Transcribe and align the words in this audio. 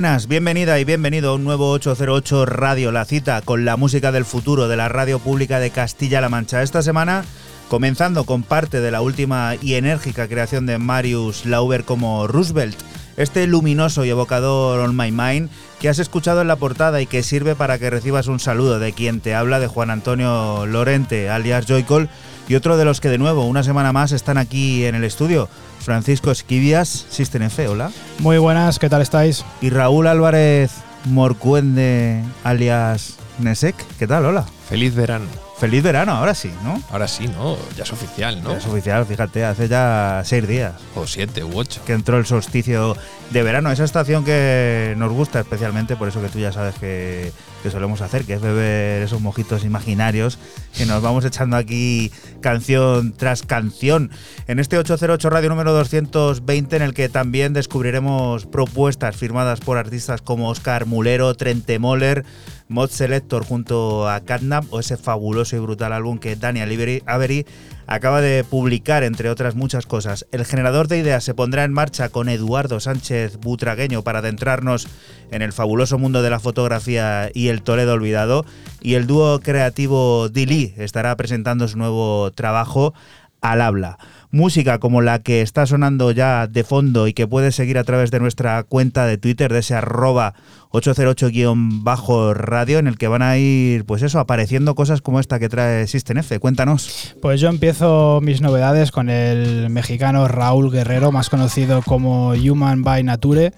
Buenas, 0.00 0.28
bienvenida 0.28 0.78
y 0.78 0.86
bienvenido 0.86 1.28
a 1.28 1.34
un 1.34 1.44
nuevo 1.44 1.72
808 1.72 2.46
Radio, 2.46 2.90
la 2.90 3.04
cita 3.04 3.42
con 3.42 3.66
la 3.66 3.76
música 3.76 4.12
del 4.12 4.24
futuro 4.24 4.66
de 4.66 4.78
la 4.78 4.88
radio 4.88 5.18
pública 5.18 5.60
de 5.60 5.68
Castilla-La 5.68 6.30
Mancha. 6.30 6.62
Esta 6.62 6.80
semana, 6.80 7.22
comenzando 7.68 8.24
con 8.24 8.42
parte 8.42 8.80
de 8.80 8.90
la 8.90 9.02
última 9.02 9.56
y 9.60 9.74
enérgica 9.74 10.26
creación 10.26 10.64
de 10.64 10.78
Marius 10.78 11.44
Lauber 11.44 11.84
como 11.84 12.26
Roosevelt, 12.26 12.78
este 13.18 13.46
luminoso 13.46 14.06
y 14.06 14.08
evocador 14.08 14.80
On 14.80 14.96
My 14.96 15.12
Mind 15.12 15.50
que 15.80 15.90
has 15.90 15.98
escuchado 15.98 16.40
en 16.40 16.48
la 16.48 16.56
portada 16.56 17.02
y 17.02 17.06
que 17.06 17.22
sirve 17.22 17.54
para 17.54 17.78
que 17.78 17.90
recibas 17.90 18.26
un 18.26 18.40
saludo 18.40 18.78
de 18.78 18.94
quien 18.94 19.20
te 19.20 19.34
habla, 19.34 19.60
de 19.60 19.66
Juan 19.66 19.90
Antonio 19.90 20.64
Lorente, 20.64 21.28
alias 21.28 21.66
Joycol, 21.66 22.08
y 22.50 22.56
otro 22.56 22.76
de 22.76 22.84
los 22.84 23.00
que 23.00 23.08
de 23.08 23.16
nuevo, 23.16 23.46
una 23.46 23.62
semana 23.62 23.92
más, 23.92 24.10
están 24.10 24.36
aquí 24.36 24.84
en 24.84 24.96
el 24.96 25.04
estudio. 25.04 25.48
Francisco 25.78 26.32
Esquivias, 26.32 27.06
System 27.08 27.42
F, 27.42 27.68
hola. 27.68 27.92
Muy 28.18 28.38
buenas, 28.38 28.80
¿qué 28.80 28.88
tal 28.88 29.02
estáis? 29.02 29.44
Y 29.60 29.70
Raúl 29.70 30.08
Álvarez 30.08 30.72
Morcuende, 31.04 32.24
alias 32.42 33.18
Nesek, 33.38 33.76
¿qué 34.00 34.08
tal? 34.08 34.26
Hola. 34.26 34.46
Feliz 34.68 34.96
verano. 34.96 35.26
Feliz 35.60 35.82
verano, 35.82 36.12
ahora 36.12 36.34
sí, 36.34 36.50
¿no? 36.64 36.82
Ahora 36.90 37.06
sí, 37.06 37.28
¿no? 37.28 37.54
Ya 37.76 37.82
es 37.82 37.92
oficial, 37.92 38.42
¿no? 38.42 38.52
Ya 38.52 38.56
es 38.56 38.66
oficial, 38.66 39.04
fíjate, 39.04 39.44
hace 39.44 39.68
ya 39.68 40.22
seis 40.24 40.48
días. 40.48 40.72
O 40.94 41.06
siete 41.06 41.44
u 41.44 41.50
ocho. 41.54 41.82
Que 41.84 41.92
entró 41.92 42.16
el 42.16 42.24
solsticio 42.24 42.96
de 43.30 43.42
verano, 43.42 43.70
esa 43.70 43.84
estación 43.84 44.24
que 44.24 44.94
nos 44.96 45.12
gusta 45.12 45.38
especialmente, 45.38 45.96
por 45.96 46.08
eso 46.08 46.22
que 46.22 46.30
tú 46.30 46.38
ya 46.38 46.50
sabes 46.50 46.76
que, 46.76 47.30
que 47.62 47.70
solemos 47.70 48.00
hacer, 48.00 48.24
que 48.24 48.34
es 48.34 48.40
beber 48.40 49.02
esos 49.02 49.20
mojitos 49.20 49.62
imaginarios 49.64 50.38
que 50.76 50.86
nos 50.86 51.02
vamos 51.02 51.26
echando 51.26 51.58
aquí 51.58 52.10
canción 52.40 53.12
tras 53.12 53.42
canción. 53.42 54.10
En 54.46 54.60
este 54.60 54.78
808 54.78 55.28
Radio 55.28 55.50
número 55.50 55.72
220, 55.74 56.76
en 56.76 56.82
el 56.82 56.94
que 56.94 57.10
también 57.10 57.52
descubriremos 57.52 58.46
propuestas 58.46 59.14
firmadas 59.14 59.60
por 59.60 59.76
artistas 59.76 60.22
como 60.22 60.48
Oscar 60.48 60.86
Mulero, 60.86 61.34
Trente 61.34 61.78
Moller, 61.78 62.24
Mod 62.68 62.90
Selector 62.90 63.44
junto 63.44 64.08
a 64.08 64.20
Catnap 64.20 64.64
o 64.72 64.80
ese 64.80 64.96
fabuloso 64.96 65.49
y 65.56 65.60
brutal 65.60 65.92
álbum 65.92 66.18
que 66.18 66.36
Daniel 66.36 67.02
Avery 67.06 67.46
acaba 67.86 68.20
de 68.20 68.44
publicar, 68.44 69.02
entre 69.02 69.30
otras 69.30 69.54
muchas 69.54 69.86
cosas. 69.86 70.26
El 70.30 70.44
generador 70.44 70.86
de 70.86 70.98
ideas 70.98 71.24
se 71.24 71.34
pondrá 71.34 71.64
en 71.64 71.72
marcha 71.72 72.08
con 72.08 72.28
Eduardo 72.28 72.78
Sánchez 72.78 73.38
Butragueño 73.38 74.02
para 74.02 74.20
adentrarnos 74.20 74.86
en 75.30 75.42
el 75.42 75.52
fabuloso 75.52 75.98
mundo 75.98 76.22
de 76.22 76.30
la 76.30 76.38
fotografía 76.38 77.30
y 77.34 77.48
el 77.48 77.62
Toledo 77.62 77.94
olvidado. 77.94 78.44
Y 78.80 78.94
el 78.94 79.06
dúo 79.06 79.40
creativo 79.40 80.28
Dili 80.28 80.74
estará 80.76 81.16
presentando 81.16 81.66
su 81.66 81.78
nuevo 81.78 82.30
trabajo 82.30 82.94
al 83.40 83.60
habla. 83.60 83.98
Música 84.30 84.78
como 84.78 85.00
la 85.00 85.18
que 85.18 85.42
está 85.42 85.66
sonando 85.66 86.12
ya 86.12 86.46
de 86.46 86.62
fondo 86.62 87.08
y 87.08 87.12
que 87.12 87.26
puedes 87.26 87.54
seguir 87.56 87.78
a 87.78 87.84
través 87.84 88.10
de 88.10 88.20
nuestra 88.20 88.62
cuenta 88.62 89.06
de 89.06 89.18
Twitter, 89.18 89.52
de 89.52 89.60
ese 89.60 89.74
arroba 89.74 90.34
808-radio, 90.72 92.78
en 92.78 92.86
el 92.86 92.98
que 92.98 93.08
van 93.08 93.22
a 93.22 93.38
ir, 93.38 93.86
pues 93.86 94.02
eso, 94.02 94.20
apareciendo 94.20 94.74
cosas 94.74 95.00
como 95.00 95.18
esta 95.18 95.38
que 95.38 95.48
trae 95.48 95.86
System. 95.86 96.10
Cuéntanos. 96.40 97.14
Pues 97.22 97.40
yo 97.40 97.48
empiezo 97.48 98.20
mis 98.20 98.40
novedades 98.40 98.90
con 98.90 99.08
el 99.08 99.70
mexicano 99.70 100.26
Raúl 100.28 100.72
Guerrero, 100.72 101.12
más 101.12 101.30
conocido 101.30 101.82
como 101.82 102.30
Human 102.30 102.82
by 102.82 103.04
Nature, 103.04 103.52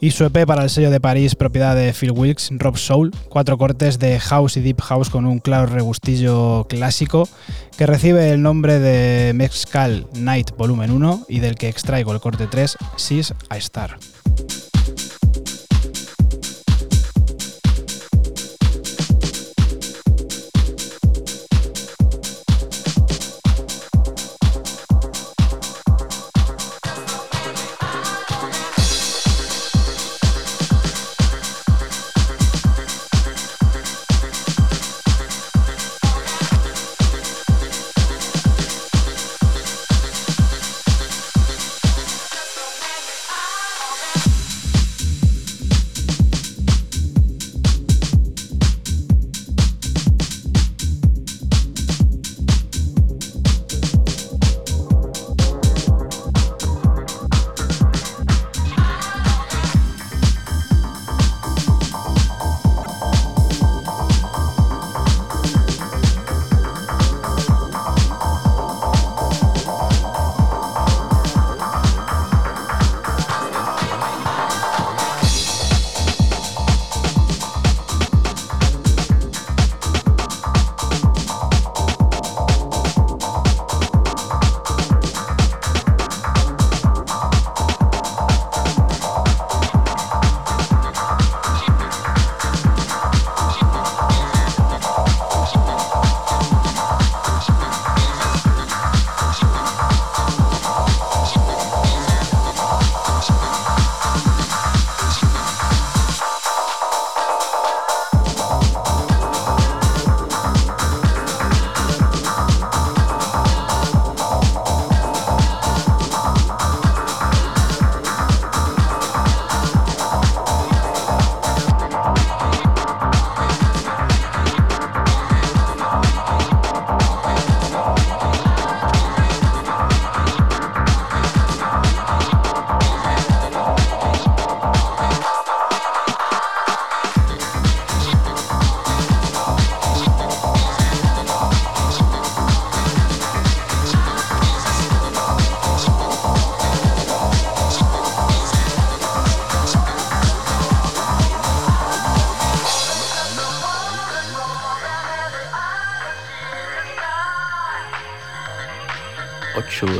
y 0.00 0.10
su 0.10 0.24
EP 0.24 0.44
para 0.46 0.64
el 0.64 0.70
sello 0.70 0.90
de 0.90 1.00
París, 1.00 1.34
propiedad 1.34 1.74
de 1.74 1.92
Phil 1.92 2.12
Wilkes, 2.12 2.50
Rob 2.52 2.76
Soul, 2.76 3.10
cuatro 3.28 3.56
cortes 3.56 3.98
de 3.98 4.20
house 4.20 4.58
y 4.58 4.60
deep 4.60 4.82
house 4.82 5.08
con 5.08 5.24
un 5.26 5.38
claro 5.38 5.66
regustillo 5.66 6.66
clásico, 6.68 7.28
que 7.78 7.86
recibe 7.86 8.30
el 8.30 8.42
nombre 8.42 8.78
de 8.78 9.32
Mexcal 9.34 10.06
Night 10.14 10.50
Volumen 10.56 10.90
1 10.90 11.26
y 11.28 11.40
del 11.40 11.54
que 11.54 11.68
extraigo 11.68 12.12
el 12.12 12.20
corte 12.20 12.46
3, 12.46 12.76
Sis 12.96 13.32
a 13.48 13.56
Star. 13.56 13.96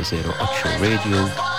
808 0.05 0.79
Radio. 0.79 1.54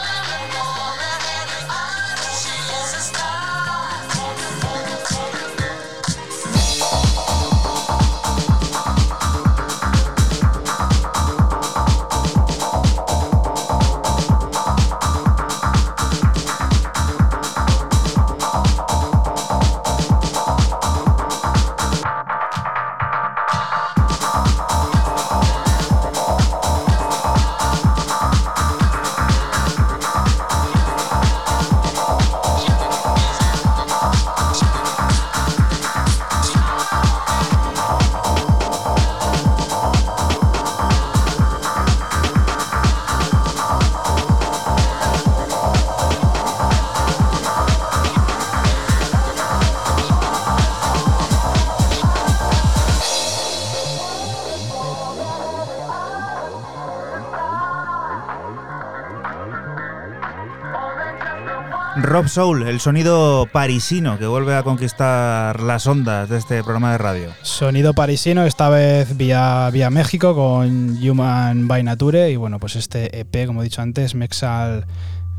Rob 62.17 62.29
Soul, 62.29 62.63
el 62.67 62.81
sonido 62.81 63.47
parisino 63.53 64.19
que 64.19 64.27
vuelve 64.27 64.55
a 64.55 64.63
conquistar 64.63 65.61
las 65.61 65.87
ondas 65.87 66.31
de 66.31 66.39
este 66.39 66.63
programa 66.63 66.93
de 66.93 66.97
radio. 66.97 67.29
Sonido 67.43 67.93
parisino, 67.93 68.47
esta 68.47 68.71
vez 68.71 69.19
vía, 69.19 69.69
vía 69.71 69.91
México 69.91 70.35
con 70.35 70.97
Human 70.97 71.69
by 71.69 71.83
Nature. 71.83 72.31
Y 72.31 72.37
bueno, 72.37 72.59
pues 72.59 72.77
este 72.77 73.21
EP, 73.21 73.47
como 73.47 73.61
he 73.61 73.65
dicho 73.65 73.83
antes, 73.83 74.15
Mexal, 74.15 74.87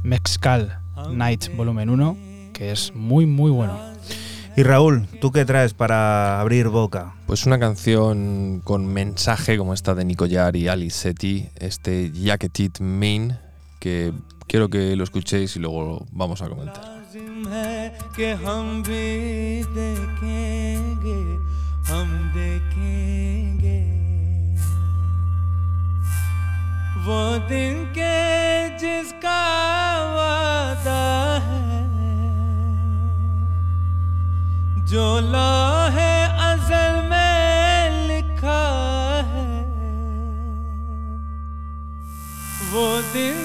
Mexcal 0.04 0.78
Night 1.10 1.48
Volumen 1.56 1.90
1, 1.90 2.18
que 2.54 2.72
es 2.72 2.94
muy, 2.94 3.26
muy 3.26 3.50
bueno. 3.50 3.76
Y 4.56 4.62
Raúl, 4.62 5.08
¿tú 5.20 5.32
qué 5.32 5.46
traes 5.46 5.74
para 5.74 6.40
abrir 6.40 6.68
boca? 6.68 7.16
Pues 7.26 7.48
una 7.48 7.58
canción 7.58 8.62
con 8.64 8.86
mensaje 8.86 9.58
como 9.58 9.74
esta 9.74 9.96
de 9.96 10.06
Nico 10.06 10.28
Yar 10.28 10.56
y 10.56 10.68
Ali 10.68 10.92
Seti, 10.92 11.50
este 11.56 12.12
Jacketit 12.12 12.82
Main, 12.82 13.36
que 13.80 14.14
quiero 14.47 14.69
que 14.69 14.97
lo 14.97 15.05
escuchéis 15.05 15.57
y 15.57 15.61
luego 15.61 16.07
vamos 16.13 16.43
a 16.43 16.49
comentar. 16.49 16.83
लाजिम 16.85 17.47
है 17.49 17.75
कि 18.17 18.27
हम 18.45 18.83
भी 18.83 19.05
देखेंगे 19.77 21.19
हम 21.91 22.09
देखेंगे 22.37 23.81
वो 27.07 27.21
दिन 27.49 27.85
के 27.97 28.15
जिसका 28.79 29.41
वादा 30.17 31.03
है 31.49 31.83
जो 34.93 35.07
है 35.97 36.15
अजल 36.49 36.95
में 37.11 38.07
लिखा 38.09 38.63
है 39.33 39.47
वो 42.73 42.87
दिन 43.13 43.37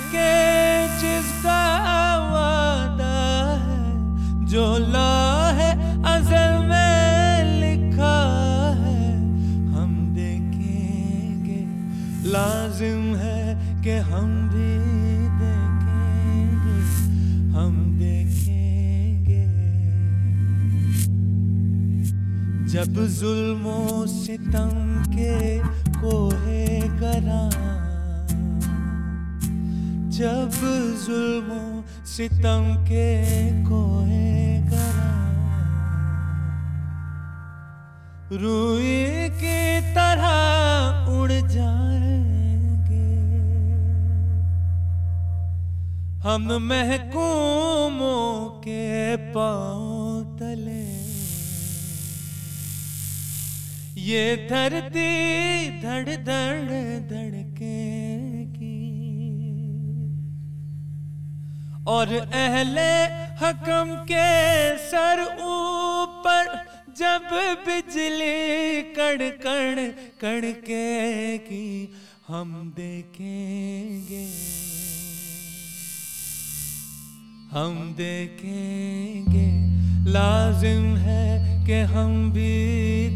जब 22.92 23.06
जुल्मों 23.08 24.06
सितम 24.06 24.72
के 25.12 25.36
कोहे 26.00 26.64
गरा 27.00 27.44
जब 30.16 30.58
जुल्मों 31.04 31.70
सितम 32.06 32.66
के 32.88 33.08
कोहे 33.68 34.34
गरा 34.68 35.12
रूई 38.42 39.28
की 39.40 39.62
तरह 39.96 41.08
उड़ 41.16 41.32
जाएँगे। 41.32 43.08
हम 46.28 46.52
महकूमों 46.68 48.28
के 48.66 49.16
पाँव 49.32 49.81
ये 54.12 54.48
धरती 54.50 55.10
धड़ 55.80 56.16
धड़ 56.26 56.72
धड़केगी 57.10 58.80
और 61.86 62.12
अहले 62.16 62.92
हकम 63.42 63.94
के 64.10 64.28
सर 64.88 65.22
ऊपर 65.46 66.50
जब 66.98 67.28
बिजली 67.66 68.82
कड़ 68.98 69.28
कड़ 69.44 69.86
कड़केगी 70.20 71.70
हम 72.28 72.72
देखेंगे। 72.76 74.26
हम 77.50 77.74
देखेंगे। 77.96 79.41
लाजिम 80.04 80.84
है 80.96 81.64
कि 81.66 81.78
हम 81.92 82.30
भी 82.32 82.52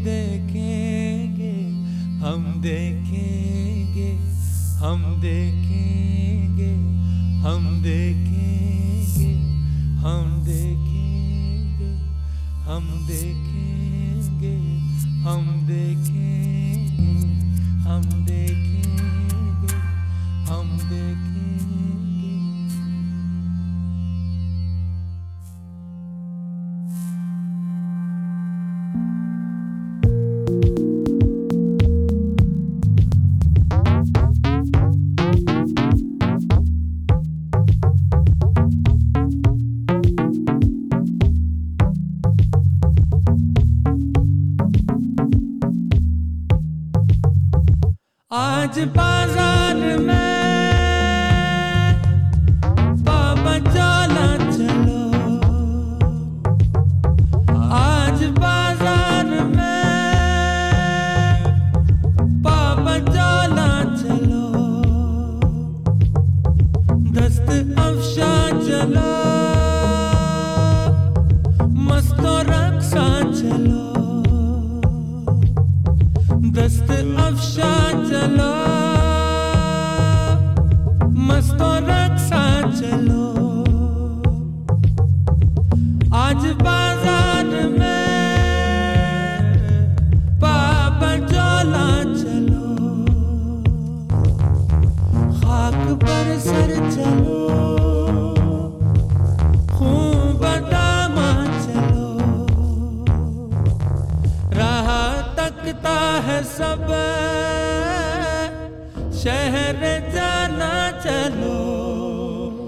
देखेंगे, 0.03 1.55
हम 2.19 2.43
देखेंगे 2.61 4.09
हम 4.77 5.03
देखेंगे 5.21 6.71
हम 7.43 7.81
देखेंगे 7.83 9.33
हम 9.99 10.21
देखेंगे 10.45 11.91
हम 12.67 12.85
देखेंगे 13.07 14.55
हम 15.23 15.45
देखेंगे। 15.67 16.16
आज 48.66 48.78
बाजार 48.96 49.76
में 50.06 50.25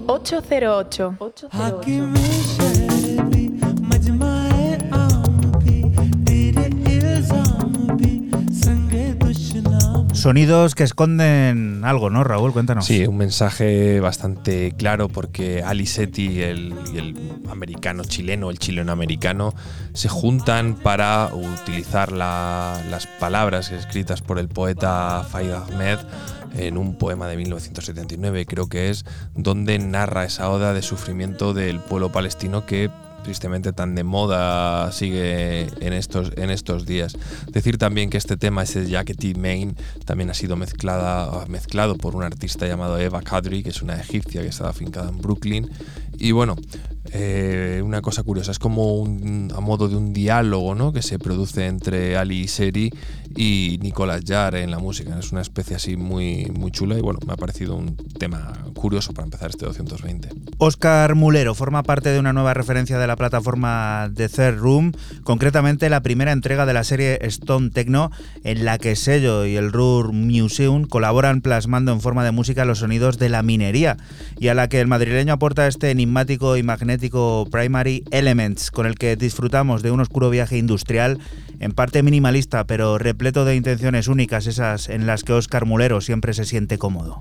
808. 0.10 1.16
808. 1.20 2.89
Sonidos 10.20 10.76
que 10.76 10.84
esconden 10.84 11.82
algo, 11.86 12.10
¿no, 12.10 12.24
Raúl? 12.26 12.52
Cuéntanos. 12.52 12.86
Sí, 12.86 13.06
un 13.08 13.16
mensaje 13.18 14.00
bastante 14.02 14.74
claro 14.78 15.08
porque 15.08 15.64
Ali 15.64 15.86
Seti 15.86 16.42
el, 16.42 16.74
el 16.94 17.16
americano 17.50 18.04
chileno, 18.04 18.50
el 18.50 18.60
chileno 18.60 18.92
americano, 18.92 19.54
se 19.94 20.10
juntan 20.10 20.76
para 20.76 21.30
utilizar 21.34 22.12
la- 22.12 22.82
las 22.90 23.08
palabras 23.08 23.72
escritas 23.72 24.22
por 24.22 24.40
el 24.40 24.50
poeta 24.50 25.26
Faid 25.30 25.52
Ahmed 25.52 26.00
en 26.58 26.78
un 26.78 26.96
poema 26.98 27.28
de 27.28 27.38
1979, 27.38 28.46
creo 28.46 28.68
que 28.68 28.90
es, 28.90 29.06
donde 29.36 29.80
narra 29.80 30.26
esa 30.26 30.50
oda 30.50 30.74
de 30.74 30.82
sufrimiento 30.82 31.54
del 31.54 31.80
pueblo 31.80 32.12
palestino 32.12 32.66
que 32.66 32.90
tristemente 33.24 33.74
tan 33.74 33.96
de 33.96 34.04
moda 34.04 34.92
sigue 34.92 35.68
en 35.80 35.94
estos, 35.94 36.32
en 36.38 36.50
estos 36.50 36.86
días. 36.86 37.18
Decir 37.48 37.78
también 37.78 38.10
que 38.10 38.18
este 38.18 38.38
tema, 38.38 38.64
ese 38.64 38.90
Jackety 38.90 39.36
Main, 39.36 39.76
también 40.06 40.30
ha 40.30 40.34
sido 40.34 40.56
mezclada, 40.56 41.46
mezclado 41.48 41.98
por 41.98 42.16
un 42.16 42.24
artista 42.24 42.68
llamado 42.68 42.98
Eva 43.00 43.22
Kadri, 43.22 43.64
que 43.64 43.70
es 43.70 43.82
una 43.82 44.00
egipcia 44.00 44.42
que 44.42 44.48
está 44.48 44.70
afincada 44.70 45.10
en 45.10 45.20
Brooklyn. 45.20 45.70
Y 46.20 46.32
bueno, 46.32 46.56
eh, 47.12 47.82
una 47.84 48.02
cosa 48.02 48.24
curiosa. 48.24 48.52
Es 48.52 48.60
como 48.60 49.06
a 49.06 49.62
modo 49.62 49.88
de 49.88 49.96
un 49.96 50.14
diálogo 50.14 50.76
¿no? 50.76 50.94
que 50.94 51.02
se 51.02 51.18
produce 51.18 51.66
entre 51.66 52.18
Ali 52.18 52.48
Seri 52.48 52.92
y 53.36 53.80
Nicolas 53.82 54.22
Jarre 54.26 54.64
en 54.64 54.72
la 54.72 54.80
música. 54.80 55.18
Es 55.18 55.32
una 55.32 55.42
especie 55.42 55.76
así 55.76 55.96
muy, 55.96 56.46
muy 56.54 56.72
chula 56.72 56.98
y 56.98 57.02
bueno, 57.02 57.20
me 57.26 57.34
ha 57.34 57.38
parecido 57.38 57.76
un 57.76 57.96
tema 57.96 58.54
curioso 58.76 59.14
para 59.14 59.26
empezar 59.26 59.50
este 59.50 59.66
220. 59.66 60.30
Oscar 60.58 61.16
Mulero 61.16 61.56
forma 61.56 61.84
parte 61.84 62.10
de 62.10 62.20
una 62.20 62.34
nueva 62.34 62.54
referencia 62.54 63.00
de 63.00 63.08
la 63.08 63.16
plataforma 63.16 64.12
The 64.14 64.30
Third 64.30 64.58
Room, 64.58 64.92
concretamente 65.24 65.90
la 65.90 66.02
primera 66.02 66.32
entrega 66.32 66.66
de 66.66 66.74
la 66.74 66.84
serie 66.84 67.18
Stone 67.22 67.70
Techno, 67.72 68.12
en 68.44 68.66
la 68.66 68.78
que 68.78 68.96
Sello 68.96 69.46
y 69.46 69.56
el 69.56 69.72
Ruhr 69.72 70.14
Museum 70.14 70.86
colaboran 70.86 71.42
plasmando 71.42 71.92
en 71.92 72.02
forma 72.02 72.24
de 72.24 72.32
música 72.32 72.66
los 72.66 72.80
sonidos 72.80 73.18
de 73.18 73.30
la 73.30 73.44
minería, 73.44 73.98
y 74.40 74.50
a 74.50 74.54
la 74.54 74.70
que 74.70 74.80
el 74.80 74.88
madrileño 74.88 75.34
aporta 75.34 75.68
este 75.68 75.94
enigmático 76.10 76.58
y 76.58 76.64
magnético 76.64 77.48
Primary 77.52 78.04
Elements, 78.10 78.72
con 78.72 78.88
el 78.88 78.96
que 78.96 79.16
disfrutamos 79.16 79.84
de 79.84 79.92
un 79.92 80.00
oscuro 80.00 80.32
viaje 80.32 80.58
industrial, 80.58 81.20
en 81.60 81.72
parte 81.72 82.02
minimalista, 82.02 82.66
pero 82.66 82.98
repleto 82.98 83.46
de 83.46 83.56
intenciones 83.56 84.08
únicas, 84.08 84.48
esas 84.48 84.90
en 84.90 85.06
las 85.06 85.24
que 85.24 85.34
Oscar 85.34 85.66
Mulero 85.66 86.02
siempre 86.02 86.34
se 86.34 86.46
siente 86.46 86.80
cómodo. 86.80 87.20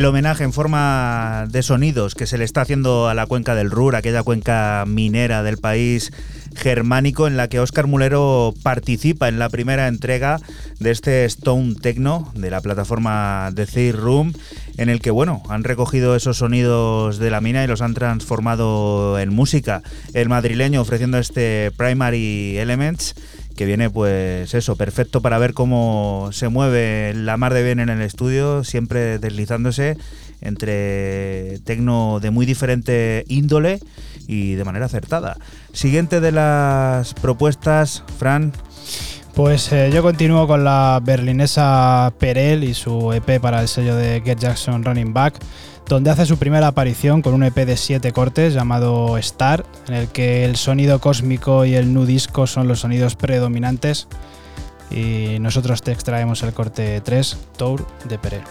El 0.00 0.06
homenaje 0.06 0.44
en 0.44 0.54
forma 0.54 1.46
de 1.50 1.62
sonidos 1.62 2.14
que 2.14 2.26
se 2.26 2.38
le 2.38 2.44
está 2.44 2.62
haciendo 2.62 3.10
a 3.10 3.12
la 3.12 3.26
cuenca 3.26 3.54
del 3.54 3.70
Ruhr, 3.70 3.96
aquella 3.96 4.22
cuenca 4.22 4.84
minera 4.86 5.42
del 5.42 5.58
país 5.58 6.10
germánico 6.56 7.26
en 7.26 7.36
la 7.36 7.48
que 7.48 7.60
Oscar 7.60 7.86
Mulero 7.86 8.54
participa 8.62 9.28
en 9.28 9.38
la 9.38 9.50
primera 9.50 9.88
entrega 9.88 10.40
de 10.78 10.90
este 10.90 11.26
Stone 11.26 11.74
Techno 11.74 12.32
de 12.34 12.50
la 12.50 12.62
plataforma 12.62 13.52
The 13.54 13.92
Room 13.92 14.32
en 14.78 14.88
el 14.88 15.02
que 15.02 15.10
bueno, 15.10 15.42
han 15.50 15.64
recogido 15.64 16.16
esos 16.16 16.38
sonidos 16.38 17.18
de 17.18 17.28
la 17.28 17.42
mina 17.42 17.62
y 17.62 17.66
los 17.66 17.82
han 17.82 17.92
transformado 17.92 19.18
en 19.18 19.34
música. 19.34 19.82
El 20.14 20.30
madrileño 20.30 20.80
ofreciendo 20.80 21.18
este 21.18 21.72
Primary 21.76 22.56
Elements 22.56 23.14
que 23.56 23.66
viene 23.66 23.90
pues 23.90 24.54
eso, 24.54 24.76
perfecto 24.76 25.20
para 25.20 25.38
ver 25.38 25.54
cómo 25.54 26.30
se 26.32 26.48
mueve 26.48 27.12
la 27.14 27.36
mar 27.36 27.54
de 27.54 27.62
bien 27.62 27.80
en 27.80 27.88
el 27.88 28.00
estudio, 28.00 28.64
siempre 28.64 29.18
deslizándose 29.18 29.96
entre 30.40 31.58
tecno 31.64 32.20
de 32.20 32.30
muy 32.30 32.46
diferente 32.46 33.24
índole 33.28 33.80
y 34.26 34.54
de 34.54 34.64
manera 34.64 34.86
acertada. 34.86 35.36
Siguiente 35.72 36.20
de 36.20 36.32
las 36.32 37.14
propuestas, 37.14 38.04
Fran. 38.18 38.52
Pues 39.34 39.72
eh, 39.72 39.90
yo 39.92 40.02
continúo 40.02 40.46
con 40.46 40.64
la 40.64 41.00
berlinesa 41.02 42.12
Perel 42.18 42.64
y 42.64 42.74
su 42.74 43.12
EP 43.12 43.40
para 43.40 43.60
el 43.62 43.68
sello 43.68 43.94
de 43.94 44.20
Get 44.24 44.38
Jackson 44.38 44.84
Running 44.84 45.12
Back, 45.12 45.38
donde 45.90 46.10
hace 46.10 46.24
su 46.24 46.38
primera 46.38 46.68
aparición 46.68 47.20
con 47.20 47.34
un 47.34 47.42
EP 47.42 47.66
de 47.66 47.76
7 47.76 48.12
cortes 48.12 48.54
llamado 48.54 49.18
Star, 49.18 49.66
en 49.88 49.94
el 49.94 50.06
que 50.06 50.44
el 50.44 50.54
sonido 50.54 51.00
cósmico 51.00 51.64
y 51.64 51.74
el 51.74 51.92
nu 51.92 52.06
disco 52.06 52.46
son 52.46 52.68
los 52.68 52.78
sonidos 52.78 53.16
predominantes. 53.16 54.06
Y 54.88 55.38
nosotros 55.40 55.82
te 55.82 55.90
extraemos 55.90 56.44
el 56.44 56.52
corte 56.52 57.00
3, 57.00 57.36
Tour 57.56 57.84
de 58.08 58.18
Perel. 58.18 58.42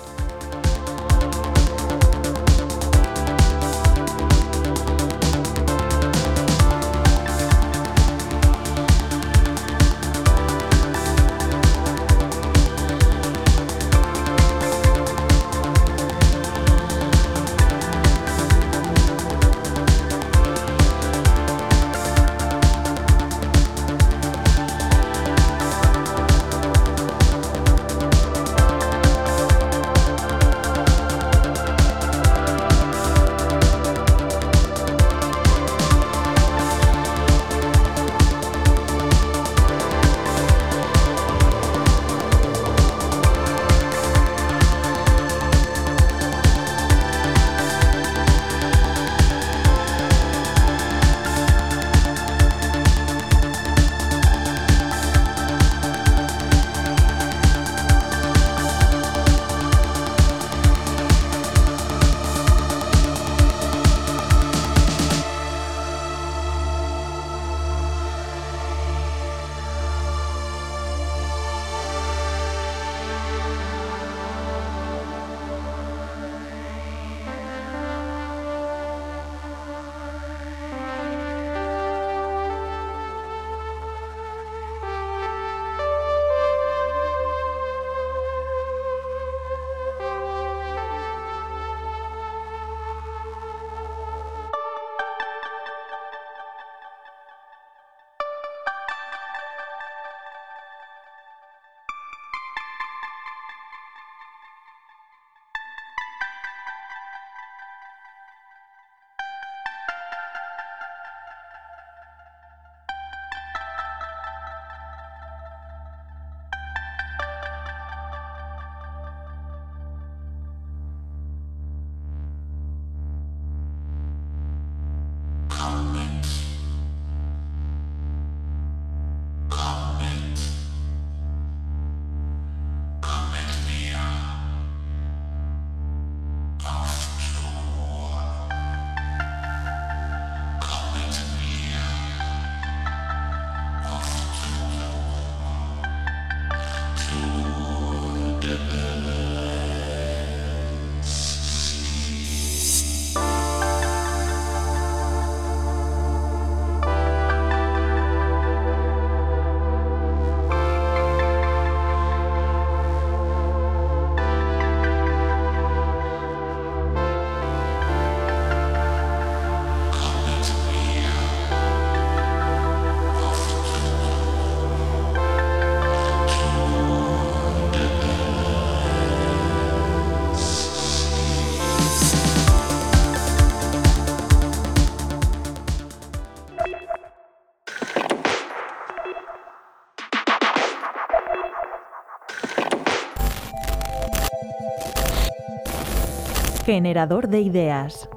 Generador 196.71 197.29
de 197.29 197.41
ideas. 197.41 198.07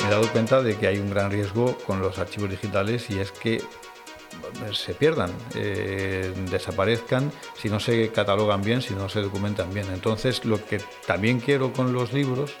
Me 0.00 0.08
he 0.08 0.10
dado 0.10 0.28
cuenta 0.32 0.62
de 0.62 0.76
que 0.76 0.88
hay 0.88 0.98
un 0.98 1.08
gran 1.08 1.30
riesgo 1.30 1.78
con 1.86 2.00
los 2.00 2.18
archivos 2.18 2.50
digitales 2.50 3.08
y 3.08 3.20
es 3.20 3.30
que 3.30 3.62
se 4.72 4.94
pierdan, 4.94 5.30
eh, 5.54 6.34
desaparezcan 6.50 7.30
si 7.56 7.68
no 7.68 7.78
se 7.78 8.10
catalogan 8.10 8.62
bien, 8.62 8.82
si 8.82 8.94
no 8.94 9.08
se 9.08 9.20
documentan 9.20 9.72
bien. 9.72 9.86
Entonces, 9.92 10.44
lo 10.44 10.56
que 10.66 10.80
también 11.06 11.38
quiero 11.38 11.72
con 11.72 11.92
los 11.92 12.12
libros 12.12 12.52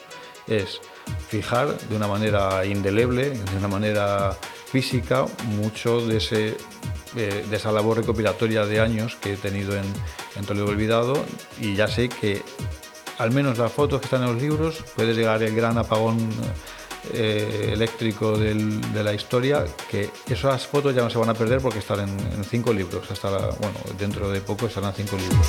es 0.46 0.80
fijar 1.26 1.76
de 1.76 1.96
una 1.96 2.06
manera 2.06 2.64
indeleble, 2.64 3.30
de 3.30 3.56
una 3.56 3.66
manera 3.66 4.38
física, 4.66 5.26
mucho 5.48 6.00
de, 6.06 6.18
ese, 6.18 6.56
eh, 7.16 7.44
de 7.50 7.56
esa 7.56 7.72
labor 7.72 7.96
recopilatoria 7.96 8.66
de 8.66 8.78
años 8.78 9.16
que 9.16 9.32
he 9.32 9.36
tenido 9.36 9.74
en, 9.74 9.84
en 10.36 10.44
Toledo 10.46 10.66
Olvidado 10.66 11.24
y 11.60 11.74
ya 11.74 11.88
sé 11.88 12.08
que 12.08 12.40
al 13.18 13.30
menos 13.30 13.58
las 13.58 13.72
fotos 13.72 14.00
que 14.00 14.06
están 14.06 14.22
en 14.22 14.32
los 14.32 14.42
libros 14.42 14.84
puede 14.94 15.14
llegar 15.14 15.42
el 15.42 15.54
gran 15.54 15.78
apagón 15.78 16.18
eh, 17.12 17.70
eléctrico 17.72 18.38
de 18.38 19.04
la 19.04 19.12
historia, 19.12 19.64
que 19.90 20.10
esas 20.28 20.66
fotos 20.66 20.94
ya 20.94 21.02
no 21.02 21.10
se 21.10 21.18
van 21.18 21.28
a 21.28 21.34
perder 21.34 21.60
porque 21.60 21.80
están 21.80 22.00
en, 22.00 22.44
cinco 22.44 22.72
libros, 22.72 23.10
hasta 23.10 23.28
bueno, 23.30 23.78
dentro 23.98 24.30
de 24.30 24.40
poco 24.40 24.66
estarán 24.66 24.92
cinco 24.94 25.16
libros. 25.16 25.46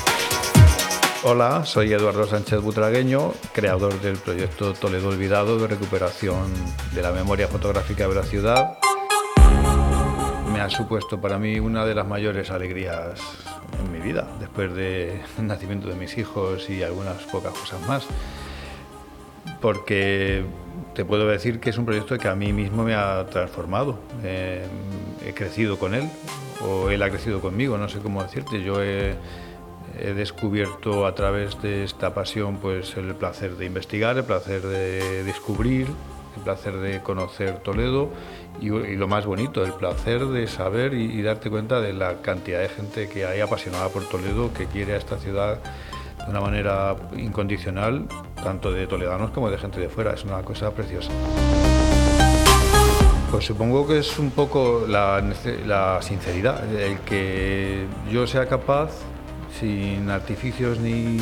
Hola, 1.22 1.64
soy 1.64 1.92
Eduardo 1.92 2.26
Sánchez 2.26 2.60
Butragueño, 2.60 3.32
creador 3.52 4.00
del 4.00 4.16
proyecto 4.16 4.74
Toledo 4.74 5.08
Olvidado 5.08 5.58
de 5.58 5.66
recuperación 5.66 6.52
de 6.94 7.02
la 7.02 7.10
memoria 7.10 7.48
fotográfica 7.48 8.06
de 8.06 8.14
la 8.14 8.22
ciudad. 8.22 8.78
Me 10.52 10.60
ha 10.60 10.68
supuesto 10.68 11.20
para 11.20 11.38
mí 11.38 11.58
una 11.58 11.84
de 11.84 11.94
las 11.94 12.06
mayores 12.06 12.50
alegrías 12.50 13.18
en 13.78 13.92
mi 13.92 13.98
vida, 13.98 14.28
después 14.40 14.74
del 14.74 15.20
nacimiento 15.42 15.88
de 15.88 15.94
mis 15.94 16.16
hijos 16.18 16.68
y 16.70 16.82
algunas 16.82 17.22
pocas 17.24 17.52
cosas 17.52 17.86
más 17.88 18.06
porque 19.60 20.44
te 20.94 21.04
puedo 21.04 21.26
decir 21.26 21.60
que 21.60 21.70
es 21.70 21.78
un 21.78 21.84
proyecto 21.84 22.16
que 22.18 22.28
a 22.28 22.34
mí 22.34 22.52
mismo 22.52 22.84
me 22.84 22.94
ha 22.94 23.26
transformado. 23.26 23.98
Eh, 24.22 24.66
he 25.26 25.32
crecido 25.32 25.78
con 25.78 25.94
él 25.94 26.08
o 26.64 26.90
él 26.90 27.02
ha 27.02 27.10
crecido 27.10 27.40
conmigo, 27.40 27.78
no 27.78 27.88
sé 27.88 27.98
cómo 27.98 28.22
decirte. 28.22 28.62
Yo 28.62 28.82
he, 28.82 29.14
he 29.98 30.12
descubierto 30.14 31.06
a 31.06 31.14
través 31.14 31.60
de 31.62 31.84
esta 31.84 32.14
pasión 32.14 32.58
pues 32.58 32.96
el 32.96 33.14
placer 33.14 33.56
de 33.56 33.66
investigar, 33.66 34.16
el 34.16 34.24
placer 34.24 34.62
de 34.62 35.24
descubrir, 35.24 35.88
placer 36.46 36.76
de 36.76 37.02
conocer 37.02 37.58
Toledo 37.58 38.08
y, 38.60 38.68
lo 38.68 39.08
más 39.08 39.26
bonito, 39.26 39.64
el 39.64 39.72
placer 39.72 40.24
de 40.26 40.46
saber 40.46 40.94
y, 40.94 41.20
darte 41.22 41.50
cuenta 41.50 41.80
de 41.80 41.92
la 41.92 42.22
cantidad 42.22 42.60
de 42.60 42.68
gente 42.68 43.08
que 43.08 43.26
hay 43.26 43.40
apasionada 43.40 43.88
por 43.88 44.08
Toledo, 44.08 44.52
que 44.54 44.66
quiere 44.66 44.94
a 44.94 44.96
esta 44.96 45.18
ciudad 45.18 45.58
de 46.24 46.30
una 46.30 46.40
manera 46.40 46.94
incondicional, 47.16 48.06
tanto 48.44 48.70
de 48.70 48.86
toledanos 48.86 49.32
como 49.32 49.50
de 49.50 49.58
gente 49.58 49.80
de 49.80 49.88
fuera. 49.88 50.12
Es 50.12 50.22
una 50.22 50.40
cosa 50.42 50.70
preciosa. 50.70 51.10
Pues 53.32 53.44
supongo 53.44 53.84
que 53.88 53.98
es 53.98 54.16
un 54.20 54.30
poco 54.30 54.84
la, 54.88 55.20
sinceridad, 56.00 56.64
el 56.72 57.00
que 57.00 57.86
yo 58.12 58.24
sea 58.28 58.46
capaz, 58.46 58.92
sin 59.58 60.08
artificios 60.10 60.78
ni 60.78 61.18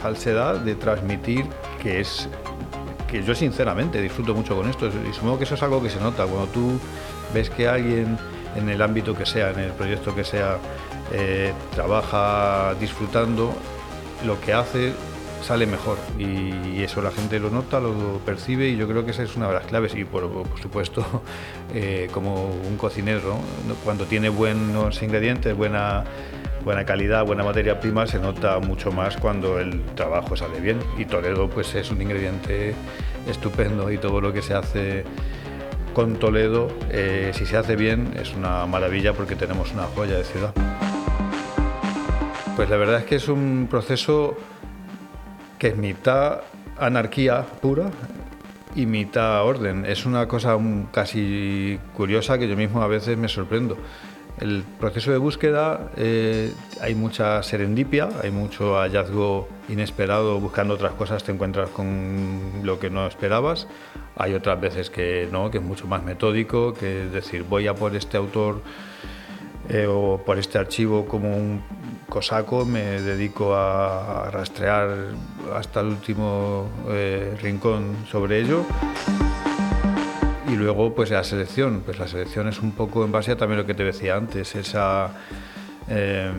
falsedad, 0.00 0.56
de 0.60 0.74
transmitir 0.74 1.44
que 1.82 2.00
es 2.00 2.28
que 3.10 3.22
yo 3.22 3.34
sinceramente 3.34 4.00
disfruto 4.00 4.34
mucho 4.34 4.56
con 4.56 4.68
esto 4.68 4.86
y 4.88 5.12
supongo 5.12 5.38
que 5.38 5.44
eso 5.44 5.54
es 5.54 5.62
algo 5.62 5.82
que 5.82 5.90
se 5.90 6.00
nota 6.00 6.26
cuando 6.26 6.46
tú 6.48 6.78
ves 7.32 7.50
que 7.50 7.68
alguien 7.68 8.18
en 8.56 8.68
el 8.68 8.80
ámbito 8.82 9.14
que 9.14 9.26
sea, 9.26 9.50
en 9.50 9.60
el 9.60 9.72
proyecto 9.72 10.14
que 10.14 10.24
sea, 10.24 10.58
eh, 11.12 11.52
trabaja 11.74 12.74
disfrutando, 12.80 13.54
lo 14.24 14.40
que 14.40 14.52
hace 14.52 14.94
sale 15.42 15.66
mejor 15.66 15.98
y 16.18 16.82
eso 16.82 17.02
la 17.02 17.10
gente 17.10 17.38
lo 17.38 17.50
nota, 17.50 17.78
lo 17.78 18.18
percibe 18.24 18.68
y 18.68 18.76
yo 18.76 18.88
creo 18.88 19.04
que 19.04 19.12
esa 19.12 19.22
es 19.22 19.36
una 19.36 19.48
de 19.48 19.54
las 19.54 19.66
claves 19.66 19.94
y 19.94 20.04
por, 20.04 20.28
supuesto 20.60 21.04
eh, 21.74 22.08
como 22.12 22.46
un 22.46 22.76
cocinero, 22.76 23.38
cuando 23.84 24.06
tiene 24.06 24.28
buenos 24.28 25.02
ingredientes, 25.02 25.56
buena, 25.56 26.04
buena 26.66 26.84
calidad, 26.84 27.24
buena 27.24 27.44
materia 27.44 27.78
prima, 27.78 28.08
se 28.08 28.18
nota 28.18 28.58
mucho 28.58 28.90
más 28.90 29.16
cuando 29.16 29.60
el 29.60 29.84
trabajo 29.94 30.36
sale 30.36 30.58
bien 30.58 30.80
y 30.98 31.04
Toledo 31.04 31.48
pues 31.48 31.72
es 31.76 31.92
un 31.92 32.02
ingrediente 32.02 32.74
estupendo 33.28 33.88
y 33.92 33.98
todo 33.98 34.20
lo 34.20 34.32
que 34.32 34.42
se 34.42 34.52
hace 34.52 35.04
con 35.94 36.16
Toledo, 36.16 36.66
eh, 36.90 37.30
si 37.34 37.46
se 37.46 37.56
hace 37.56 37.76
bien, 37.76 38.14
es 38.20 38.34
una 38.34 38.66
maravilla 38.66 39.12
porque 39.12 39.36
tenemos 39.36 39.72
una 39.74 39.84
joya 39.84 40.16
de 40.16 40.24
ciudad. 40.24 40.52
Pues 42.56 42.68
la 42.68 42.76
verdad 42.76 42.98
es 42.98 43.04
que 43.04 43.14
es 43.14 43.28
un 43.28 43.68
proceso 43.70 44.36
que 45.60 45.68
es 45.68 45.76
mitad 45.76 46.40
anarquía 46.78 47.46
pura 47.62 47.92
y 48.74 48.86
mitad 48.86 49.44
orden. 49.44 49.86
Es 49.86 50.04
una 50.04 50.26
cosa 50.26 50.58
casi 50.90 51.78
curiosa 51.94 52.38
que 52.38 52.48
yo 52.48 52.56
mismo 52.56 52.82
a 52.82 52.88
veces 52.88 53.16
me 53.16 53.28
sorprendo. 53.28 53.78
El 54.40 54.64
proceso 54.78 55.12
de 55.12 55.18
búsqueda 55.18 55.90
eh, 55.96 56.52
hay 56.82 56.94
mucha 56.94 57.42
serendipia, 57.42 58.10
hay 58.22 58.30
mucho 58.30 58.76
hallazgo 58.76 59.48
inesperado, 59.68 60.38
buscando 60.40 60.74
otras 60.74 60.92
cosas 60.92 61.24
te 61.24 61.32
encuentras 61.32 61.70
con 61.70 62.60
lo 62.62 62.78
que 62.78 62.90
no 62.90 63.06
esperabas. 63.06 63.66
Hay 64.14 64.34
otras 64.34 64.60
veces 64.60 64.90
que 64.90 65.28
no, 65.32 65.50
que 65.50 65.58
es 65.58 65.64
mucho 65.64 65.86
más 65.86 66.02
metódico, 66.02 66.74
que 66.74 67.06
es 67.06 67.12
decir, 67.12 67.44
voy 67.44 67.66
a 67.66 67.74
por 67.74 67.96
este 67.96 68.18
autor 68.18 68.60
eh, 69.70 69.86
o 69.88 70.22
por 70.24 70.38
este 70.38 70.58
archivo 70.58 71.06
como 71.06 71.34
un 71.34 71.62
cosaco, 72.08 72.64
me 72.66 73.00
dedico 73.00 73.54
a, 73.54 74.30
rastrear 74.30 75.14
hasta 75.54 75.80
el 75.80 75.86
último 75.86 76.68
eh, 76.88 77.36
rincón 77.40 77.96
sobre 78.10 78.40
ello. 78.40 78.64
Y 80.56 80.58
luego, 80.58 80.94
pues 80.94 81.10
la 81.10 81.22
selección. 81.22 81.82
Pues 81.84 81.98
la 81.98 82.08
selección 82.08 82.48
es 82.48 82.62
un 82.62 82.72
poco 82.72 83.04
en 83.04 83.12
base 83.12 83.32
a 83.32 83.36
también 83.36 83.58
lo 83.60 83.66
que 83.66 83.74
te 83.74 83.84
decía 83.84 84.16
antes, 84.16 84.54
esa, 84.56 85.10
eh, 85.86 86.30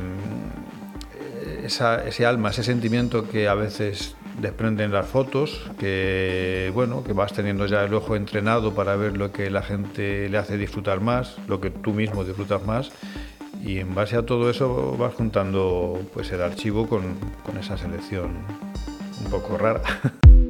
esa- 1.63 2.03
ese 2.03 2.25
alma, 2.25 2.49
ese 2.49 2.63
sentimiento 2.63 3.30
que 3.30 3.47
a 3.47 3.53
veces 3.53 4.15
desprenden 4.41 4.91
las 4.91 5.06
fotos, 5.08 5.69
que 5.77 6.71
bueno, 6.73 7.03
que 7.03 7.13
vas 7.13 7.32
teniendo 7.32 7.67
ya 7.67 7.84
el 7.84 7.93
ojo 7.93 8.15
entrenado 8.15 8.73
para 8.73 8.95
ver 8.95 9.15
lo 9.17 9.32
que 9.32 9.51
la 9.51 9.62
gente 9.62 10.30
le 10.30 10.38
hace 10.39 10.58
disfrutar 10.58 10.99
más, 10.99 11.38
lo 11.47 11.62
que 11.62 11.69
tú 11.69 11.93
mismo 11.93 12.23
disfrutas 12.23 12.65
más. 12.65 12.89
Y 13.63 13.77
en 13.77 13.93
base 13.93 14.15
a 14.15 14.25
todo 14.25 14.49
eso 14.49 14.97
vas 14.97 15.13
juntando 15.13 15.99
pues 16.12 16.32
el 16.32 16.41
archivo 16.41 16.88
con, 16.88 17.03
con 17.43 17.56
esa 17.60 17.77
selección 17.77 18.32
un 19.23 19.30
poco 19.30 19.60
rara. 19.60 19.82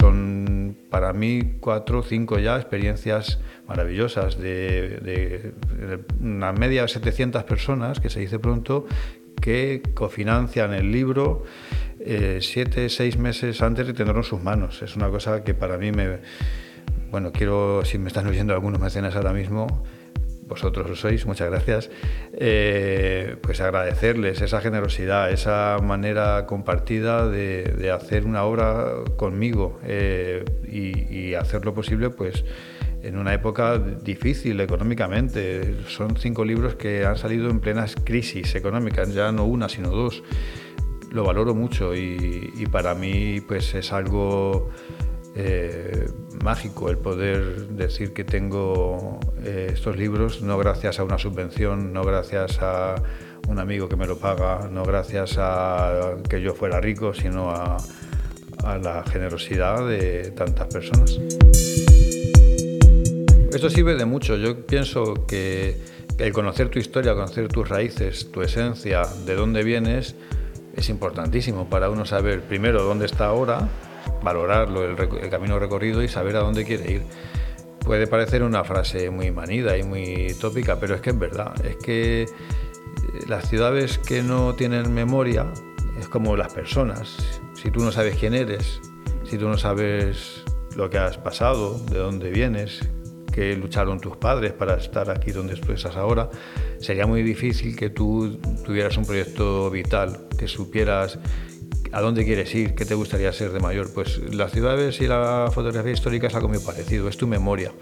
Son 0.00 0.76
para 0.90 1.12
mí 1.12 1.56
cuatro 1.60 2.00
o 2.00 2.02
cinco 2.02 2.38
ya 2.38 2.56
experiencias 2.56 3.38
maravillosas 3.68 4.38
de, 4.38 5.52
una 6.20 6.52
media 6.52 6.82
de 6.82 6.88
700 6.88 7.44
personas, 7.44 8.00
que 8.00 8.10
se 8.10 8.20
dice 8.20 8.38
pronto, 8.38 8.86
que 9.40 9.82
cofinancian 9.94 10.74
el 10.74 10.90
libro 10.90 11.44
eh, 12.00 12.38
siete, 12.40 12.88
seis 12.88 13.18
meses 13.18 13.60
antes 13.62 13.86
de 13.86 13.92
tenerlo 13.92 14.20
en 14.20 14.24
sus 14.24 14.42
manos. 14.42 14.82
Es 14.82 14.96
una 14.96 15.08
cosa 15.08 15.44
que 15.44 15.54
para 15.54 15.78
mí 15.78 15.92
me... 15.92 16.18
Bueno, 17.10 17.32
quiero, 17.32 17.84
si 17.84 17.98
me 17.98 18.08
están 18.08 18.26
oyendo 18.26 18.54
algunos 18.54 18.80
mecenas 18.80 19.16
ahora 19.16 19.32
mismo, 19.32 19.84
vosotros 20.50 20.90
lo 20.90 20.96
sois, 20.96 21.24
muchas 21.24 21.48
gracias, 21.48 21.90
eh, 22.34 23.36
pues 23.40 23.60
agradecerles 23.60 24.42
esa 24.42 24.60
generosidad, 24.60 25.30
esa 25.30 25.78
manera 25.82 26.44
compartida 26.46 27.28
de, 27.28 27.62
de 27.62 27.90
hacer 27.90 28.26
una 28.26 28.42
obra 28.42 28.92
conmigo 29.16 29.78
eh, 29.84 30.44
y, 30.68 31.08
y 31.14 31.34
hacer 31.34 31.64
lo 31.64 31.72
posible 31.72 32.10
pues 32.10 32.44
en 33.02 33.16
una 33.16 33.32
época 33.32 33.78
difícil 33.78 34.60
económicamente. 34.60 35.76
Son 35.88 36.16
cinco 36.16 36.44
libros 36.44 36.74
que 36.74 37.06
han 37.06 37.16
salido 37.16 37.48
en 37.48 37.60
plenas 37.60 37.94
crisis 38.04 38.54
económicas, 38.54 39.14
ya 39.14 39.32
no 39.32 39.44
una, 39.44 39.68
sino 39.68 39.88
dos. 39.90 40.22
Lo 41.10 41.24
valoro 41.24 41.54
mucho 41.54 41.94
y, 41.94 42.52
y 42.56 42.66
para 42.66 42.94
mí 42.94 43.40
pues 43.40 43.74
es 43.74 43.92
algo 43.92 44.70
eh, 45.42 46.08
mágico 46.44 46.90
el 46.90 46.98
poder 46.98 47.68
decir 47.68 48.12
que 48.12 48.24
tengo 48.24 49.18
eh, 49.42 49.70
estos 49.72 49.96
libros 49.96 50.42
no 50.42 50.58
gracias 50.58 50.98
a 51.00 51.04
una 51.04 51.18
subvención, 51.18 51.92
no 51.92 52.02
gracias 52.04 52.58
a 52.60 52.96
un 53.48 53.58
amigo 53.58 53.88
que 53.88 53.96
me 53.96 54.06
lo 54.06 54.18
paga, 54.18 54.68
no 54.70 54.84
gracias 54.84 55.36
a 55.38 56.16
que 56.28 56.40
yo 56.42 56.54
fuera 56.54 56.80
rico, 56.80 57.14
sino 57.14 57.50
a, 57.50 57.78
a 58.64 58.78
la 58.78 59.02
generosidad 59.04 59.86
de 59.86 60.30
tantas 60.32 60.68
personas. 60.68 61.18
Esto 63.52 63.68
sirve 63.68 63.96
de 63.96 64.04
mucho. 64.04 64.36
Yo 64.36 64.64
pienso 64.64 65.26
que 65.26 65.76
el 66.18 66.32
conocer 66.32 66.68
tu 66.68 66.78
historia, 66.78 67.14
conocer 67.14 67.48
tus 67.48 67.68
raíces, 67.68 68.30
tu 68.30 68.42
esencia, 68.42 69.02
de 69.26 69.34
dónde 69.34 69.64
vienes, 69.64 70.14
es 70.76 70.88
importantísimo 70.88 71.68
para 71.68 71.90
uno 71.90 72.04
saber 72.04 72.42
primero 72.42 72.82
dónde 72.82 73.06
está 73.06 73.26
ahora, 73.26 73.68
valorarlo, 74.22 74.84
el, 74.84 75.30
camino 75.30 75.58
recorrido 75.58 76.02
y 76.02 76.08
saber 76.08 76.36
a 76.36 76.40
dónde 76.40 76.64
quiere 76.64 76.92
ir. 76.92 77.02
Puede 77.84 78.06
parecer 78.06 78.42
una 78.42 78.64
frase 78.64 79.10
muy 79.10 79.30
manida 79.30 79.76
y 79.76 79.82
muy 79.82 80.34
tópica, 80.40 80.78
pero 80.78 80.94
es 80.94 81.00
que 81.00 81.10
es 81.10 81.18
verdad. 81.18 81.54
Es 81.64 81.76
que 81.76 82.22
eh, 82.22 82.28
las 83.26 83.48
ciudades 83.48 83.98
que 83.98 84.22
no 84.22 84.54
tienen 84.54 84.92
memoria 84.92 85.46
Es 85.98 86.08
como 86.08 86.36
las 86.36 86.52
personas. 86.52 87.16
Si 87.54 87.70
tú 87.70 87.80
no 87.80 87.92
sabes 87.92 88.16
quién 88.16 88.34
eres, 88.34 88.80
si 89.24 89.36
tú 89.38 89.48
no 89.48 89.58
sabes 89.58 90.44
lo 90.76 90.88
que 90.88 90.98
has 90.98 91.18
pasado, 91.18 91.78
de 91.90 91.98
dónde 91.98 92.30
vienes, 92.30 92.80
que 93.30 93.56
lucharon 93.56 94.00
tus 94.00 94.16
padres 94.16 94.52
para 94.52 94.74
estar 94.74 95.10
aquí 95.10 95.32
donde 95.32 95.56
tú 95.56 95.72
estás 95.72 95.96
ahora, 95.96 96.30
sería 96.78 97.06
muy 97.06 97.22
difícil 97.22 97.76
que 97.76 97.90
tú 97.90 98.38
tuvieras 98.64 98.96
un 98.96 99.04
proyecto 99.04 99.70
vital, 99.70 100.28
que 100.38 100.48
supieras 100.48 101.18
a 101.92 102.00
dónde 102.00 102.24
quieres 102.24 102.54
ir, 102.54 102.74
qué 102.74 102.84
te 102.84 102.94
gustaría 102.94 103.32
ser 103.32 103.52
de 103.52 103.60
mayor. 103.60 103.92
Pues 103.92 104.18
las 104.32 104.52
ciudades 104.52 105.00
y 105.00 105.06
la 105.06 105.50
fotografía 105.52 105.92
histórica 105.92 106.28
es 106.28 106.34
algo 106.34 106.48
muy 106.48 106.58
parecido, 106.58 107.08
es 107.08 107.16
tu 107.16 107.26
memoria. 107.26 107.72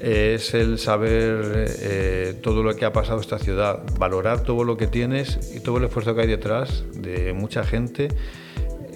Es 0.00 0.54
el 0.54 0.78
saber 0.78 1.66
eh, 1.80 2.34
todo 2.42 2.62
lo 2.62 2.74
que 2.76 2.84
ha 2.84 2.92
pasado 2.92 3.20
esta 3.20 3.38
ciudad, 3.38 3.82
valorar 3.98 4.42
todo 4.42 4.64
lo 4.64 4.76
que 4.76 4.86
tienes 4.86 5.54
y 5.54 5.60
todo 5.60 5.78
el 5.78 5.84
esfuerzo 5.84 6.14
que 6.14 6.22
hay 6.22 6.28
detrás 6.28 6.84
de 6.94 7.32
mucha 7.32 7.64
gente 7.64 8.08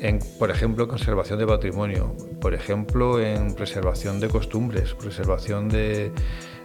en, 0.02 0.18
por 0.38 0.50
ejemplo, 0.50 0.88
conservación 0.88 1.38
de 1.38 1.46
patrimonio, 1.46 2.14
por 2.40 2.54
ejemplo, 2.54 3.20
en 3.20 3.54
preservación 3.54 4.20
de 4.20 4.28
costumbres, 4.28 4.94
preservación 4.94 5.68
de, 5.68 6.10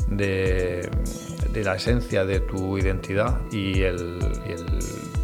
de, 0.08 0.90
la 1.54 1.76
esencia 1.76 2.24
de 2.24 2.40
tu 2.40 2.78
identidad 2.78 3.42
y 3.52 3.82
el, 3.82 4.20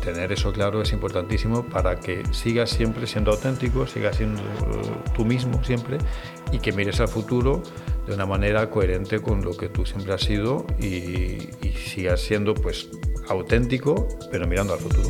tener 0.04 0.32
eso 0.32 0.52
claro 0.52 0.82
es 0.82 0.92
importantísimo 0.92 1.64
para 1.64 2.00
que 2.00 2.24
sigas 2.32 2.72
siempre 2.72 3.08
siendo 3.08 3.32
auténtico, 3.32 3.88
sigas 3.88 4.18
siendo 4.18 4.42
tú 5.16 5.26
mismo 5.26 5.64
siempre 5.64 5.98
y 6.52 6.60
que 6.60 6.72
mires 6.72 7.00
al 7.00 7.08
futuro 7.08 7.62
de 8.08 8.14
una 8.14 8.26
manera 8.26 8.70
coherente 8.70 9.20
con 9.20 9.44
lo 9.44 9.56
que 9.56 9.70
tú 9.70 9.86
siempre 9.86 10.14
has 10.14 10.22
sido 10.22 10.66
y, 10.80 11.50
y 11.62 11.74
sigas 11.78 12.22
siendo 12.22 12.54
pues 12.54 12.90
auténtico 13.30 14.08
pero 14.32 14.48
mirando 14.48 14.74
al 14.74 14.80
futuro. 14.80 15.10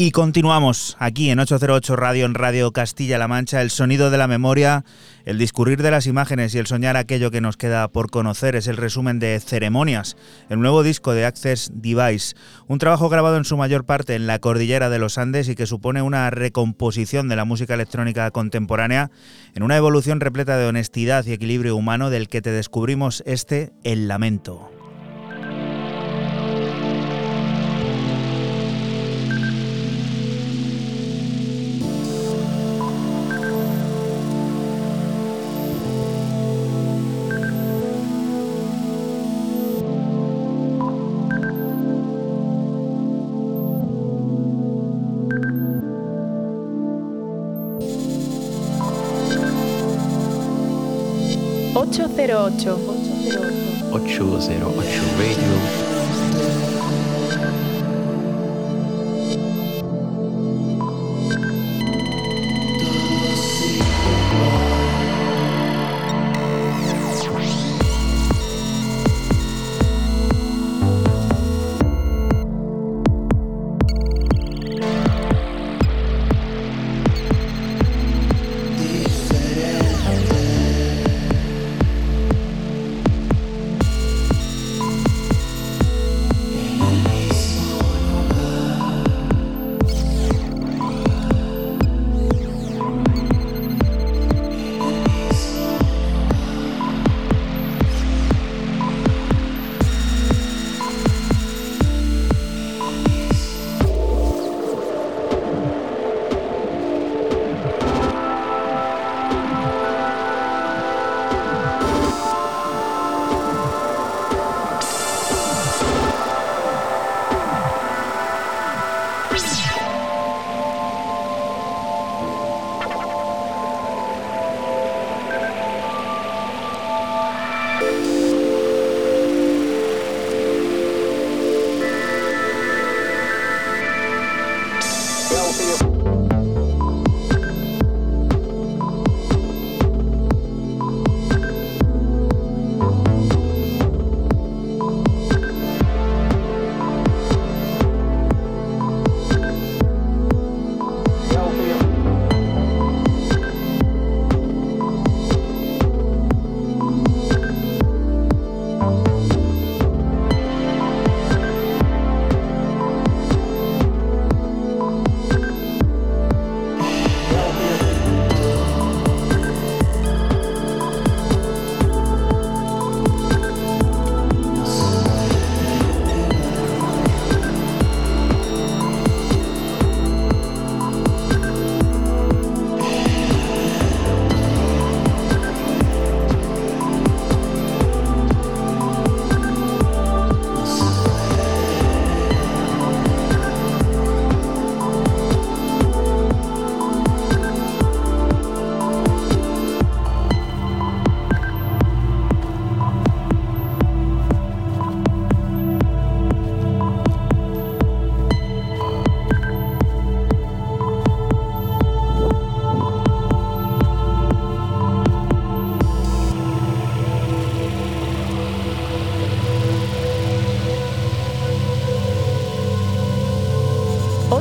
Y 0.00 0.12
continuamos 0.12 0.96
aquí 1.00 1.28
en 1.30 1.40
808 1.40 1.96
Radio, 1.96 2.24
en 2.24 2.34
Radio 2.34 2.70
Castilla-La 2.70 3.26
Mancha, 3.26 3.62
el 3.62 3.70
sonido 3.70 4.12
de 4.12 4.18
la 4.18 4.28
memoria, 4.28 4.84
el 5.24 5.38
discurrir 5.38 5.82
de 5.82 5.90
las 5.90 6.06
imágenes 6.06 6.54
y 6.54 6.58
el 6.58 6.68
soñar 6.68 6.96
aquello 6.96 7.32
que 7.32 7.40
nos 7.40 7.56
queda 7.56 7.88
por 7.88 8.08
conocer 8.08 8.54
es 8.54 8.68
el 8.68 8.76
resumen 8.76 9.18
de 9.18 9.40
Ceremonias, 9.40 10.16
el 10.50 10.60
nuevo 10.60 10.84
disco 10.84 11.14
de 11.14 11.24
Access 11.24 11.72
Device, 11.74 12.36
un 12.68 12.78
trabajo 12.78 13.08
grabado 13.08 13.38
en 13.38 13.44
su 13.44 13.56
mayor 13.56 13.86
parte 13.86 14.14
en 14.14 14.28
la 14.28 14.38
cordillera 14.38 14.88
de 14.88 15.00
los 15.00 15.18
Andes 15.18 15.48
y 15.48 15.56
que 15.56 15.66
supone 15.66 16.00
una 16.00 16.30
recomposición 16.30 17.28
de 17.28 17.34
la 17.34 17.44
música 17.44 17.74
electrónica 17.74 18.30
contemporánea 18.30 19.10
en 19.56 19.64
una 19.64 19.76
evolución 19.76 20.20
repleta 20.20 20.58
de 20.58 20.66
honestidad 20.68 21.26
y 21.26 21.32
equilibrio 21.32 21.74
humano 21.74 22.08
del 22.08 22.28
que 22.28 22.40
te 22.40 22.52
descubrimos 22.52 23.24
este 23.26 23.72
El 23.82 24.06
Lamento. 24.06 24.77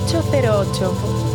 808. 0.07 1.26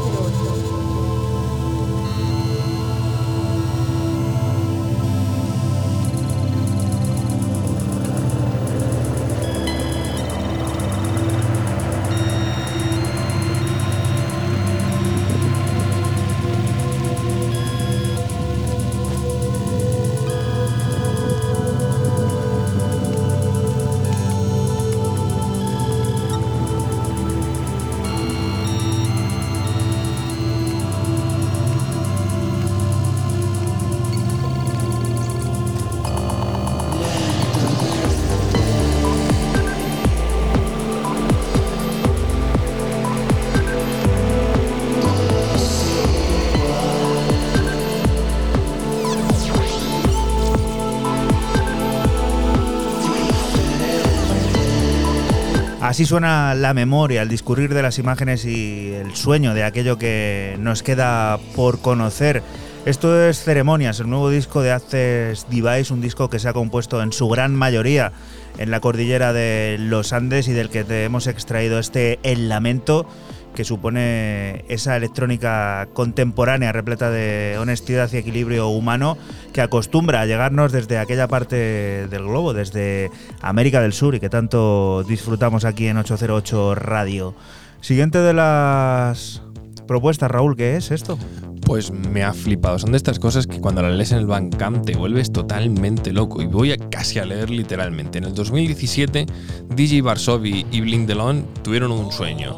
Así 55.93 56.07
suena 56.07 56.55
la 56.55 56.73
memoria, 56.73 57.21
el 57.21 57.29
discurrir 57.29 57.75
de 57.75 57.83
las 57.83 57.99
imágenes 57.99 58.47
y 58.47 58.95
el 58.95 59.15
sueño 59.15 59.53
de 59.53 59.63
aquello 59.63 59.99
que 59.99 60.57
nos 60.59 60.83
queda 60.83 61.38
por 61.55 61.81
conocer. 61.83 62.43
Esto 62.87 63.29
es 63.29 63.45
Ceremonias, 63.45 64.01
el 64.01 64.09
nuevo 64.09 64.31
disco 64.31 64.63
de 64.63 64.73
Access 64.73 65.47
Device, 65.51 65.93
un 65.93 66.01
disco 66.01 66.31
que 66.31 66.38
se 66.38 66.49
ha 66.49 66.55
compuesto 66.55 67.03
en 67.03 67.13
su 67.13 67.29
gran 67.29 67.55
mayoría 67.55 68.13
en 68.57 68.71
la 68.71 68.81
cordillera 68.81 69.35
de 69.35 69.77
los 69.79 70.15
Andes 70.15 70.49
y 70.49 70.53
del 70.53 70.71
que 70.71 70.87
hemos 71.05 71.27
extraído 71.27 71.79
este 71.79 72.19
El 72.23 72.49
Lamento, 72.49 73.07
que 73.55 73.65
supone 73.65 74.65
esa 74.69 74.96
electrónica 74.96 75.88
contemporánea 75.92 76.73
repleta 76.73 77.11
de 77.11 77.57
honestidad 77.59 78.11
y 78.13 78.17
equilibrio 78.17 78.69
humano 78.69 79.19
que 79.53 79.61
acostumbra 79.61 80.21
a 80.21 80.27
llegarnos 80.27 80.73
desde 80.73 80.98
aquella 80.98 81.29
parte 81.29 82.07
del 82.09 82.25
globo, 82.25 82.55
desde 82.55 83.11
América 83.40 83.81
del 83.81 83.92
Sur 83.92 84.15
y 84.15 84.21
que 84.21 84.31
tanto 84.31 85.05
disfrutamos 85.05 85.65
aquí 85.65 85.87
en 85.87 85.98
808 85.98 86.75
Radio. 86.75 87.35
Siguiente 87.81 88.19
de 88.19 88.33
las 88.33 89.42
propuestas, 89.87 90.31
Raúl, 90.31 90.57
¿qué 90.57 90.77
es 90.77 90.90
esto? 90.90 91.19
Pues 91.67 91.90
me 91.90 92.23
ha 92.23 92.33
flipado. 92.33 92.79
Son 92.79 92.92
de 92.92 92.96
estas 92.96 93.19
cosas 93.19 93.46
que 93.46 93.61
cuando 93.61 93.83
las 93.83 93.92
lees 93.92 94.13
en 94.13 94.19
el 94.19 94.27
Bandcamp 94.27 94.85
te 94.85 94.96
vuelves 94.96 95.33
totalmente 95.33 96.13
loco. 96.13 96.42
Y 96.42 96.46
voy 96.46 96.73
a 96.73 96.77
casi 96.77 97.19
a 97.19 97.25
leer 97.25 97.50
literalmente. 97.50 98.19
En 98.19 98.25
el 98.25 98.35
2017, 98.35 99.27
DJ 99.75 100.03
Varsovi 100.03 100.67
y 100.71 100.81
Blink 100.81 101.07
Delon 101.07 101.44
tuvieron 101.63 101.92
un 101.92 102.11
sueño. 102.13 102.57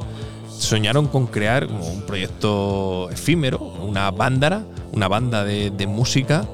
Soñaron 0.64 1.06
con 1.08 1.26
crear 1.26 1.66
un 1.66 2.02
proyecto 2.02 3.08
efímero, 3.10 3.58
una 3.58 4.10
bándara, 4.10 4.62
una 4.92 5.08
banda 5.08 5.44
de, 5.44 5.70
de 5.70 5.86
música 5.86 6.44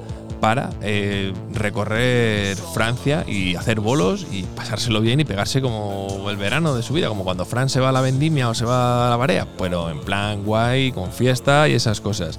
para 0.40 0.70
eh, 0.82 1.32
recorrer 1.52 2.56
Francia 2.56 3.24
y 3.28 3.54
hacer 3.56 3.80
bolos 3.80 4.26
y 4.32 4.42
pasárselo 4.44 5.00
bien 5.02 5.20
y 5.20 5.24
pegarse 5.24 5.60
como 5.60 6.26
el 6.30 6.36
verano 6.38 6.74
de 6.74 6.82
su 6.82 6.94
vida, 6.94 7.08
como 7.08 7.24
cuando 7.24 7.44
Fran 7.44 7.68
se 7.68 7.78
va 7.78 7.90
a 7.90 7.92
la 7.92 8.00
vendimia 8.00 8.48
o 8.48 8.54
se 8.54 8.64
va 8.64 9.06
a 9.06 9.10
la 9.10 9.16
barea, 9.16 9.46
pero 9.58 9.90
en 9.90 10.00
plan 10.00 10.42
guay, 10.44 10.92
con 10.92 11.12
fiesta 11.12 11.68
y 11.68 11.74
esas 11.74 12.00
cosas. 12.00 12.38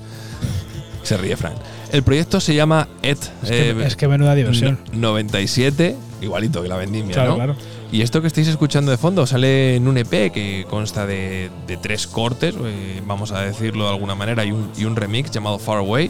Se 1.03 1.15
ríe 1.17 1.35
Fran. 1.37 1.53
El 1.91 2.03
proyecto 2.03 2.39
se 2.39 2.53
llama 2.55 2.87
ET. 3.01 3.17
Es 3.43 3.49
que, 3.49 3.83
es 3.85 3.95
que 3.95 4.07
menuda 4.07 4.33
diversión. 4.35 4.79
no- 4.93 4.99
97, 5.11 5.95
igualito 6.21 6.61
que 6.63 6.67
la 6.69 6.77
vendimia, 6.77 7.13
Claro, 7.13 7.29
¿no? 7.31 7.35
claro. 7.35 7.55
Y 7.91 8.01
esto 8.01 8.21
que 8.21 8.27
estáis 8.27 8.47
escuchando 8.47 8.89
de 8.91 8.97
fondo 8.97 9.27
sale 9.27 9.75
en 9.75 9.87
un 9.87 9.97
EP 9.97 10.31
que 10.31 10.65
consta 10.69 11.05
de, 11.05 11.51
tres 11.81 12.07
cortes, 12.07 12.55
eh, 12.63 13.01
vamos 13.05 13.33
a 13.33 13.41
decirlo 13.41 13.83
de 13.85 13.89
alguna 13.91 14.15
manera, 14.15 14.45
y 14.45 14.51
un, 14.53 14.71
y 14.77 14.85
un 14.85 14.95
remix 14.95 15.29
llamado 15.29 15.59
Far 15.59 15.79
Away. 15.79 16.09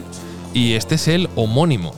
Y 0.54 0.74
este 0.74 0.94
es 0.94 1.08
el 1.08 1.28
homónimo. 1.34 1.92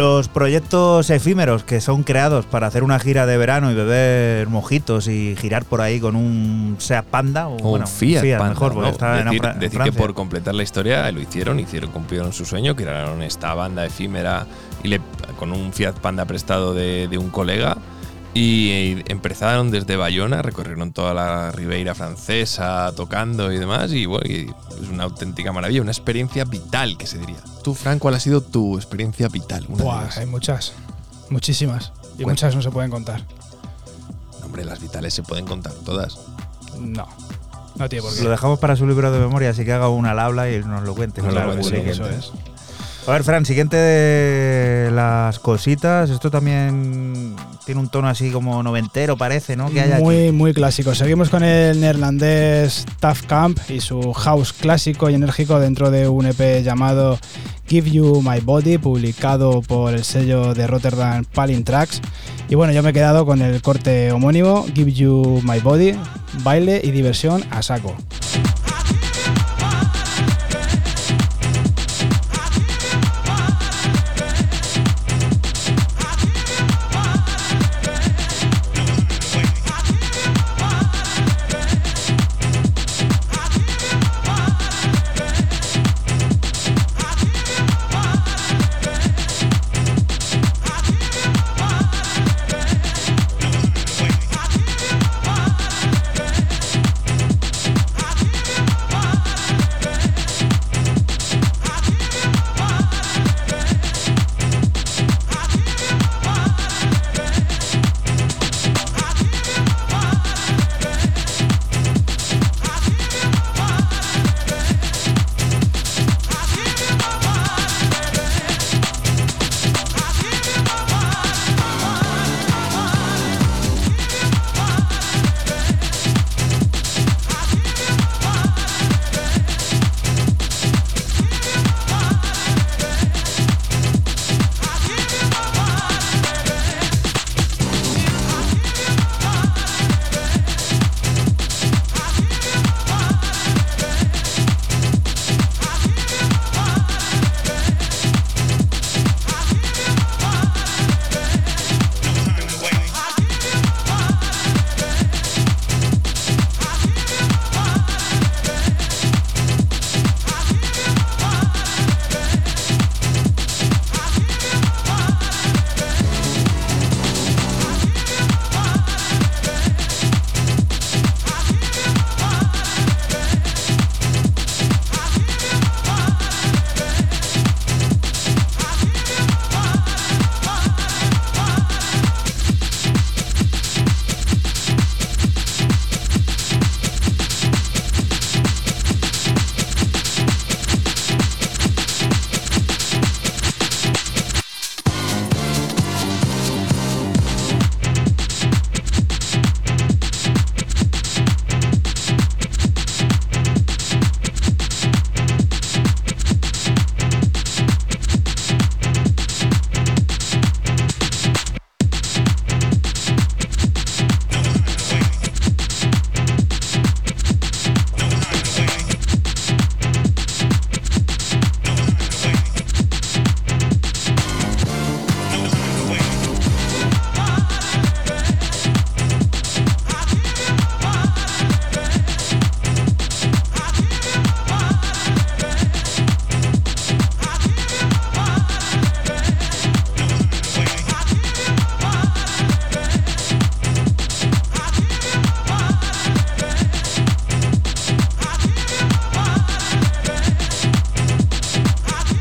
Los 0.00 0.28
proyectos 0.28 1.10
efímeros 1.10 1.62
que 1.62 1.82
son 1.82 2.04
creados 2.04 2.46
para 2.46 2.66
hacer 2.66 2.84
una 2.84 2.98
gira 2.98 3.26
de 3.26 3.36
verano 3.36 3.70
y 3.70 3.74
beber 3.74 4.48
mojitos 4.48 5.08
y 5.08 5.36
girar 5.38 5.66
por 5.66 5.82
ahí 5.82 6.00
con 6.00 6.16
un 6.16 6.76
Seat 6.78 7.04
Panda 7.04 7.48
o, 7.48 7.56
O 7.56 7.58
bueno, 7.58 7.84
un 7.84 7.92
Fiat, 7.92 8.38
Panda, 8.38 8.48
mejor 8.48 8.72
porque 8.72 8.86
¿no? 8.86 8.92
está 8.92 9.20
en, 9.20 9.24
decir, 9.26 9.44
en 9.44 9.58
decir 9.60 9.80
que 9.82 9.92
por 9.92 10.14
completar 10.14 10.54
la 10.54 10.62
historia 10.62 11.12
lo 11.12 11.20
hicieron, 11.20 11.60
hicieron, 11.60 11.90
cumplieron 11.90 12.32
su 12.32 12.46
sueño, 12.46 12.74
crearon 12.74 13.20
esta 13.20 13.52
banda 13.52 13.84
efímera 13.84 14.46
y 14.82 14.88
le, 14.88 15.02
con 15.38 15.52
un 15.52 15.70
Fiat 15.70 15.98
Panda 15.98 16.24
prestado 16.24 16.72
de, 16.72 17.06
de 17.06 17.18
un 17.18 17.28
colega. 17.28 17.76
Y 18.32 19.02
empezaron 19.06 19.70
desde 19.70 19.96
Bayona, 19.96 20.40
recorrieron 20.40 20.92
toda 20.92 21.12
la 21.12 21.52
Ribeira 21.52 21.94
francesa 21.94 22.90
tocando 22.96 23.52
y 23.52 23.58
demás. 23.58 23.92
Y 23.92 24.06
bueno, 24.06 24.24
y 24.26 24.50
es 24.82 24.88
una 24.88 25.04
auténtica 25.04 25.52
maravilla, 25.52 25.82
una 25.82 25.90
experiencia 25.90 26.44
vital, 26.46 26.96
que 26.96 27.06
se 27.06 27.18
diría. 27.18 27.49
Tú, 27.62 27.74
Frank, 27.74 27.98
¿cuál 28.00 28.14
ha 28.14 28.20
sido 28.20 28.40
tu 28.40 28.76
experiencia 28.76 29.28
vital? 29.28 29.66
Buah, 29.68 30.08
hay 30.16 30.26
muchas. 30.26 30.72
Muchísimas. 31.28 31.92
Y 32.18 32.22
Cuenta. 32.24 32.28
muchas 32.46 32.54
no 32.56 32.62
se 32.62 32.70
pueden 32.70 32.90
contar. 32.90 33.22
Hombre, 34.44 34.64
las 34.64 34.80
vitales 34.80 35.14
se 35.14 35.22
pueden 35.22 35.44
contar 35.46 35.72
todas. 35.84 36.18
No. 36.78 37.06
No 37.76 37.88
tiene 37.88 38.02
por 38.02 38.14
qué. 38.14 38.22
Lo 38.24 38.30
dejamos 38.30 38.58
para 38.58 38.76
su 38.76 38.86
libro 38.86 39.10
de 39.12 39.18
memoria, 39.20 39.50
así 39.50 39.64
que 39.64 39.72
haga 39.72 39.88
una 39.88 40.10
al 40.10 40.18
habla 40.18 40.50
y 40.50 40.58
nos 40.64 40.82
lo 40.82 40.94
cuente. 40.94 41.22
Nos 41.22 41.32
lo 41.34 41.40
Claro, 41.40 41.60
cuente, 41.60 41.90
eso 41.90 42.08
es. 42.08 42.32
A 43.06 43.12
ver, 43.12 43.24
Fran, 43.24 43.44
siguiente 43.44 43.76
de 43.76 44.90
las 44.90 45.38
cositas. 45.38 46.10
Esto 46.10 46.30
también 46.30 47.34
tiene 47.64 47.80
un 47.80 47.88
tono 47.88 48.08
así 48.08 48.30
como 48.30 48.62
noventero, 48.62 49.16
parece, 49.16 49.56
¿no? 49.56 49.70
Que 49.70 49.80
hay 49.80 49.92
aquí. 49.92 50.02
Muy, 50.02 50.32
muy 50.32 50.52
clásico. 50.52 50.94
Seguimos 50.94 51.28
con 51.28 51.42
el 51.42 51.80
neerlandés 51.80 52.86
Tough 53.00 53.26
Camp 53.26 53.58
y 53.68 53.80
su 53.80 54.12
house 54.12 54.52
clásico 54.52 55.10
y 55.10 55.14
enérgico 55.14 55.58
dentro 55.58 55.90
de 55.90 56.08
un 56.08 56.26
EP 56.26 56.62
llamado 56.62 57.18
Give 57.66 57.90
You 57.90 58.22
My 58.22 58.40
Body, 58.40 58.78
publicado 58.78 59.62
por 59.62 59.94
el 59.94 60.04
sello 60.04 60.54
de 60.54 60.66
Rotterdam 60.66 61.24
Palin 61.24 61.64
Tracks. 61.64 62.00
Y 62.48 62.54
bueno, 62.54 62.72
yo 62.72 62.82
me 62.82 62.90
he 62.90 62.92
quedado 62.92 63.24
con 63.24 63.42
el 63.42 63.62
corte 63.62 64.12
homónimo, 64.12 64.66
Give 64.74 64.92
You 64.92 65.40
My 65.44 65.60
Body, 65.60 65.94
baile 66.42 66.80
y 66.84 66.90
diversión 66.90 67.42
a 67.50 67.62
saco. 67.62 67.96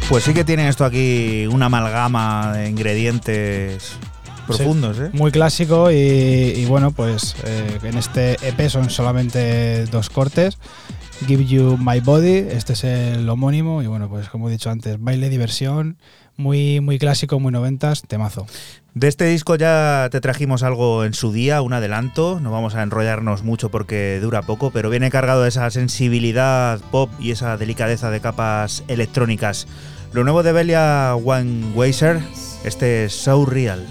Pues 0.10 0.24
sí 0.24 0.34
que 0.34 0.43
tiene 0.43 0.68
esto 0.68 0.86
aquí 0.86 1.45
una 1.45 1.68
amalgama 1.68 2.53
de 2.53 2.68
ingredientes 2.68 3.91
profundos, 4.47 4.99
¿eh? 4.99 5.12
Muy 5.14 5.30
clásico 5.32 5.91
y, 5.91 5.95
y 5.95 6.66
bueno, 6.66 6.89
pues 6.89 7.36
eh, 7.45 7.78
en 7.84 7.95
este 7.95 8.36
EP 8.41 8.70
son 8.70 8.89
solamente 8.89 9.86
dos 9.86 10.10
cortes. 10.10 10.57
Give 11.28 11.45
You 11.45 11.78
My 11.78 11.99
Body, 11.99 12.38
este 12.49 12.74
es 12.74 12.86
el 12.86 13.30
homónimo 13.30 13.84
y 13.84 13.88
bueno, 13.88 14.10
pues 14.10 14.30
como 14.30 14.49
he 14.49 14.51
dicho 14.51 14.72
antes, 14.72 14.99
baile, 14.99 15.30
diversión, 15.30 15.99
muy, 16.38 16.80
muy 16.80 16.97
clásico, 16.97 17.39
muy 17.39 17.51
noventas, 17.51 18.01
temazo. 18.01 18.47
De 18.95 19.07
este 19.07 19.26
disco 19.26 19.55
ya 19.57 20.07
te 20.10 20.22
trajimos 20.22 20.64
algo 20.64 21.05
en 21.05 21.14
su 21.14 21.32
día, 21.32 21.62
un 21.62 21.74
adelanto. 21.74 22.39
No 22.39 22.51
vamos 22.51 22.74
a 22.74 22.82
enrollarnos 22.82 23.43
mucho 23.43 23.70
porque 23.70 24.20
dura 24.20 24.41
poco, 24.41 24.72
pero 24.72 24.89
viene 24.89 25.12
cargado 25.12 25.43
de 25.43 25.49
esa 25.49 25.70
sensibilidad 25.70 26.80
pop 26.91 27.12
y 27.20 27.32
esa 27.32 27.57
delicadeza 27.57 28.10
de 28.10 28.22
capas 28.22 28.84
electrónicas. 28.88 29.68
Lo 30.12 30.24
nuevo 30.24 30.41
de 30.41 30.51
Belia 30.51 31.16
One 31.16 31.72
Weiser, 31.76 32.20
este 32.64 33.05
es 33.05 33.14
So 33.14 33.45
Real. 33.45 33.86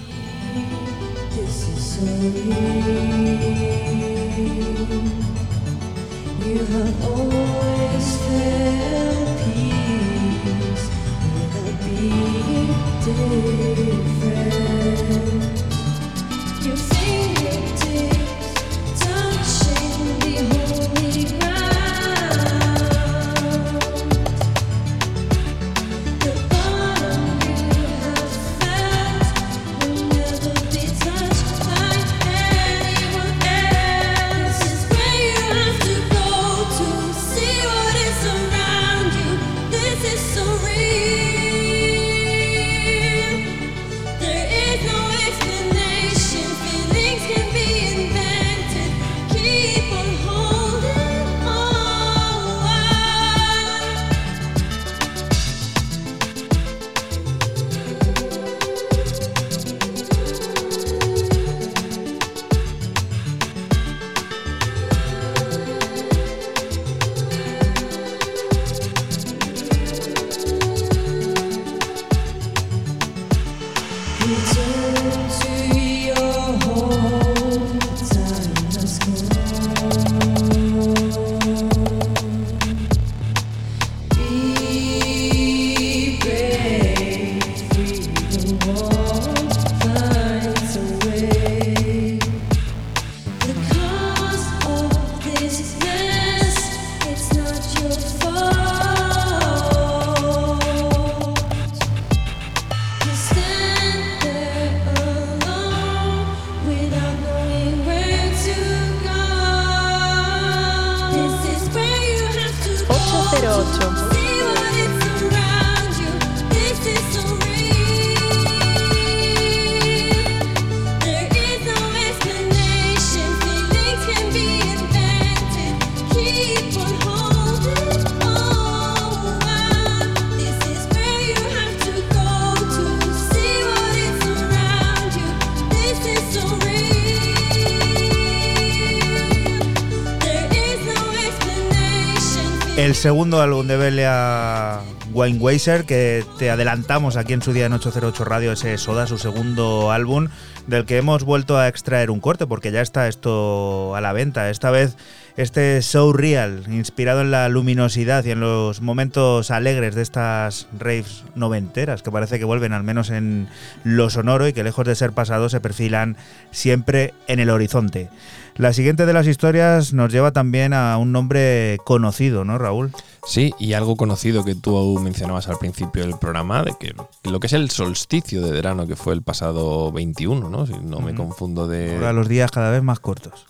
Segundo 142.99 143.41
álbum 143.41 143.65
de 143.69 143.77
Belia 143.77 144.81
Weinweiser, 145.13 145.85
que 145.85 146.25
te 146.37 146.51
adelantamos 146.51 147.17
aquí 147.17 147.33
en 147.33 147.43
su 147.43 147.53
día 147.53 147.67
en 147.67 147.73
808 147.73 148.25
Radio, 148.25 148.51
ese 148.51 148.77
Soda, 148.77 149.07
su 149.07 149.19
segundo 149.19 149.93
álbum, 149.93 150.29
del 150.67 150.85
que 150.85 150.97
hemos 150.97 151.23
vuelto 151.23 151.57
a 151.57 151.69
extraer 151.69 152.11
un 152.11 152.19
corte, 152.19 152.49
porque 152.49 152.73
ya 152.73 152.81
está 152.81 153.07
esto 153.07 153.95
a 153.95 154.01
la 154.01 154.13
venta. 154.13 154.51
Esta 154.51 154.73
vez 154.73 154.97
este 155.39 155.81
show 155.83 156.13
real, 156.13 156.65
inspirado 156.69 157.21
en 157.21 157.31
la 157.31 157.49
luminosidad 157.49 158.25
y 158.25 158.33
en 158.33 158.41
los 158.41 158.83
momentos 158.83 159.53
alegres 159.53 159.95
de 159.95 160.03
estas 160.03 160.67
raves 160.77 161.23
noventeras, 161.37 162.03
que 162.03 162.11
parece 162.11 162.41
que 162.41 162.45
vuelven 162.45 162.73
al 162.73 162.83
menos 162.83 163.11
en 163.11 163.49
lo 163.85 164.11
sonoro 164.11 164.49
y 164.49 164.53
que 164.53 164.65
lejos 164.65 164.85
de 164.85 164.97
ser 164.97 165.13
pasado 165.13 165.49
se 165.49 165.61
perfilan 165.61 166.17
siempre 166.51 167.15
en 167.29 167.39
el 167.39 167.51
horizonte. 167.51 168.11
La 168.57 168.73
siguiente 168.73 169.07
de 169.07 169.13
las 169.13 169.29
historias 169.29 169.93
nos 169.93 170.13
lleva 170.13 170.33
también 170.33 170.73
a 170.73 170.99
un 170.99 171.13
nombre 171.13 171.79
conocido, 171.85 172.45
¿no, 172.45 172.59
Raúl? 172.59 172.91
Sí, 173.25 173.55
y 173.61 173.75
algo 173.75 173.95
conocido 173.95 174.45
que 174.45 174.57
tú 174.57 174.99
mencionabas 174.99 175.47
al 175.47 175.59
principio 175.59 176.03
del 176.03 176.19
programa, 176.19 176.65
de 176.65 176.75
que 176.81 176.97
lo 177.31 177.39
que 177.39 177.47
es 177.47 177.53
el 177.53 177.71
solsticio 177.71 178.43
de 178.43 178.51
verano, 178.51 178.89
que 178.89 178.97
fue 178.97 179.15
el 179.15 179.23
pasado 179.23 179.93
21, 179.93 180.51
¿no? 180.51 180.67
Si 180.67 180.73
no 180.73 180.99
me 180.99 181.15
confundo 181.15 181.69
de. 181.69 181.95
Ahora 181.95 182.13
los 182.13 182.27
días 182.29 182.51
cada 182.51 182.73
vez 182.73 182.83
más 182.83 182.99
cortos. 182.99 183.47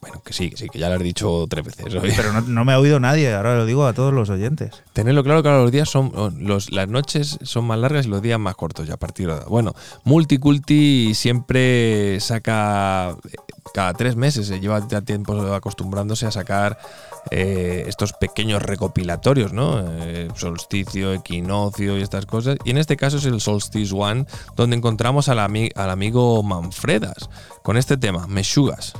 Bueno, 0.00 0.22
que 0.24 0.32
sí, 0.32 0.48
que 0.48 0.56
sí, 0.56 0.68
que 0.70 0.78
ya 0.78 0.88
lo 0.88 0.94
has 0.94 1.02
dicho 1.02 1.44
tres 1.48 1.62
veces. 1.64 1.94
hoy. 1.94 2.10
Pero 2.16 2.32
no, 2.32 2.40
no 2.40 2.64
me 2.64 2.72
ha 2.72 2.78
oído 2.78 2.98
nadie, 3.00 3.34
ahora 3.34 3.56
lo 3.56 3.66
digo 3.66 3.86
a 3.86 3.92
todos 3.92 4.14
los 4.14 4.30
oyentes. 4.30 4.82
Tenedlo 4.94 5.22
claro 5.22 5.42
que 5.42 5.50
ahora 5.50 5.60
los 5.62 5.70
días 5.72 5.90
son. 5.90 6.10
Los, 6.38 6.72
las 6.72 6.88
noches 6.88 7.38
son 7.42 7.66
más 7.66 7.78
largas 7.78 8.06
y 8.06 8.08
los 8.08 8.22
días 8.22 8.38
más 8.40 8.54
cortos 8.54 8.88
ya 8.88 8.94
a 8.94 8.96
partir 8.96 9.26
de 9.26 9.34
ahora. 9.34 9.44
Bueno, 9.46 9.74
Multiculti 10.04 11.12
siempre 11.14 12.18
saca. 12.20 13.14
Cada 13.74 13.92
tres 13.92 14.16
meses 14.16 14.46
se 14.48 14.58
lleva 14.58 14.84
ya 14.88 15.02
tiempo 15.02 15.34
acostumbrándose 15.54 16.26
a 16.26 16.30
sacar 16.32 16.78
eh, 17.30 17.84
estos 17.86 18.14
pequeños 18.14 18.62
recopilatorios, 18.62 19.52
¿no? 19.52 19.84
Eh, 20.00 20.28
solsticio, 20.34 21.12
equinoccio 21.12 21.96
y 21.98 22.02
estas 22.02 22.24
cosas. 22.26 22.56
Y 22.64 22.70
en 22.70 22.78
este 22.78 22.96
caso 22.96 23.18
es 23.18 23.26
el 23.26 23.40
Solstice 23.40 23.94
One, 23.94 24.24
donde 24.56 24.76
encontramos 24.76 25.28
al, 25.28 25.38
ami- 25.38 25.70
al 25.76 25.90
amigo 25.90 26.42
Manfredas 26.42 27.28
con 27.62 27.76
este 27.76 27.96
tema, 27.98 28.26
Meshugas. 28.26 28.94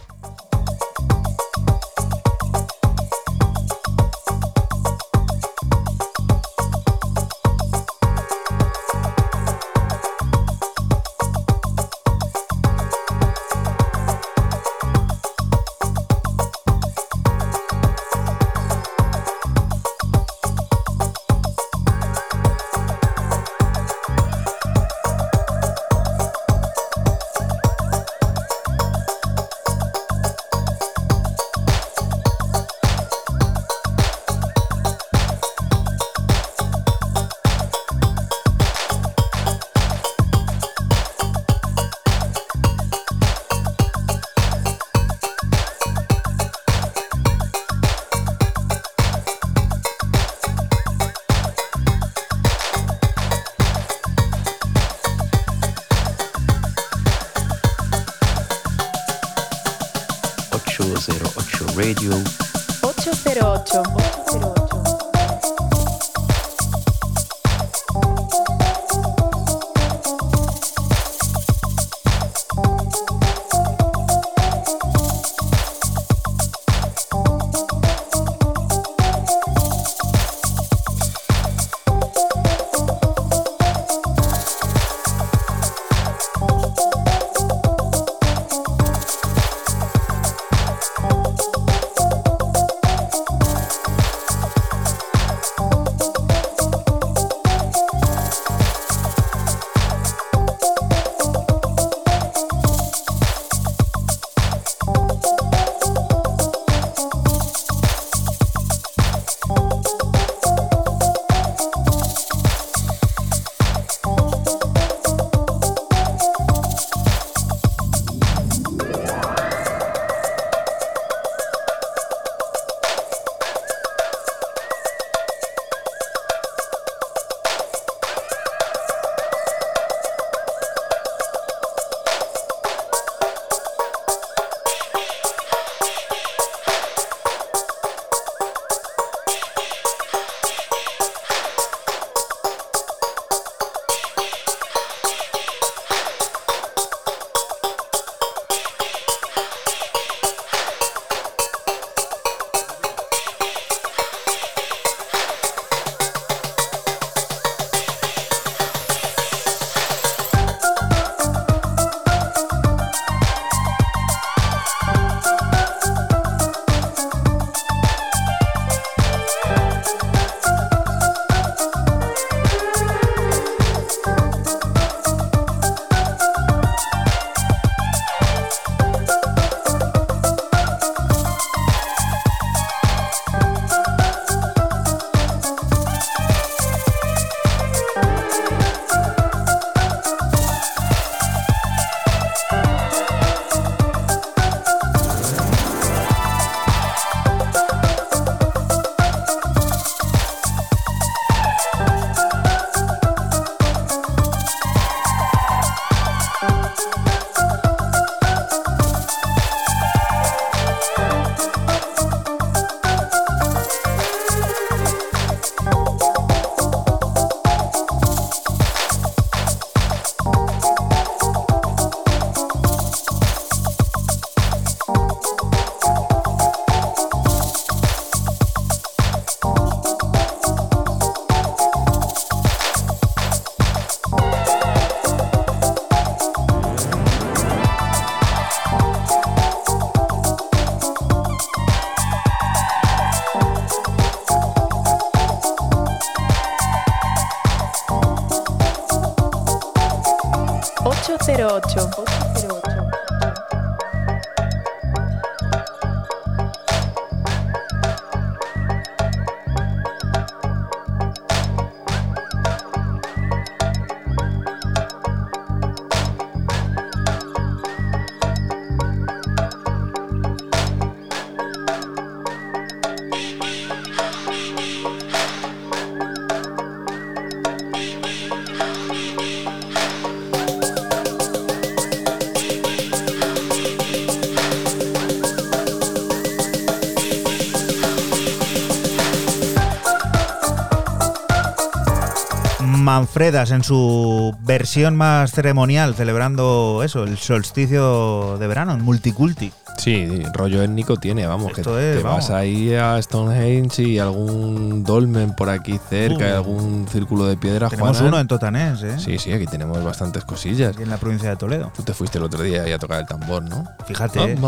Manfredas 293.05 293.51
en 293.51 293.65
su 293.65 294.37
versión 294.43 294.95
más 294.95 295.33
ceremonial, 295.33 295.95
celebrando 295.95 296.83
eso, 296.85 297.05
el 297.05 297.17
solsticio 297.17 298.37
de 298.37 298.47
verano, 298.47 298.75
en 298.75 298.83
multiculti. 298.83 299.53
Sí, 299.79 300.23
rollo 300.35 300.63
étnico 300.63 300.97
tiene, 300.99 301.27
vamos, 301.27 301.55
que 301.55 301.63
Esto 301.63 301.81
es, 301.81 301.97
te 301.97 302.03
vamos. 302.03 302.29
vas 302.29 302.31
ahí 302.31 302.75
a 302.75 303.01
Stonehenge 303.01 303.83
y 303.85 303.99
algún 303.99 304.85
dolmen 304.85 305.35
por 305.35 305.49
aquí 305.49 305.81
cerca, 305.89 306.29
y 306.29 306.33
Uh. 306.33 306.35
algún 306.35 306.87
círculo 306.93 307.25
de 307.25 307.39
piedra. 307.39 307.71
Tenemos 307.71 307.99
uno 308.03 308.21
en 308.21 308.29
Totanés, 308.29 308.83
¿eh? 308.83 308.99
Sí, 308.99 309.17
sí, 309.19 309.33
aquí 309.33 309.47
tenemos 309.47 309.83
bastantes 309.83 310.23
cosillas. 310.27 310.75
Aquí 310.75 310.83
en 310.83 310.91
la 310.91 310.99
provincia 310.99 311.31
de 311.31 311.37
Toledo. 311.37 311.73
Tú 311.75 311.83
te 311.83 311.95
fuiste 311.95 312.19
el 312.19 312.25
otro 312.25 312.43
día 312.43 312.65
ahí 312.65 312.73
a 312.73 312.79
tocar 312.79 313.01
el 313.01 313.07
tambor, 313.07 313.43
¿no? 313.43 313.65
Fíjate. 313.87 314.23
¿eh? 314.33 314.39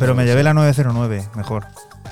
Pero 0.00 0.14
me 0.16 0.24
llevé 0.24 0.42
la 0.42 0.54
909, 0.54 1.28
mejor. 1.36 1.66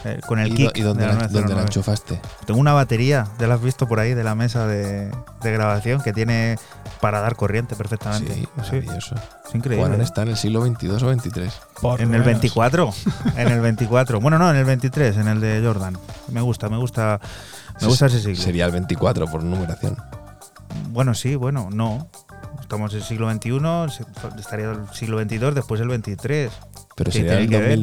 Eh, 0.05 0.21
con 0.27 0.39
el 0.39 0.53
¿Y, 0.53 0.57
kick 0.57 0.77
y 0.79 0.83
dónde, 0.83 1.03
de 1.03 1.09
la 1.09 1.15
la, 1.15 1.29
dónde 1.29 1.41
la 1.55 1.63
909. 1.63 1.63
enchufaste? 1.63 2.21
Tengo 2.47 2.61
una 2.61 2.73
batería, 2.73 3.27
ya 3.39 3.47
la 3.47 3.55
has 3.55 3.63
visto 3.63 3.87
por 3.87 4.01
ahí, 4.01 4.15
de 4.15 4.25
la 4.25 4.35
mesa 4.35 4.67
de, 4.67 5.11
de 5.43 5.53
grabación, 5.53 6.01
que 6.03 6.13
tiene 6.13 6.59
para 7.01 7.21
dar 7.21 7.37
corriente 7.37 7.77
perfectamente. 7.77 8.35
Sí, 8.35 8.49
maravilloso. 8.57 9.15
es 9.49 9.55
increíble. 9.55 9.85
Juanan 9.87 10.01
está 10.03 10.23
en 10.23 10.29
el 10.29 10.37
siglo 10.37 10.61
22 10.63 11.03
o 11.03 11.07
23. 11.07 11.53
Por 11.81 12.01
En 12.01 12.07
el 12.07 12.11
menos. 12.11 12.27
24. 12.27 12.93
en 13.37 13.49
el 13.49 13.61
24. 13.61 14.21
Bueno, 14.21 14.39
no, 14.39 14.51
en 14.51 14.57
el 14.57 14.65
23, 14.65 15.17
en 15.17 15.29
el 15.29 15.41
de 15.41 15.63
Jordan. 15.65 15.97
Me 16.29 16.41
gusta, 16.41 16.69
me 16.69 16.77
gusta. 16.77 17.21
Me 17.81 17.87
gusta 17.87 18.07
ese 18.07 18.21
siglo. 18.21 18.43
Sería 18.43 18.67
el 18.67 18.73
24 18.73 19.27
por 19.27 19.43
numeración. 19.43 19.97
Bueno, 20.91 21.15
sí, 21.15 21.35
bueno, 21.37 21.69
no. 21.73 22.09
Estamos 22.61 22.93
en 22.93 22.99
el 22.99 23.05
siglo 23.05 23.29
XXI, 23.33 24.05
estaría 24.39 24.71
el 24.71 24.89
siglo 24.93 25.21
XXII, 25.21 25.51
después 25.55 25.81
el 25.81 25.89
23. 25.89 26.53
Pero 26.95 27.11
¿Qué 27.11 27.19
sería 27.19 27.39
el 27.39 27.49
que 27.49 27.59
ver? 27.59 27.79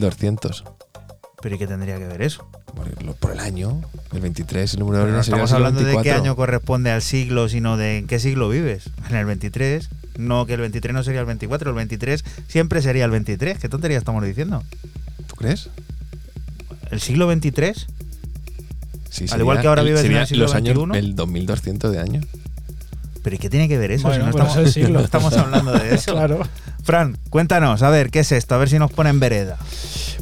2200. 1.37 1.41
¿Pero 1.41 1.55
y 1.55 1.59
qué 1.59 1.67
tendría 1.67 1.97
que 1.97 2.07
ver 2.07 2.21
eso? 2.21 2.47
Por, 2.75 3.15
por 3.15 3.31
el 3.31 3.39
año. 3.39 3.81
El 4.13 4.21
23, 4.21 4.73
el 4.73 4.79
número 4.79 5.03
Pero 5.03 5.13
no 5.13 5.21
estamos 5.21 5.51
hablando 5.51 5.79
de 5.81 5.85
qué 5.87 5.95
24. 5.95 6.23
año 6.23 6.35
corresponde 6.35 6.91
al 6.91 7.01
siglo, 7.01 7.47
sino 7.49 7.77
de 7.77 7.99
en 7.99 8.07
qué 8.07 8.19
siglo 8.19 8.49
vives. 8.49 8.89
En 9.09 9.15
el 9.15 9.25
23. 9.25 9.89
No, 10.17 10.45
que 10.47 10.53
el 10.55 10.61
23 10.61 10.93
no 10.95 11.03
sería 11.03 11.19
el 11.19 11.27
24, 11.27 11.69
el 11.69 11.75
23 11.75 12.23
siempre 12.47 12.81
sería 12.81 13.05
el 13.05 13.11
23. 13.11 13.59
¿Qué 13.59 13.69
tontería 13.69 13.97
estamos 13.99 14.23
diciendo? 14.23 14.63
¿Tú 15.27 15.35
crees? 15.35 15.69
¿El 16.89 17.01
siglo 17.01 17.27
23? 17.27 17.85
Sí, 19.09 19.25
Al 19.31 19.39
igual 19.39 19.61
que 19.61 19.67
ahora 19.67 19.83
vives 19.83 20.03
en 20.03 20.13
el 20.13 20.27
siglo 20.27 20.43
los 20.45 20.55
años, 20.55 20.75
XXI. 20.75 20.97
el 20.97 21.15
2200 21.15 21.91
de 21.91 21.99
año. 21.99 22.21
¿Pero 23.23 23.35
y 23.35 23.39
qué 23.39 23.49
tiene 23.49 23.67
que 23.67 23.77
ver 23.77 23.91
eso? 23.91 24.07
Bueno, 24.07 24.23
si 24.23 24.25
no 24.25 24.31
pues 24.31 24.43
estamos, 24.47 24.67
el 24.67 24.73
siglo. 24.73 24.89
no 24.99 25.05
estamos 25.05 25.33
hablando 25.37 25.71
de 25.73 25.93
eso. 25.95 26.13
Claro. 26.13 26.39
Fran, 26.87 27.17
cuéntanos, 27.29 27.83
a 27.83 27.89
ver, 27.89 28.11
¿qué 28.11 28.19
es 28.19 28.31
esto? 28.31 28.55
A 28.55 28.59
ver 28.59 28.69
si 28.69 28.79
nos 28.79 28.93
ponen 28.93 29.19
vereda. 29.19 29.57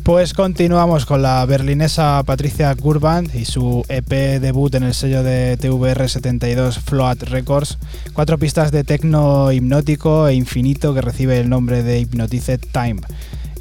Pues 0.01 0.33
continuamos 0.33 1.05
con 1.05 1.21
la 1.21 1.45
berlinesa 1.45 2.23
Patricia 2.25 2.73
Kurband 2.73 3.35
y 3.35 3.45
su 3.45 3.85
EP 3.87 4.41
debut 4.41 4.73
en 4.73 4.81
el 4.81 4.95
sello 4.95 5.21
de 5.21 5.59
TVR72 5.59 6.79
Float 6.79 7.21
Records. 7.21 7.77
Cuatro 8.13 8.39
pistas 8.39 8.71
de 8.71 8.83
tecno 8.83 9.51
hipnótico 9.51 10.27
e 10.27 10.33
infinito 10.33 10.95
que 10.95 11.01
recibe 11.01 11.39
el 11.39 11.49
nombre 11.49 11.83
de 11.83 11.99
Hypnotized 11.99 12.61
Time 12.71 13.01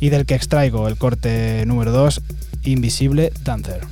y 0.01 0.09
del 0.09 0.25
que 0.25 0.37
extraigo 0.37 0.89
el 0.89 0.97
corte 0.97 1.63
número 1.67 1.93
2, 1.93 2.23
Invisible 2.63 3.35
Dancer. 3.45 3.83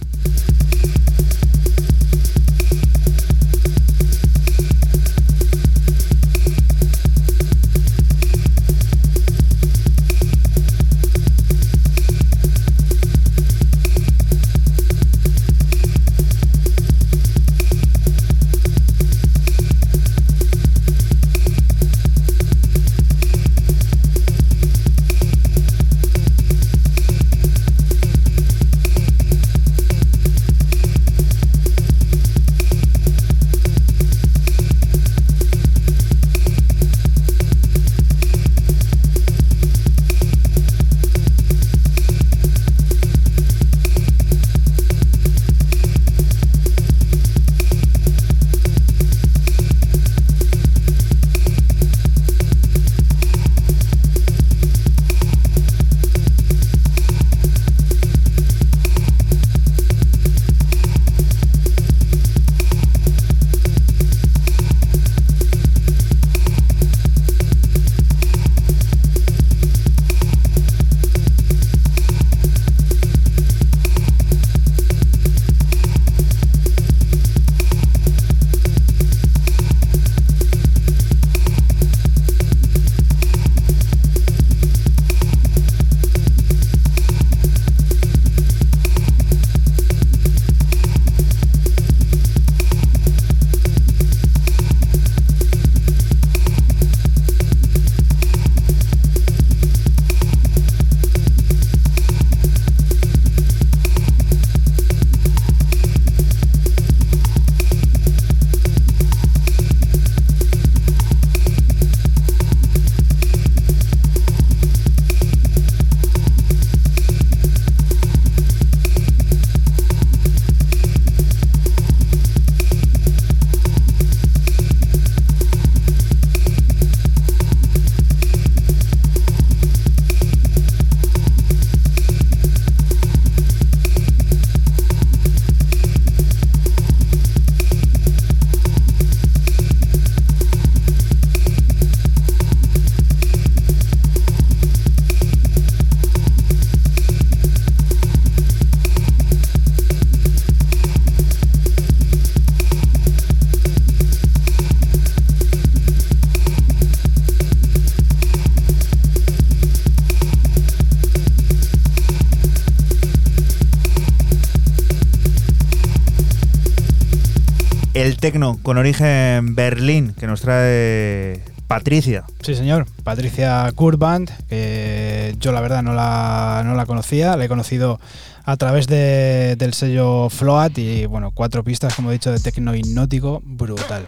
Tecno 168.23 168.57
con 168.62 168.79
origen 168.79 169.57
Berlín 169.57 170.14
que 170.16 170.29
nos 170.29 170.43
trae 170.43 171.43
Patricia. 171.66 172.23
Sí, 172.41 172.55
señor. 172.55 172.87
Patricia 173.03 173.68
Kurband, 173.75 174.31
que 174.49 175.35
yo 175.41 175.51
la 175.51 175.61
verdad 175.61 175.83
no 175.83 175.93
la, 175.93 176.62
no 176.64 176.75
la 176.75 176.87
conocía, 176.87 177.37
la 177.37 177.45
he 177.45 177.49
conocido 177.49 177.99
a 178.45 178.57
través 178.57 178.87
de- 178.87 179.57
del 179.59 179.75
sello 179.75 180.31
Float 180.31 180.79
y 180.79 181.07
bueno, 181.07 181.33
cuatro 181.35 181.64
pistas, 181.64 181.97
como 181.97 182.11
he 182.11 182.12
dicho, 182.12 182.31
de 182.31 182.39
tecno 182.39 182.77
hipnótico, 182.77 183.43
brutal. 183.45 184.07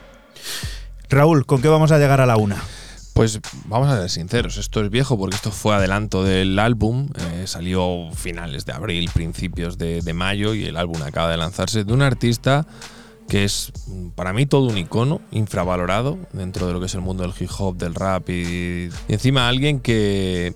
Raúl, 1.10 1.44
¿con 1.44 1.60
qué 1.60 1.66
vamos 1.66 1.90
a 1.90 1.98
llegar 1.98 2.20
a 2.20 2.26
la 2.26 2.36
una? 2.36 2.62
Pues 3.14 3.40
vamos 3.66 3.88
a 3.88 3.98
ser 3.98 4.10
sinceros, 4.10 4.58
esto 4.58 4.80
es 4.84 4.90
viejo 4.90 5.18
porque 5.18 5.34
esto 5.34 5.50
fue 5.50 5.74
adelanto 5.74 6.22
del 6.22 6.56
álbum, 6.60 7.08
eh, 7.32 7.44
salió 7.48 8.10
finales 8.14 8.64
de 8.64 8.72
abril, 8.74 9.10
principios 9.12 9.76
de, 9.76 10.02
de 10.02 10.12
mayo 10.14 10.54
y 10.54 10.66
el 10.66 10.76
álbum 10.76 11.02
acaba 11.02 11.30
de 11.30 11.36
lanzarse 11.36 11.82
de 11.84 11.92
un 11.92 12.02
artista 12.02 12.64
que 13.28 13.44
es 13.44 13.72
mm, 13.86 14.08
para 14.10 14.32
mí 14.32 14.46
todo 14.46 14.68
un 14.68 14.78
icono, 14.78 15.20
infravalorado 15.30 16.18
dentro 16.32 16.66
de 16.66 16.72
lo 16.72 16.80
que 16.80 16.86
es 16.86 16.94
el 16.94 17.00
mundo 17.00 17.22
del 17.22 17.32
hip 17.38 17.50
hop, 17.58 17.76
del 17.76 17.94
rap 17.94 18.28
y, 18.30 18.90
y 19.08 19.12
encima 19.12 19.48
alguien 19.48 19.80
que 19.80 20.54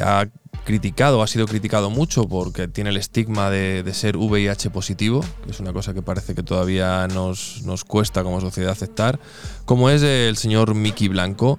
ha 0.00 0.26
criticado, 0.64 1.22
ha 1.22 1.26
sido 1.26 1.46
criticado 1.46 1.90
mucho 1.90 2.28
porque 2.28 2.68
tiene 2.68 2.90
el 2.90 2.96
estigma 2.96 3.50
de, 3.50 3.90
ser 3.94 4.16
VIH 4.16 4.70
positivo, 4.70 5.24
que 5.44 5.50
es 5.50 5.60
una 5.60 5.72
cosa 5.72 5.94
que 5.94 6.02
parece 6.02 6.34
que 6.34 6.42
todavía 6.42 7.06
nos, 7.08 7.62
nos 7.64 7.84
cuesta 7.84 8.22
como 8.22 8.40
sociedad 8.40 8.72
aceptar, 8.72 9.18
como 9.64 9.90
es 9.90 10.02
el 10.02 10.36
señor 10.36 10.74
Mickey 10.74 11.08
Blanco. 11.08 11.58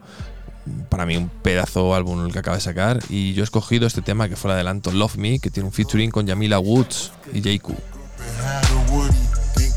Para 0.90 1.06
mí 1.06 1.18
un 1.18 1.28
pedazo 1.28 1.94
álbum 1.94 2.26
el 2.26 2.32
que 2.32 2.40
acaba 2.40 2.56
de 2.56 2.62
sacar 2.62 3.00
y 3.10 3.34
yo 3.34 3.44
he 3.44 3.44
escogido 3.44 3.86
este 3.86 4.02
tema 4.02 4.30
que 4.30 4.38
fue 4.38 4.50
el 4.52 4.56
adelanto 4.56 4.92
Love 4.92 5.18
Me, 5.18 5.40
que 5.40 5.50
tiene 5.50 5.68
un 5.68 5.74
featuring 5.74 6.10
con 6.10 6.26
Yamila 6.26 6.60
Woods 6.60 7.12
y 7.34 7.42
JQ. 7.42 7.74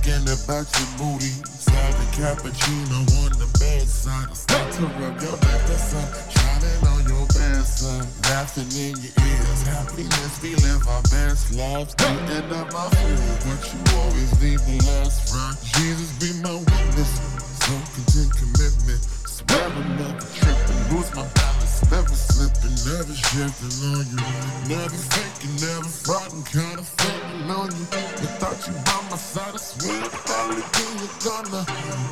Had 0.06 0.22
the 0.22 0.38
about 0.38 0.70
your 0.70 0.86
booty. 1.02 1.34
Side 1.50 1.94
the 1.98 2.06
cappuccino 2.14 3.02
on 3.26 3.34
the 3.42 3.50
bedside. 3.58 4.30
Start 4.36 4.72
to 4.78 4.86
rub 5.02 5.20
your 5.20 5.36
back, 5.42 5.66
the 5.66 5.74
sun 5.74 6.06
shining 6.30 6.78
on 6.86 7.02
your 7.10 7.26
bad 7.34 7.66
side. 7.66 8.06
Laughing 8.30 8.70
in 8.78 8.94
your 9.02 9.10
ears, 9.18 9.62
happiness, 9.66 10.38
feeling 10.38 10.78
my 10.86 11.02
best 11.10 11.50
lives. 11.58 11.94
Thinking 11.98 12.46
of 12.54 12.70
my 12.70 12.86
food, 12.86 13.18
but 13.50 13.58
you 13.66 13.80
always 13.98 14.30
leave 14.38 14.62
the 14.62 14.78
last 14.86 15.34
right. 15.34 15.58
Jesus 15.74 16.14
be 16.22 16.30
my 16.38 16.54
witness, 16.54 17.10
so 17.66 17.74
commitment. 18.30 19.25
I'm 19.48 19.96
never 19.96 20.24
tripping, 20.32 20.96
lose 20.96 21.10
my 21.14 21.22
balance, 21.36 21.90
never 21.90 22.08
slipping, 22.08 22.76
never 22.88 23.12
shifting 23.12 23.76
on 23.92 24.04
you. 24.08 24.16
Never 24.68 24.96
faking, 25.12 25.56
never 25.60 25.84
fronting, 25.84 26.44
kinda 26.44 26.82
fronting 26.82 27.50
on 27.50 27.68
you. 27.76 27.86
Without 28.20 28.56
you 28.66 28.72
by 28.86 29.00
my 29.10 29.16
side, 29.16 29.54
I 29.54 29.58
swear 29.58 30.00
to 30.02 30.08
probably 30.08 30.64
be 30.72 30.84
you 31.00 31.08
gonna 31.20 31.62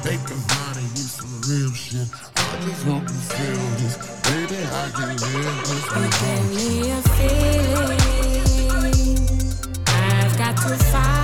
make 0.04 0.20
a 0.28 0.36
lot 0.52 0.76
of 0.76 0.84
you 0.92 1.06
some 1.08 1.40
real 1.48 1.72
shit. 1.72 2.08
I 2.36 2.60
just 2.60 2.84
hope 2.84 3.08
you 3.08 3.20
feel 3.32 3.64
this, 3.80 3.96
baby. 4.28 4.60
I 4.68 4.90
can 4.92 5.16
live 5.16 5.58
this. 5.64 5.84
You 5.96 6.04
give 6.20 6.44
me 6.52 6.90
a 6.90 7.00
feeling 7.16 8.04
I've 9.86 10.36
got 10.36 10.56
to 10.56 10.76
follow. 10.92 11.23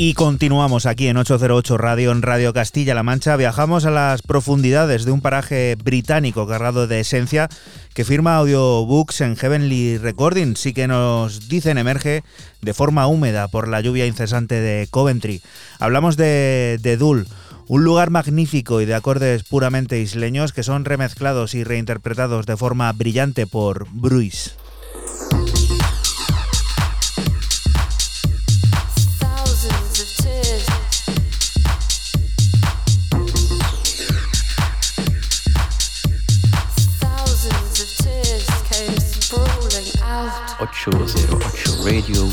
Y 0.00 0.14
continuamos 0.14 0.86
aquí 0.86 1.08
en 1.08 1.16
808 1.16 1.76
Radio, 1.76 2.12
en 2.12 2.22
Radio 2.22 2.52
Castilla-La 2.52 3.02
Mancha. 3.02 3.34
Viajamos 3.34 3.84
a 3.84 3.90
las 3.90 4.22
profundidades 4.22 5.04
de 5.04 5.10
un 5.10 5.20
paraje 5.20 5.74
británico 5.74 6.46
cargado 6.46 6.86
de 6.86 7.00
esencia 7.00 7.48
que 7.94 8.04
firma 8.04 8.36
audiobooks 8.36 9.22
en 9.22 9.34
Heavenly 9.34 9.98
Recording. 9.98 10.54
Sí 10.54 10.72
que 10.72 10.86
nos 10.86 11.48
dicen 11.48 11.78
emerge 11.78 12.22
de 12.62 12.74
forma 12.74 13.08
húmeda 13.08 13.48
por 13.48 13.66
la 13.66 13.80
lluvia 13.80 14.06
incesante 14.06 14.60
de 14.60 14.86
Coventry. 14.88 15.42
Hablamos 15.80 16.16
de, 16.16 16.78
de 16.80 16.96
Dul. 16.96 17.26
Un 17.66 17.82
lugar 17.82 18.10
magnífico 18.10 18.80
y 18.80 18.86
de 18.86 18.94
acordes 18.94 19.42
puramente 19.42 20.00
isleños 20.00 20.52
que 20.52 20.62
son 20.62 20.84
remezclados 20.84 21.56
y 21.56 21.64
reinterpretados 21.64 22.46
de 22.46 22.56
forma 22.56 22.92
brillante 22.92 23.48
por 23.48 23.88
Bruce. 23.90 24.52
808 40.72 41.84
Radio. 41.84 42.28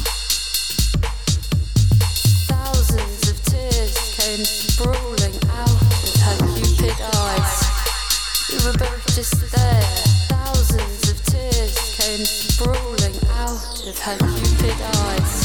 Thousands 2.47 3.29
of 3.29 3.43
tears 3.45 3.95
came 4.17 4.43
sprawling 4.43 5.35
out 5.51 5.71
of 5.71 6.15
her 6.21 6.37
cupid 6.55 6.97
eyes. 7.15 7.55
We 8.51 8.57
were 8.65 8.77
both 8.77 9.05
just 9.15 9.39
there. 9.51 9.81
Thousands 10.27 11.11
of 11.11 11.23
tears 11.25 11.75
came 11.97 12.25
sprawling 12.25 13.15
out 13.37 13.87
of 13.87 13.97
her 13.99 14.17
cupid 14.17 14.81
eyes. 14.81 15.44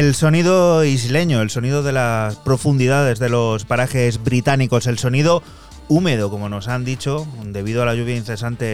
El 0.00 0.14
sonido 0.14 0.82
isleño, 0.82 1.42
el 1.42 1.50
sonido 1.50 1.82
de 1.82 1.92
las 1.92 2.36
profundidades 2.36 3.18
de 3.18 3.28
los 3.28 3.66
parajes 3.66 4.24
británicos, 4.24 4.86
el 4.86 4.98
sonido 4.98 5.42
húmedo, 5.88 6.30
como 6.30 6.48
nos 6.48 6.68
han 6.68 6.86
dicho, 6.86 7.28
debido 7.44 7.82
a 7.82 7.84
la 7.84 7.94
lluvia 7.94 8.16
incesante 8.16 8.64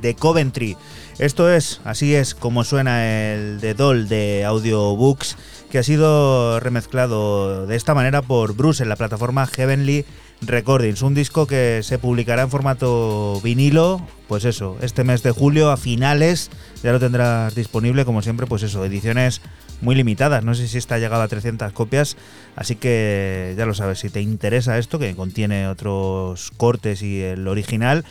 de 0.00 0.16
Coventry. 0.18 0.74
Esto 1.18 1.52
es, 1.52 1.82
así 1.84 2.14
es 2.14 2.34
como 2.34 2.64
suena 2.64 3.34
el 3.34 3.60
de 3.60 3.74
Doll 3.74 4.08
de 4.08 4.46
Audiobooks, 4.46 5.36
que 5.70 5.80
ha 5.80 5.82
sido 5.82 6.58
remezclado 6.58 7.66
de 7.66 7.76
esta 7.76 7.94
manera 7.94 8.22
por 8.22 8.54
Bruce 8.54 8.82
en 8.82 8.88
la 8.88 8.96
plataforma 8.96 9.46
Heavenly 9.46 10.06
Recordings, 10.40 11.02
un 11.02 11.12
disco 11.12 11.46
que 11.46 11.80
se 11.82 11.98
publicará 11.98 12.40
en 12.40 12.50
formato 12.50 13.42
vinilo, 13.44 14.00
pues 14.26 14.46
eso, 14.46 14.78
este 14.80 15.04
mes 15.04 15.22
de 15.22 15.32
julio 15.32 15.70
a 15.70 15.76
finales, 15.76 16.50
ya 16.82 16.92
lo 16.92 17.00
tendrás 17.00 17.54
disponible, 17.54 18.06
como 18.06 18.22
siempre, 18.22 18.46
pues 18.46 18.62
eso, 18.62 18.82
ediciones 18.86 19.42
muy 19.80 19.94
limitadas, 19.94 20.44
no 20.44 20.54
sé 20.54 20.68
si 20.68 20.78
esta 20.78 20.96
ha 20.96 20.98
llegado 20.98 21.22
a 21.22 21.28
300 21.28 21.72
copias, 21.72 22.16
así 22.54 22.76
que 22.76 23.54
ya 23.56 23.66
lo 23.66 23.74
sabes, 23.74 23.98
si 23.98 24.10
te 24.10 24.20
interesa 24.20 24.78
esto, 24.78 24.98
que 24.98 25.14
contiene 25.14 25.68
otros 25.68 26.50
cortes 26.56 27.02
y 27.02 27.22
el 27.22 27.46
original, 27.48 28.04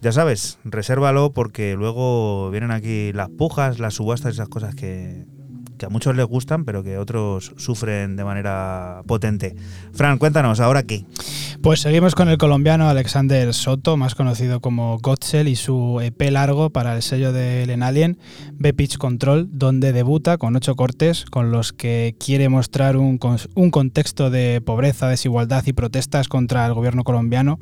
ya 0.00 0.12
sabes, 0.12 0.58
resérvalo 0.64 1.32
porque 1.32 1.74
luego 1.74 2.50
vienen 2.50 2.70
aquí 2.70 3.12
las 3.12 3.30
pujas, 3.30 3.78
las 3.78 3.94
subastas, 3.94 4.34
esas 4.34 4.48
cosas 4.48 4.74
que, 4.74 5.24
que 5.76 5.86
a 5.86 5.88
muchos 5.88 6.16
les 6.16 6.26
gustan, 6.26 6.64
pero 6.64 6.82
que 6.82 6.98
otros 6.98 7.52
sufren 7.56 8.16
de 8.16 8.24
manera 8.24 9.02
potente. 9.06 9.56
Fran, 9.92 10.18
cuéntanos, 10.18 10.60
¿ahora 10.60 10.82
qué? 10.82 11.04
Pues 11.62 11.80
seguimos 11.80 12.14
con 12.14 12.28
el 12.28 12.38
colombiano 12.38 12.88
Alexander 12.88 13.52
Soto, 13.52 13.96
más 13.96 14.14
conocido 14.14 14.60
como 14.60 14.98
Gotzel, 14.98 15.48
y 15.48 15.56
su 15.56 16.00
EP 16.00 16.30
largo 16.30 16.70
para 16.70 16.94
el 16.94 17.02
sello 17.02 17.32
de 17.32 17.66
Lenalien, 17.66 18.18
B-Pitch 18.54 18.98
Control, 18.98 19.48
donde 19.52 19.92
debuta 19.92 20.38
con 20.38 20.54
ocho 20.56 20.76
cortes 20.76 21.24
con 21.24 21.50
los 21.50 21.72
que 21.72 22.14
quiere 22.18 22.48
mostrar 22.48 22.96
un, 22.96 23.18
un 23.54 23.70
contexto 23.70 24.30
de 24.30 24.60
pobreza, 24.60 25.08
desigualdad 25.08 25.64
y 25.66 25.72
protestas 25.72 26.28
contra 26.28 26.66
el 26.66 26.74
gobierno 26.74 27.04
colombiano 27.04 27.58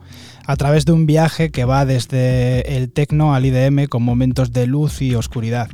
a 0.46 0.56
través 0.56 0.84
de 0.84 0.92
un 0.92 1.06
viaje 1.06 1.50
que 1.50 1.64
va 1.64 1.86
desde 1.86 2.76
el 2.76 2.90
tecno 2.90 3.34
al 3.34 3.46
IDM 3.46 3.86
con 3.86 4.02
momentos 4.02 4.52
de 4.52 4.66
luz 4.66 5.02
y 5.02 5.14
oscuridad. 5.14 5.70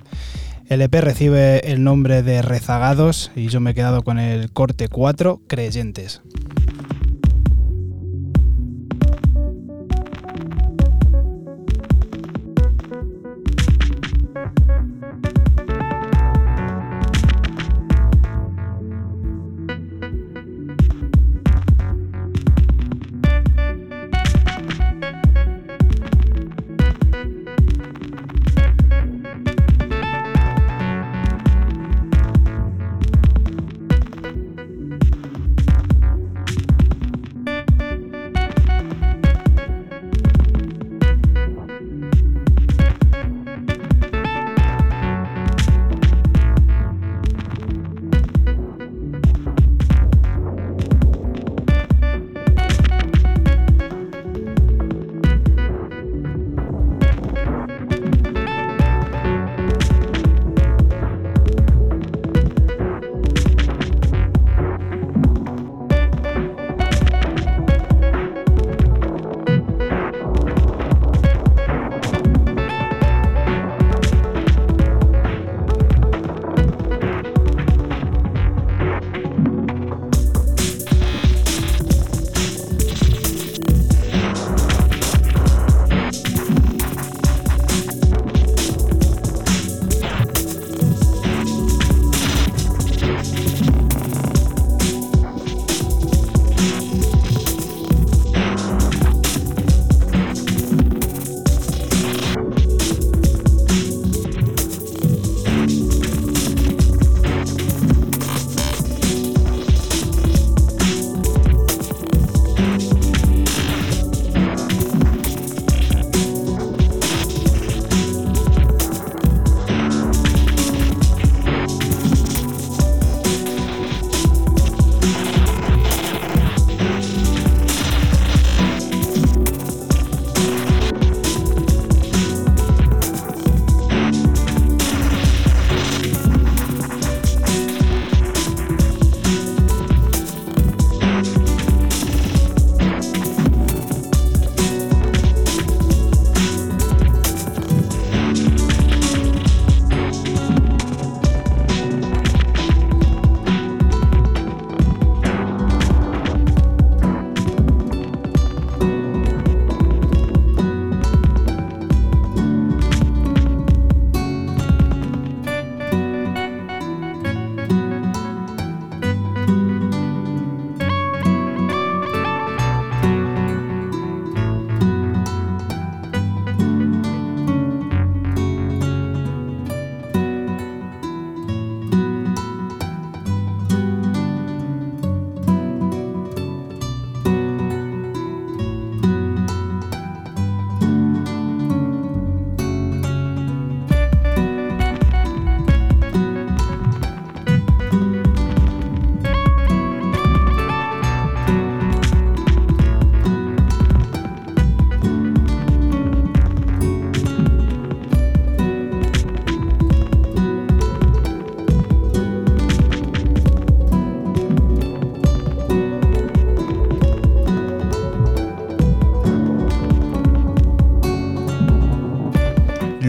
El 0.70 0.82
EP 0.82 0.94
recibe 1.00 1.72
el 1.72 1.82
nombre 1.82 2.22
de 2.22 2.42
Rezagados 2.42 3.32
y 3.34 3.48
yo 3.48 3.58
me 3.58 3.72
he 3.72 3.74
quedado 3.74 4.02
con 4.02 4.20
el 4.20 4.52
corte 4.52 4.86
4, 4.86 5.40
Creyentes. 5.48 6.22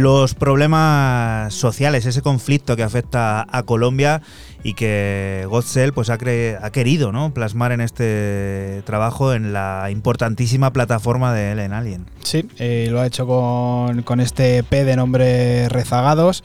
Los 0.01 0.35
problemas 0.35 1.53
sociales, 1.53 2.05
ese 2.05 2.21
conflicto 2.21 2.75
que 2.75 2.83
afecta 2.83 3.45
a 3.49 3.63
Colombia 3.63 4.21
y 4.63 4.73
que 4.73 5.45
Godsell 5.49 5.93
pues 5.93 6.09
ha, 6.09 6.13
ha 6.15 6.71
querido 6.71 7.11
¿no? 7.11 7.33
plasmar 7.33 7.71
en 7.71 7.81
este 7.81 8.83
trabajo 8.85 9.33
en 9.33 9.53
la 9.53 9.89
importantísima 9.91 10.71
plataforma 10.71 11.33
de 11.33 11.51
Ellen 11.53 11.73
Alien. 11.73 12.05
Sí, 12.23 12.45
eh, 12.57 12.87
lo 12.91 12.99
ha 12.99 13.07
hecho 13.07 13.25
con, 13.25 14.03
con 14.03 14.19
este 14.19 14.59
EP 14.59 14.69
de 14.69 14.95
nombre 14.95 15.69
Rezagados. 15.69 16.43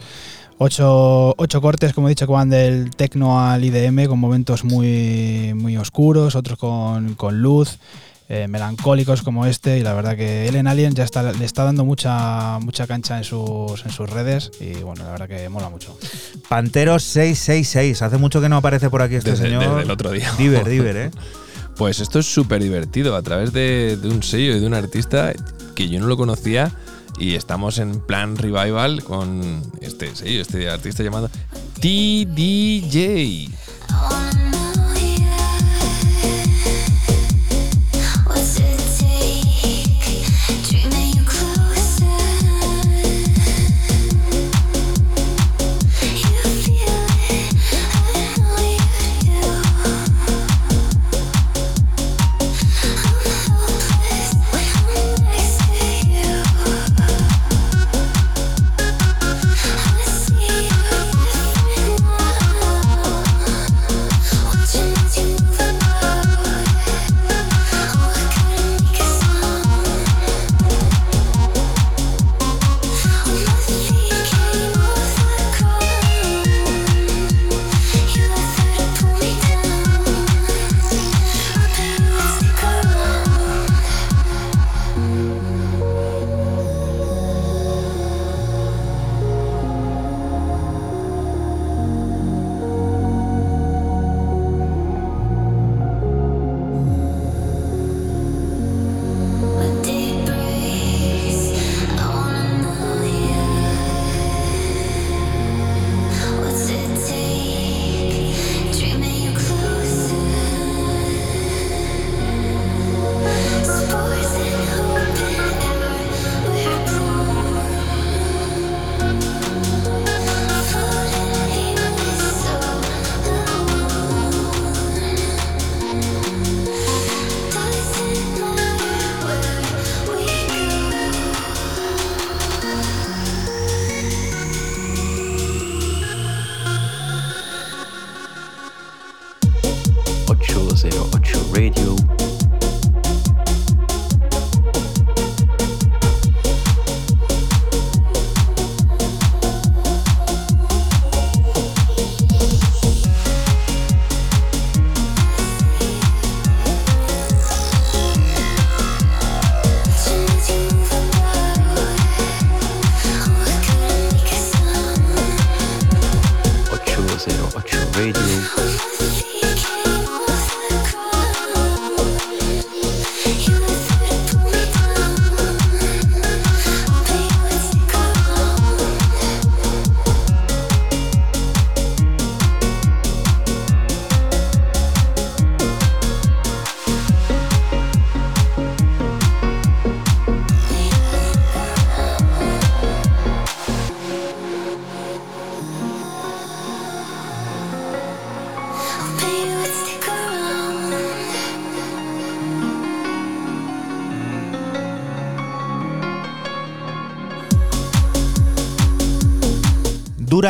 Ocho, 0.59 1.35
ocho 1.37 1.61
cortes, 1.61 1.93
como 1.93 2.07
he 2.07 2.11
dicho, 2.11 2.25
que 2.25 2.33
van 2.33 2.49
del 2.49 2.89
tecno 2.95 3.47
al 3.47 3.63
IDM, 3.63 4.07
con 4.07 4.17
momentos 4.17 4.63
muy, 4.63 5.53
muy 5.55 5.77
oscuros, 5.77 6.35
otros 6.35 6.57
con, 6.57 7.13
con 7.13 7.43
luz, 7.43 7.77
eh, 8.29 8.47
melancólicos 8.47 9.21
como 9.21 9.45
este. 9.45 9.77
Y 9.79 9.83
la 9.83 9.93
verdad 9.93 10.15
que 10.15 10.47
Ellen 10.47 10.67
Alien 10.67 10.93
ya 10.95 11.03
está, 11.03 11.31
le 11.31 11.45
está 11.45 11.63
dando 11.63 11.85
mucha, 11.85 12.59
mucha 12.59 12.87
cancha 12.87 13.17
en 13.17 13.23
sus, 13.23 13.85
en 13.85 13.91
sus 13.91 14.09
redes. 14.09 14.51
Y 14.59 14.73
bueno, 14.83 15.03
la 15.05 15.11
verdad 15.11 15.27
que 15.27 15.47
mola 15.49 15.69
mucho. 15.69 15.97
Panteros 16.49 17.03
666, 17.03 18.01
hace 18.01 18.17
mucho 18.17 18.41
que 18.41 18.49
no 18.49 18.57
aparece 18.57 18.89
por 18.89 19.01
aquí 19.01 19.15
este 19.15 19.31
Desde- 19.31 19.43
señor. 19.45 19.63
desde 19.69 19.81
el 19.83 19.91
otro 19.91 20.11
día. 20.11 20.31
Diver, 20.37 20.67
Diver, 20.67 20.97
¿eh? 20.97 21.11
Pues 21.77 21.99
esto 21.99 22.17
es 22.17 22.25
súper 22.25 22.63
divertido 22.63 23.15
a 23.15 23.21
través 23.21 23.53
de, 23.53 23.97
de 24.01 24.07
un 24.09 24.23
sello 24.23 24.55
y 24.55 24.59
de 24.59 24.65
un 24.65 24.73
artista 24.73 25.31
que 25.75 25.87
yo 25.87 25.99
no 25.99 26.07
lo 26.07 26.17
conocía 26.17 26.71
y 27.19 27.35
estamos 27.35 27.77
en 27.77 27.99
plan 27.99 28.35
revival 28.35 29.03
con 29.03 29.61
este 29.81 30.15
sello, 30.15 30.41
este 30.41 30.71
artista 30.71 31.03
llamado 31.03 31.29
TDJ. 31.79 33.51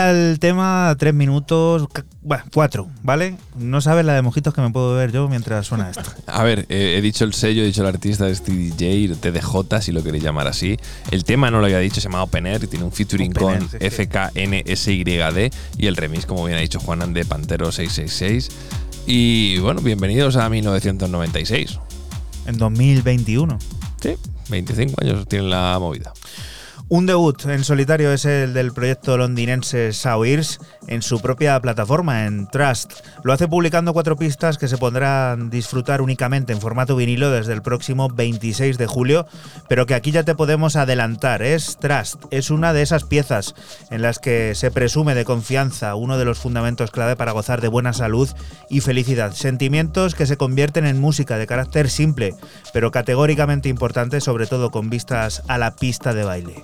Dura 0.07 0.29
el 0.31 0.39
tema 0.39 0.95
tres 0.97 1.13
minutos, 1.13 1.87
bueno, 2.21 2.43
cuatro, 2.53 2.87
¿vale? 3.03 3.35
No 3.57 3.81
sabes 3.81 4.05
la 4.05 4.13
de 4.13 4.21
mojitos 4.21 4.53
que 4.53 4.61
me 4.61 4.69
puedo 4.69 4.95
ver 4.95 5.11
yo 5.11 5.27
mientras 5.27 5.67
suena 5.67 5.89
esto. 5.89 6.03
A 6.27 6.43
ver, 6.43 6.65
eh, 6.69 6.95
he 6.97 7.01
dicho 7.01 7.25
el 7.25 7.33
sello, 7.33 7.63
he 7.63 7.65
dicho 7.65 7.81
el 7.81 7.87
artista, 7.87 8.27
es 8.29 8.41
TDJ, 8.43 9.19
TDJ, 9.19 9.81
si 9.81 9.91
lo 9.91 10.03
queréis 10.03 10.23
llamar 10.23 10.47
así. 10.47 10.77
El 11.11 11.23
tema 11.23 11.51
no 11.51 11.59
lo 11.59 11.65
había 11.65 11.79
dicho, 11.79 11.95
se 11.95 12.07
llama 12.07 12.23
Open 12.23 12.45
Air 12.45 12.63
y 12.63 12.67
tiene 12.67 12.85
un 12.85 12.91
featuring 12.91 13.31
Open 13.31 13.43
con 13.43 13.53
Air, 13.53 13.63
sí, 13.63 13.77
sí. 13.79 14.05
FKNSYD 14.05 15.53
y 15.77 15.87
el 15.87 15.95
remix, 15.95 16.25
como 16.25 16.45
bien 16.45 16.57
ha 16.57 16.61
dicho 16.61 16.79
Juanan, 16.79 17.13
de 17.13 17.25
Pantero 17.25 17.71
666. 17.71 18.49
Y 19.07 19.59
bueno, 19.59 19.81
bienvenidos 19.81 20.35
a 20.35 20.49
1996. 20.49 21.79
En 22.45 22.57
2021. 22.57 23.57
Sí, 24.01 24.15
25 24.49 24.95
años 25.01 25.27
tiene 25.27 25.47
la 25.47 25.77
movida. 25.79 26.13
Un 26.89 27.05
debut 27.05 27.43
en 27.45 27.65
solitario 27.65 28.13
es 28.13 28.23
el 28.23 28.53
del 28.53 28.71
proyecto 28.71 29.17
londinense 29.17 29.91
Sawirs 29.91 30.61
en 30.87 31.01
su 31.01 31.19
propia 31.19 31.59
plataforma, 31.59 32.25
en 32.25 32.47
Trust. 32.47 32.93
Lo 33.23 33.33
hace 33.33 33.47
publicando 33.47 33.93
cuatro 33.93 34.15
pistas 34.15 34.57
que 34.57 34.67
se 34.67 34.77
podrán 34.77 35.49
disfrutar 35.49 36.01
únicamente 36.01 36.53
en 36.53 36.61
formato 36.61 36.95
vinilo 36.95 37.31
desde 37.31 37.53
el 37.53 37.61
próximo 37.61 38.09
26 38.09 38.77
de 38.77 38.87
julio, 38.87 39.27
pero 39.67 39.85
que 39.85 39.93
aquí 39.93 40.11
ya 40.11 40.23
te 40.23 40.35
podemos 40.35 40.75
adelantar. 40.75 41.41
Es 41.41 41.77
Trust, 41.77 42.23
es 42.31 42.49
una 42.49 42.73
de 42.73 42.81
esas 42.81 43.03
piezas 43.03 43.55
en 43.89 44.01
las 44.01 44.19
que 44.19 44.55
se 44.55 44.71
presume 44.71 45.15
de 45.15 45.25
confianza, 45.25 45.95
uno 45.95 46.17
de 46.17 46.25
los 46.25 46.39
fundamentos 46.39 46.91
clave 46.91 47.15
para 47.15 47.31
gozar 47.31 47.61
de 47.61 47.67
buena 47.67 47.93
salud 47.93 48.29
y 48.69 48.81
felicidad. 48.81 49.33
Sentimientos 49.33 50.15
que 50.15 50.25
se 50.25 50.37
convierten 50.37 50.85
en 50.85 50.99
música 50.99 51.37
de 51.37 51.47
carácter 51.47 51.89
simple, 51.89 52.33
pero 52.73 52.91
categóricamente 52.91 53.69
importante, 53.69 54.21
sobre 54.21 54.47
todo 54.47 54.71
con 54.71 54.89
vistas 54.89 55.43
a 55.47 55.57
la 55.57 55.75
pista 55.75 56.13
de 56.13 56.23
baile. 56.23 56.63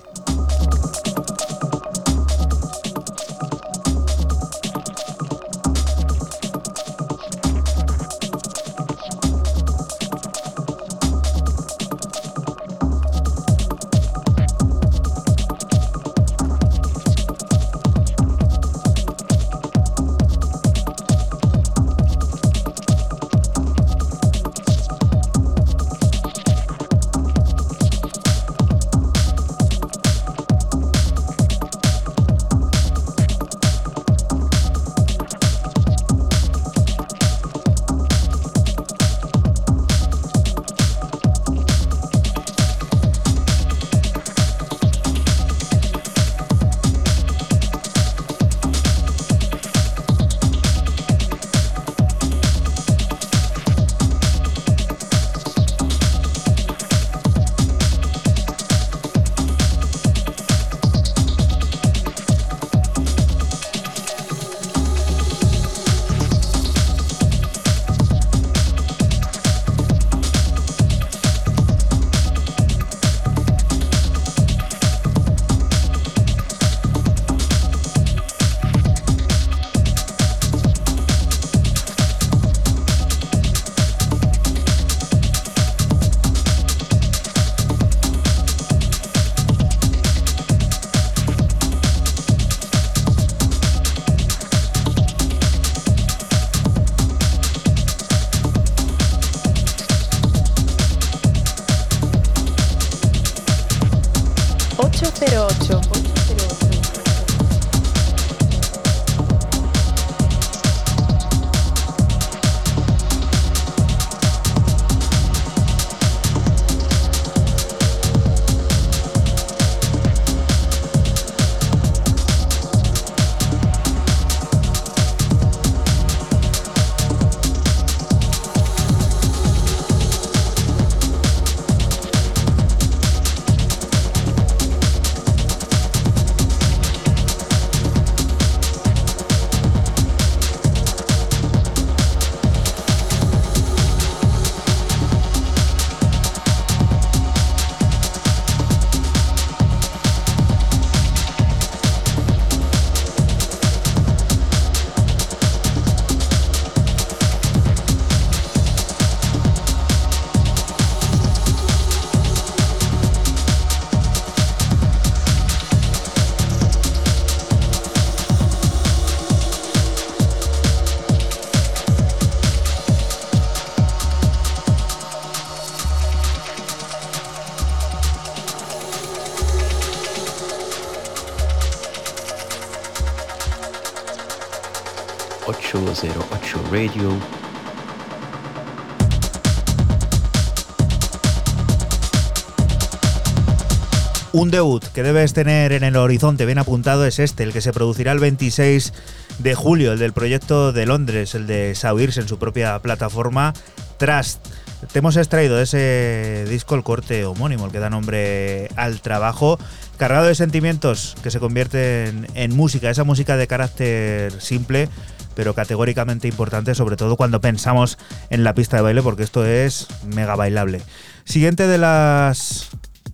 Un 194.32 194.50
debut 194.50 194.84
que 194.92 195.04
debes 195.04 195.32
tener 195.32 195.72
en 195.72 195.84
el 195.84 195.94
horizonte 195.94 196.44
bien 196.44 196.58
apuntado 196.58 197.06
es 197.06 197.20
este, 197.20 197.44
el 197.44 197.52
que 197.52 197.60
se 197.60 197.72
producirá 197.72 198.10
el 198.10 198.18
26 198.18 198.92
de 199.38 199.54
julio, 199.54 199.92
el 199.92 200.00
del 200.00 200.12
proyecto 200.12 200.72
de 200.72 200.86
Londres, 200.86 201.36
el 201.36 201.46
de 201.46 201.76
Sauirs 201.76 202.16
en 202.18 202.26
su 202.26 202.36
propia 202.36 202.80
plataforma 202.80 203.54
Trust. 203.96 204.44
Te 204.92 204.98
hemos 204.98 205.16
extraído 205.16 205.56
de 205.56 205.62
ese 205.62 206.44
disco 206.50 206.74
el 206.74 206.82
corte 206.82 207.24
homónimo, 207.24 207.66
el 207.66 207.72
que 207.72 207.78
da 207.78 207.90
nombre 207.90 208.68
al 208.76 209.00
trabajo, 209.00 209.56
cargado 209.96 210.26
de 210.26 210.34
sentimientos 210.34 211.14
que 211.22 211.30
se 211.30 211.40
convierten 211.40 212.26
en 212.34 212.56
música, 212.56 212.90
esa 212.90 213.04
música 213.04 213.36
de 213.36 213.46
carácter 213.46 214.32
simple, 214.40 214.88
pero 215.34 215.54
categóricamente 215.54 216.28
importante, 216.28 216.74
sobre 216.74 216.96
todo 216.96 217.16
cuando 217.16 217.40
pensamos 217.40 217.98
en 218.30 218.44
la 218.44 218.54
pista 218.54 218.76
de 218.76 218.82
baile, 218.82 219.02
porque 219.02 219.22
esto 219.22 219.44
es 219.44 219.88
mega 220.06 220.36
bailable. 220.36 220.80
Siguiente 221.24 221.66
de 221.66 221.78
las 221.78 222.63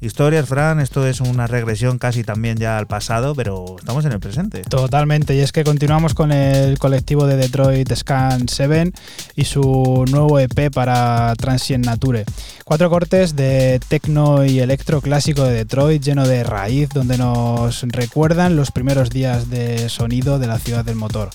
historias, 0.00 0.48
Fran, 0.48 0.80
esto 0.80 1.06
es 1.06 1.20
una 1.20 1.46
regresión 1.46 1.98
casi 1.98 2.24
también 2.24 2.56
ya 2.56 2.78
al 2.78 2.86
pasado, 2.86 3.34
pero 3.34 3.76
estamos 3.78 4.04
en 4.04 4.12
el 4.12 4.20
presente. 4.20 4.62
Totalmente, 4.62 5.34
y 5.34 5.40
es 5.40 5.52
que 5.52 5.64
continuamos 5.64 6.14
con 6.14 6.32
el 6.32 6.78
colectivo 6.78 7.26
de 7.26 7.36
Detroit 7.36 7.92
Scan 7.94 8.48
7 8.48 8.92
y 9.36 9.44
su 9.44 10.04
nuevo 10.10 10.38
EP 10.38 10.72
para 10.72 11.34
Transient 11.36 11.84
Nature. 11.84 12.24
Cuatro 12.64 12.88
cortes 12.88 13.36
de 13.36 13.80
tecno 13.88 14.44
y 14.44 14.60
electro 14.60 15.00
clásico 15.00 15.44
de 15.44 15.52
Detroit, 15.52 16.02
lleno 16.02 16.26
de 16.26 16.44
raíz, 16.44 16.88
donde 16.90 17.18
nos 17.18 17.82
recuerdan 17.82 18.56
los 18.56 18.70
primeros 18.70 19.10
días 19.10 19.50
de 19.50 19.88
sonido 19.88 20.38
de 20.38 20.46
la 20.46 20.58
ciudad 20.58 20.84
del 20.84 20.96
motor. 20.96 21.30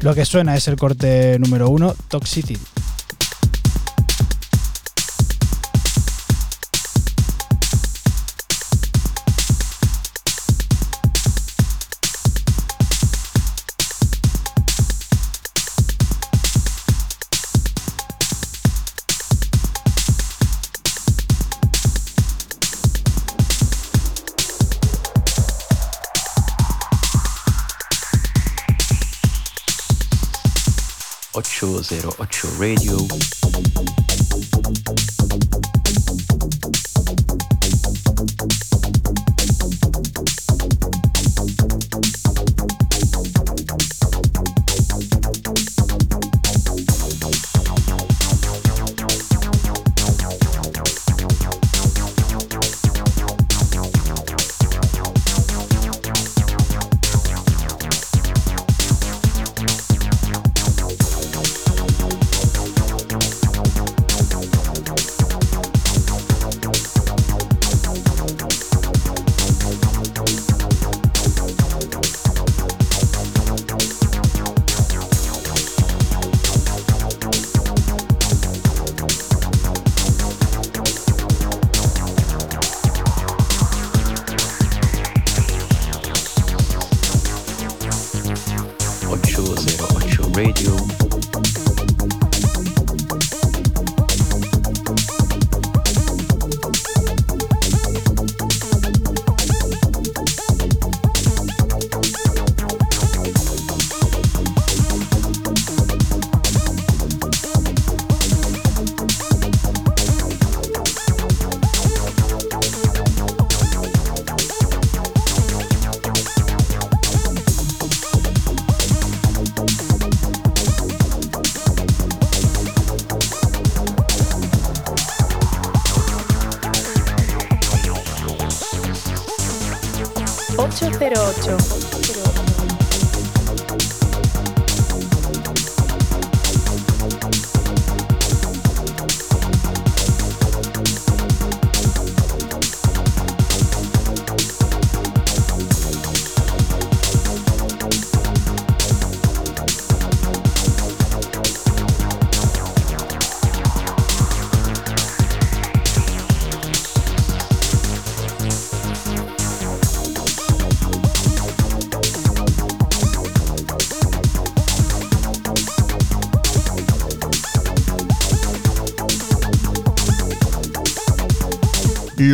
Lo 0.00 0.14
que 0.14 0.24
suena 0.24 0.56
es 0.56 0.68
el 0.68 0.76
corte 0.76 1.38
número 1.38 1.68
uno, 1.70 1.94
Toxicity. 2.08 2.58
808 31.82 32.46
Radio. 32.56 34.23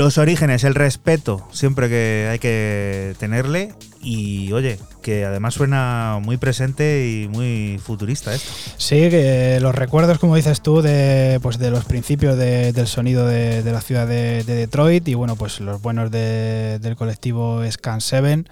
Los 0.00 0.16
orígenes, 0.16 0.64
el 0.64 0.74
respeto, 0.74 1.46
siempre 1.52 1.90
que 1.90 2.26
hay 2.30 2.38
que 2.38 3.14
tenerle. 3.18 3.74
Y 4.00 4.50
oye, 4.52 4.78
que 5.02 5.26
además 5.26 5.52
suena 5.52 6.18
muy 6.22 6.38
presente 6.38 7.06
y 7.06 7.28
muy 7.28 7.78
futurista 7.84 8.32
esto. 8.34 8.50
Sí, 8.78 9.10
que 9.10 9.58
los 9.60 9.74
recuerdos, 9.74 10.18
como 10.18 10.36
dices 10.36 10.62
tú, 10.62 10.80
de, 10.80 11.38
pues 11.42 11.58
de 11.58 11.70
los 11.70 11.84
principios 11.84 12.38
de- 12.38 12.72
del 12.72 12.86
sonido 12.86 13.26
de, 13.26 13.62
la 13.62 13.82
ciudad 13.82 14.06
de, 14.06 14.42
de 14.42 14.54
Detroit 14.54 15.06
y 15.06 15.12
bueno, 15.12 15.36
pues 15.36 15.60
los 15.60 15.82
buenos 15.82 16.10
de- 16.10 16.78
del 16.78 16.96
colectivo 16.96 17.60
Scan 17.70 18.00
7, 18.00 18.44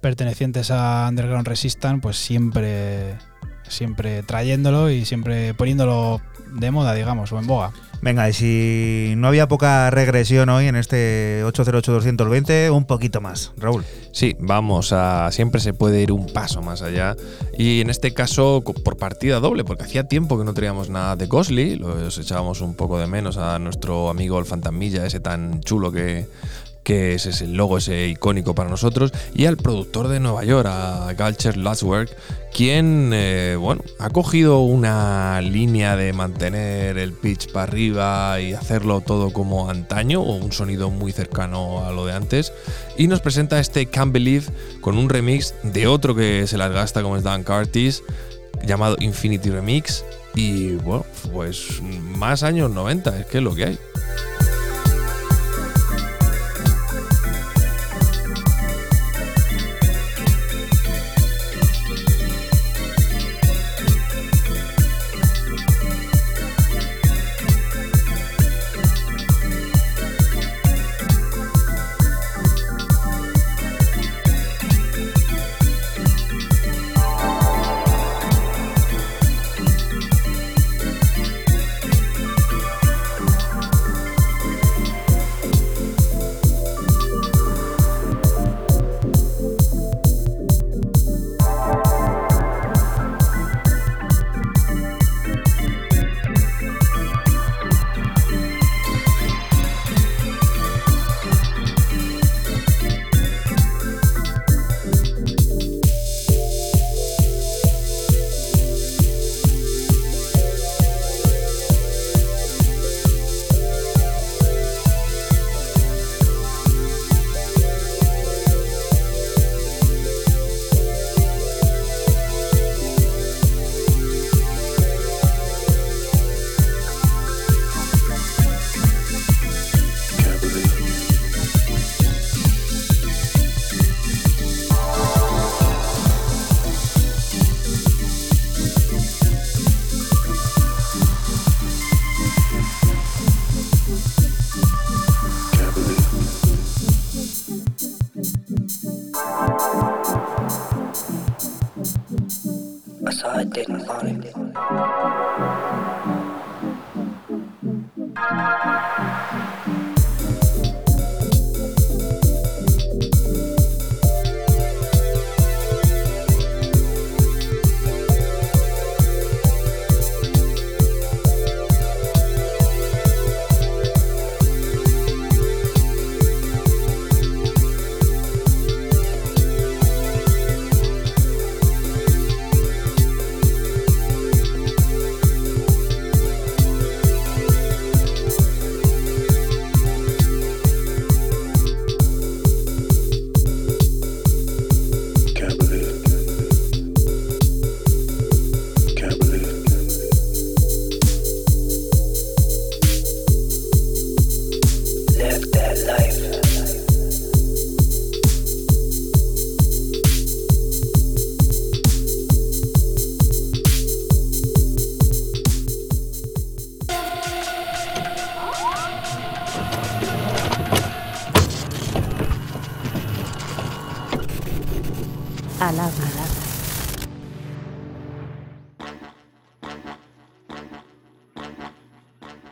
pertenecientes 0.00 0.70
a 0.70 1.04
Underground 1.06 1.46
Resistance, 1.46 2.00
pues 2.00 2.16
siempre, 2.16 3.16
siempre 3.68 4.22
trayéndolo 4.22 4.90
y 4.90 5.04
siempre 5.04 5.52
poniéndolo 5.52 6.22
de 6.54 6.70
moda, 6.70 6.94
digamos, 6.94 7.32
o 7.32 7.38
en 7.38 7.46
boga. 7.46 7.72
Venga, 8.04 8.28
y 8.28 8.32
si 8.34 9.14
no 9.16 9.28
había 9.28 9.48
poca 9.48 9.88
regresión 9.90 10.50
hoy 10.50 10.66
en 10.66 10.76
este 10.76 11.42
808-220, 11.46 12.70
un 12.70 12.84
poquito 12.84 13.22
más. 13.22 13.52
Raúl. 13.56 13.82
Sí, 14.12 14.36
vamos 14.38 14.92
a. 14.92 15.30
Siempre 15.32 15.60
se 15.60 15.72
puede 15.72 16.02
ir 16.02 16.12
un 16.12 16.26
paso 16.26 16.60
más 16.60 16.82
allá. 16.82 17.16
Y 17.56 17.80
en 17.80 17.88
este 17.88 18.12
caso, 18.12 18.62
por 18.62 18.98
partida 18.98 19.40
doble, 19.40 19.64
porque 19.64 19.84
hacía 19.84 20.04
tiempo 20.06 20.38
que 20.38 20.44
no 20.44 20.52
teníamos 20.52 20.90
nada 20.90 21.16
de 21.16 21.26
Ghostly. 21.26 21.76
Los 21.76 22.18
echábamos 22.18 22.60
un 22.60 22.74
poco 22.74 22.98
de 22.98 23.06
menos 23.06 23.38
a 23.38 23.58
nuestro 23.58 24.10
amigo 24.10 24.38
el 24.38 24.44
Fantasmilla, 24.44 25.06
ese 25.06 25.20
tan 25.20 25.60
chulo 25.60 25.90
que, 25.90 26.26
que 26.84 27.14
ese 27.14 27.30
es 27.30 27.40
el 27.40 27.54
logo 27.54 27.78
ese 27.78 28.08
icónico 28.08 28.54
para 28.54 28.70
nosotros, 28.70 29.12
y 29.34 29.46
al 29.46 29.56
productor 29.56 30.08
de 30.08 30.20
Nueva 30.20 30.44
York, 30.44 30.68
a 30.70 31.12
Galcher 31.14 31.56
Laswork, 31.56 32.14
quien, 32.52 33.10
eh, 33.12 33.56
bueno, 33.58 33.82
ha 33.98 34.10
cogido 34.10 34.60
una 34.60 35.40
línea 35.40 35.96
de 35.96 36.12
mantener 36.12 36.98
el 36.98 37.12
pitch 37.12 37.50
para 37.50 37.64
arriba 37.64 38.40
y 38.40 38.52
hacerlo 38.52 39.00
todo 39.00 39.32
como 39.32 39.68
antaño, 39.68 40.20
o 40.20 40.36
un 40.36 40.52
sonido 40.52 40.90
muy 40.90 41.10
cercano 41.10 41.84
a 41.84 41.90
lo 41.90 42.06
de 42.06 42.12
antes, 42.12 42.52
y 42.96 43.08
nos 43.08 43.20
presenta 43.20 43.58
este 43.58 43.86
Can't 43.86 44.12
Believe 44.12 44.46
con 44.80 44.98
un 44.98 45.08
remix 45.08 45.54
de 45.64 45.86
otro 45.88 46.14
que 46.14 46.46
se 46.46 46.58
las 46.58 46.70
gasta 46.70 47.02
como 47.02 47.16
es 47.16 47.24
Dan 47.24 47.42
Curtis, 47.42 48.02
llamado 48.64 48.96
Infinity 49.00 49.50
Remix, 49.50 50.04
y 50.34 50.72
bueno, 50.76 51.04
pues 51.32 51.80
más 51.82 52.42
años 52.42 52.70
90, 52.70 53.18
es 53.18 53.26
que 53.26 53.38
es 53.38 53.44
lo 53.44 53.54
que 53.54 53.64
hay. 53.64 53.78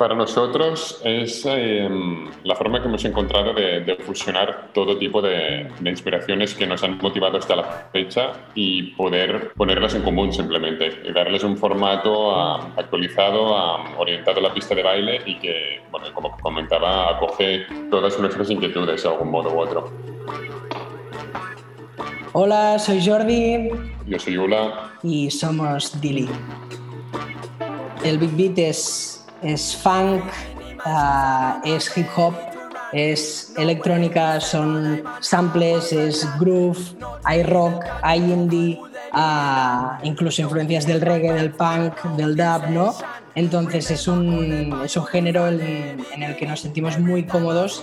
Para 0.02 0.16
nosotros 0.16 1.00
es 1.04 1.46
eh, 1.46 1.88
la 2.42 2.56
forma 2.56 2.82
que 2.82 2.88
hemos 2.88 3.04
encontrado 3.04 3.54
de, 3.54 3.82
de 3.82 3.94
fusionar 3.98 4.70
todo 4.74 4.98
tipo 4.98 5.22
de, 5.22 5.70
de 5.78 5.90
inspiraciones 5.90 6.54
que 6.54 6.66
nos 6.66 6.82
han 6.82 6.98
motivado 6.98 7.38
hasta 7.38 7.54
la 7.54 7.88
fecha 7.92 8.32
y 8.52 8.94
poder 8.94 9.52
ponerlas 9.52 9.94
en 9.94 10.02
común 10.02 10.32
simplemente 10.32 11.02
y 11.04 11.12
darles 11.12 11.44
un 11.44 11.56
formato 11.56 12.34
actualizado, 12.36 13.54
orientado 13.96 14.40
a 14.40 14.42
la 14.42 14.52
pista 14.52 14.74
de 14.74 14.82
baile 14.82 15.20
y 15.24 15.38
que, 15.38 15.82
bueno, 15.92 16.12
como 16.12 16.36
comentaba, 16.38 17.10
acoge 17.10 17.64
todas 17.88 18.18
nuestras 18.18 18.50
inquietudes 18.50 19.04
de 19.04 19.08
algún 19.08 19.30
modo 19.30 19.54
u 19.54 19.60
otro. 19.60 19.88
Hola, 22.32 22.76
soy 22.80 23.06
Jordi 23.06 23.70
Yo 24.08 24.18
soy 24.18 24.36
Ula, 24.36 24.94
y 25.04 25.30
somos 25.30 26.00
Dilly. 26.00 26.28
El 28.04 28.18
Big 28.18 28.32
Beat 28.32 28.58
es, 28.58 29.11
es 29.42 29.76
funk, 29.76 30.24
ah, 30.84 31.60
es 31.64 31.96
hip 31.96 32.06
hop, 32.16 32.34
es 32.92 33.52
electrónica, 33.56 34.40
son 34.40 35.02
samples, 35.20 35.92
es 35.92 36.26
groove, 36.38 36.78
hay 37.24 37.42
rock, 37.42 37.84
hay 38.02 38.18
indie, 38.18 38.78
ah, 39.12 39.98
incluso 40.02 40.42
influencias 40.42 40.86
del 40.86 41.00
reggae, 41.00 41.32
del 41.32 41.52
punk, 41.52 42.02
del 42.16 42.36
dub, 42.36 42.68
¿no? 42.70 42.94
Entonces 43.34 43.90
es 43.90 44.08
un, 44.08 44.82
es 44.84 44.96
un 44.96 45.06
género 45.06 45.48
en, 45.48 46.04
en 46.12 46.22
el 46.22 46.36
que 46.36 46.46
nos 46.46 46.60
sentimos 46.60 46.98
muy 46.98 47.24
cómodos 47.24 47.82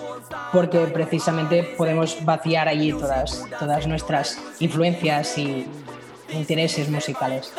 porque 0.52 0.80
precisamente 0.80 1.64
podemos 1.78 2.24
vaciar 2.24 2.68
allí 2.68 2.92
todas, 2.92 3.46
todas 3.60 3.88
nuestras 3.88 4.38
influencias 4.60 5.38
y 5.38 5.66
intereses 6.32 6.90
musicales. 6.90 7.52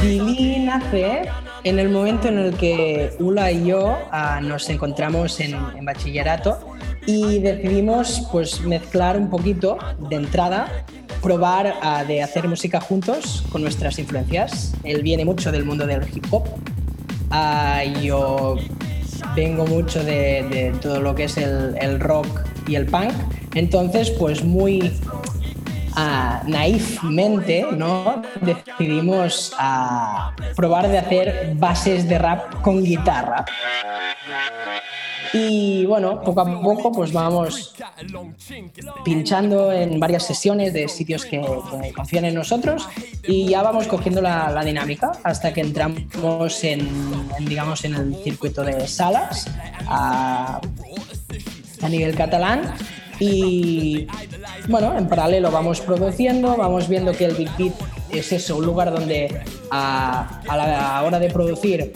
Billy 0.00 0.57
nace 0.68 1.22
en 1.64 1.78
el 1.78 1.88
momento 1.88 2.28
en 2.28 2.36
el 2.36 2.54
que 2.54 3.16
Ula 3.20 3.50
y 3.50 3.68
yo 3.68 3.96
ah, 4.12 4.38
nos 4.42 4.68
encontramos 4.68 5.40
en, 5.40 5.54
en 5.54 5.84
bachillerato 5.86 6.58
y 7.06 7.38
decidimos 7.38 8.28
pues 8.30 8.60
mezclar 8.60 9.16
un 9.16 9.30
poquito 9.30 9.78
de 10.10 10.16
entrada, 10.16 10.84
probar 11.22 11.74
ah, 11.80 12.04
de 12.04 12.22
hacer 12.22 12.46
música 12.46 12.82
juntos 12.82 13.46
con 13.50 13.62
nuestras 13.62 13.98
influencias. 13.98 14.74
Él 14.84 15.02
viene 15.02 15.24
mucho 15.24 15.50
del 15.50 15.64
mundo 15.64 15.86
del 15.86 16.02
hip 16.14 16.26
hop, 16.30 16.44
ah, 17.30 17.82
yo 18.02 18.56
vengo 19.34 19.66
mucho 19.66 20.04
de, 20.04 20.42
de 20.50 20.74
todo 20.82 21.00
lo 21.00 21.14
que 21.14 21.24
es 21.24 21.38
el, 21.38 21.76
el 21.80 21.98
rock 21.98 22.42
y 22.66 22.74
el 22.74 22.84
punk, 22.84 23.14
entonces 23.54 24.10
pues 24.10 24.44
muy 24.44 24.92
ah, 25.98 26.42
¿no? 27.76 28.22
decidimos 28.40 29.52
ah, 29.58 30.34
probar 30.54 30.88
de 30.88 30.98
hacer 30.98 31.52
bases 31.56 32.08
de 32.08 32.18
rap 32.18 32.62
con 32.62 32.82
guitarra. 32.84 33.44
Y 35.32 35.84
bueno, 35.84 36.22
poco 36.22 36.40
a 36.40 36.62
poco 36.62 36.90
pues 36.90 37.12
vamos 37.12 37.74
pinchando 39.04 39.70
en 39.72 40.00
varias 40.00 40.24
sesiones 40.24 40.72
de 40.72 40.88
sitios 40.88 41.26
que, 41.26 41.40
que 41.82 41.92
confían 41.92 42.24
en 42.24 42.34
nosotros 42.34 42.88
y 43.26 43.46
ya 43.46 43.62
vamos 43.62 43.86
cogiendo 43.88 44.22
la, 44.22 44.64
dinámica 44.64 45.12
hasta 45.24 45.52
que 45.52 45.60
entramos 45.60 46.64
en, 46.64 46.88
en, 47.38 47.44
digamos, 47.44 47.84
en 47.84 47.94
el 47.94 48.16
circuito 48.24 48.62
de 48.62 48.88
salas 48.88 49.50
a, 49.86 50.60
a 51.82 51.88
nivel 51.88 52.14
catalán 52.14 52.74
y 53.20 54.06
bueno, 54.68 54.96
en 54.96 55.08
paralelo 55.08 55.50
vamos 55.50 55.80
produciendo, 55.80 56.56
vamos 56.56 56.88
viendo 56.88 57.12
que 57.12 57.24
el 57.24 57.34
Big 57.34 57.50
Beat 57.58 57.74
es 58.10 58.32
eso, 58.32 58.56
un 58.56 58.66
lugar 58.66 58.92
donde 58.92 59.42
a, 59.70 60.40
a 60.48 60.56
la 60.56 61.02
hora 61.02 61.18
de 61.18 61.30
producir 61.30 61.92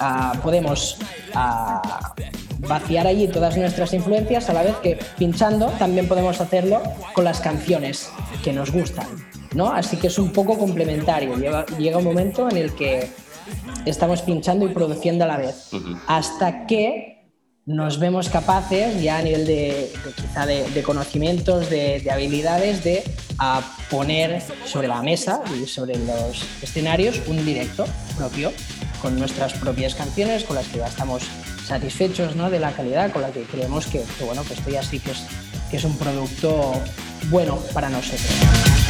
a, 0.00 0.32
podemos 0.42 0.98
a, 1.34 2.14
vaciar 2.58 3.06
allí 3.06 3.26
todas 3.28 3.56
nuestras 3.56 3.92
influencias 3.92 4.48
a 4.48 4.52
la 4.52 4.62
vez 4.62 4.76
que 4.76 4.98
pinchando 5.18 5.66
también 5.78 6.06
podemos 6.06 6.40
hacerlo 6.40 6.80
con 7.12 7.24
las 7.24 7.40
canciones 7.40 8.10
que 8.44 8.52
nos 8.52 8.70
gustan, 8.70 9.06
¿no? 9.54 9.72
Así 9.72 9.96
que 9.96 10.06
es 10.06 10.18
un 10.18 10.32
poco 10.32 10.56
complementario. 10.56 11.36
Llega, 11.36 11.66
llega 11.78 11.98
un 11.98 12.04
momento 12.04 12.48
en 12.48 12.56
el 12.56 12.72
que 12.74 13.10
estamos 13.84 14.22
pinchando 14.22 14.64
y 14.64 14.68
produciendo 14.68 15.24
a 15.24 15.28
la 15.28 15.36
vez, 15.38 15.70
hasta 16.06 16.66
que 16.66 17.11
nos 17.64 18.00
vemos 18.00 18.28
capaces 18.28 19.00
ya 19.00 19.18
a 19.18 19.22
nivel 19.22 19.46
de, 19.46 19.92
quizá 20.16 20.46
de, 20.46 20.82
conocimientos, 20.82 21.70
de, 21.70 22.00
de 22.00 22.10
habilidades, 22.10 22.82
de 22.82 23.04
a 23.38 23.62
poner 23.90 24.42
sobre 24.66 24.88
la 24.88 25.02
mesa 25.02 25.40
y 25.54 25.66
sobre 25.66 25.96
los 25.98 26.44
escenarios 26.60 27.20
un 27.28 27.44
directo 27.44 27.86
propio 28.16 28.52
con 29.00 29.18
nuestras 29.18 29.52
propias 29.54 29.94
canciones, 29.94 30.44
con 30.44 30.56
las 30.56 30.66
que 30.68 30.78
ya 30.78 30.86
estamos 30.86 31.22
satisfechos 31.66 32.36
¿no? 32.36 32.50
de 32.50 32.58
la 32.58 32.72
calidad, 32.72 33.12
con 33.12 33.22
la 33.22 33.30
que 33.30 33.42
creemos 33.42 33.86
que, 33.86 34.02
que, 34.18 34.24
bueno, 34.24 34.44
que 34.44 34.54
esto 34.54 34.70
ya 34.70 34.82
sí 34.82 34.98
que 34.98 35.12
es, 35.12 35.24
que 35.70 35.76
es 35.76 35.84
un 35.84 35.96
producto 35.96 36.72
bueno 37.30 37.58
para 37.72 37.88
nosotros. 37.88 38.81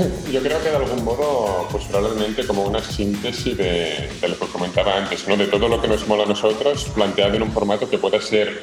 Yo 0.32 0.40
creo 0.42 0.62
que 0.62 0.70
de 0.70 0.76
algún 0.76 1.04
modo, 1.04 1.68
pues 1.70 1.84
probablemente 1.84 2.46
como 2.46 2.64
una 2.64 2.82
síntesis 2.82 3.56
de, 3.56 4.08
de 4.20 4.28
lo 4.28 4.38
que 4.38 4.46
comentaba 4.46 4.96
antes, 4.96 5.26
¿no? 5.28 5.36
de 5.36 5.46
todo 5.46 5.68
lo 5.68 5.80
que 5.80 5.88
nos 5.88 6.06
mola 6.06 6.24
a 6.24 6.26
nosotros, 6.26 6.84
planteado 6.94 7.34
en 7.34 7.42
un 7.42 7.52
formato 7.52 7.88
que 7.88 7.98
pueda 7.98 8.20
ser 8.20 8.62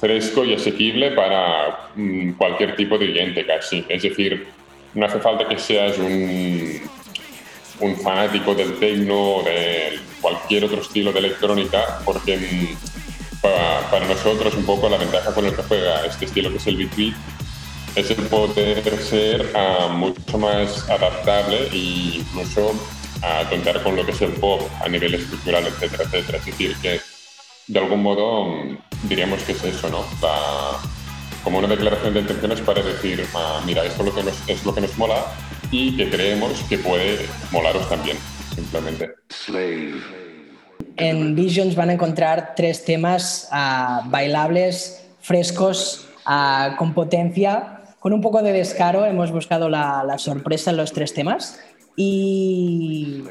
fresco 0.00 0.44
y 0.44 0.54
asequible 0.54 1.12
para 1.12 1.90
mm, 1.94 2.32
cualquier 2.32 2.76
tipo 2.76 2.98
de 2.98 3.06
oyente 3.06 3.46
casi. 3.46 3.84
Es 3.88 4.02
decir, 4.02 4.48
no 4.94 5.06
hace 5.06 5.20
falta 5.20 5.48
que 5.48 5.58
seas 5.58 5.98
un, 5.98 6.80
un 7.80 7.96
fanático 7.96 8.54
del 8.54 8.78
techno 8.78 9.36
o 9.36 9.42
de 9.42 9.98
cualquier 10.20 10.64
otro 10.64 10.80
estilo 10.80 11.12
de 11.12 11.20
electrónica, 11.20 12.00
porque 12.04 12.36
mm, 12.36 13.40
para, 13.40 13.90
para 13.90 14.06
nosotros 14.06 14.54
un 14.54 14.64
poco 14.64 14.88
la 14.88 14.98
ventaja 14.98 15.32
con 15.32 15.44
el 15.46 15.54
que 15.54 15.62
juega 15.62 16.04
este 16.06 16.24
estilo 16.24 16.50
que 16.50 16.56
es 16.56 16.66
el 16.66 16.76
Big 16.76 16.94
Beat 16.96 17.14
es 17.96 18.10
el 18.10 18.16
poder 18.26 18.82
ser 19.02 19.52
ah, 19.54 19.88
mucho 19.92 20.38
más 20.38 20.88
adaptable 20.90 21.68
e 21.72 22.18
incluso 22.18 22.72
a 23.22 23.48
contar 23.48 23.82
con 23.82 23.96
lo 23.96 24.04
que 24.04 24.12
es 24.12 24.20
el 24.22 24.32
pop 24.32 24.62
a 24.82 24.88
nivel 24.88 25.14
estructural, 25.14 25.66
etcétera, 25.66 26.04
etcétera. 26.04 26.38
Es 26.38 26.46
decir, 26.46 26.76
que 26.82 27.00
de 27.68 27.78
algún 27.78 28.02
modo 28.02 28.46
mm, 28.46 28.78
diríamos 29.08 29.42
que 29.42 29.52
es 29.52 29.64
eso, 29.64 29.88
¿no? 29.88 30.04
Como 31.42 31.58
una 31.58 31.68
declaración 31.68 32.14
de 32.14 32.20
intenciones 32.20 32.60
para 32.60 32.82
decir, 32.82 33.24
ah, 33.34 33.62
mira, 33.64 33.84
esto 33.84 34.02
es 34.02 34.08
lo, 34.08 34.14
que 34.14 34.22
nos, 34.22 34.48
es 34.48 34.64
lo 34.64 34.74
que 34.74 34.80
nos 34.80 34.98
mola 34.98 35.24
y 35.70 35.96
que 35.96 36.10
creemos 36.10 36.52
que 36.68 36.78
puede 36.78 37.26
molaros 37.50 37.88
también, 37.88 38.16
simplemente. 38.54 39.10
En 40.96 41.34
Visions 41.34 41.74
van 41.74 41.90
a 41.90 41.92
encontrar 41.94 42.54
tres 42.56 42.84
temas 42.84 43.48
ah, 43.50 44.02
bailables, 44.06 45.06
frescos, 45.20 46.06
ah, 46.24 46.74
con 46.78 46.94
potencia. 46.94 47.83
Con 48.04 48.12
un 48.12 48.20
poco 48.20 48.42
de 48.42 48.52
descaro 48.52 49.06
hemos 49.06 49.30
buscado 49.30 49.70
la, 49.70 50.04
la 50.06 50.18
sorpresa 50.18 50.70
en 50.70 50.76
los 50.76 50.92
tres 50.92 51.14
temas 51.14 51.58
y, 51.96 53.24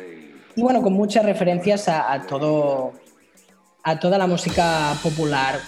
y 0.56 0.62
bueno, 0.64 0.82
con 0.82 0.94
muchas 0.94 1.24
referencias 1.24 1.88
a, 1.88 2.12
a 2.12 2.26
todo, 2.26 2.92
a 3.84 4.00
toda 4.00 4.18
la 4.18 4.26
música 4.26 4.98
popular 5.04 5.60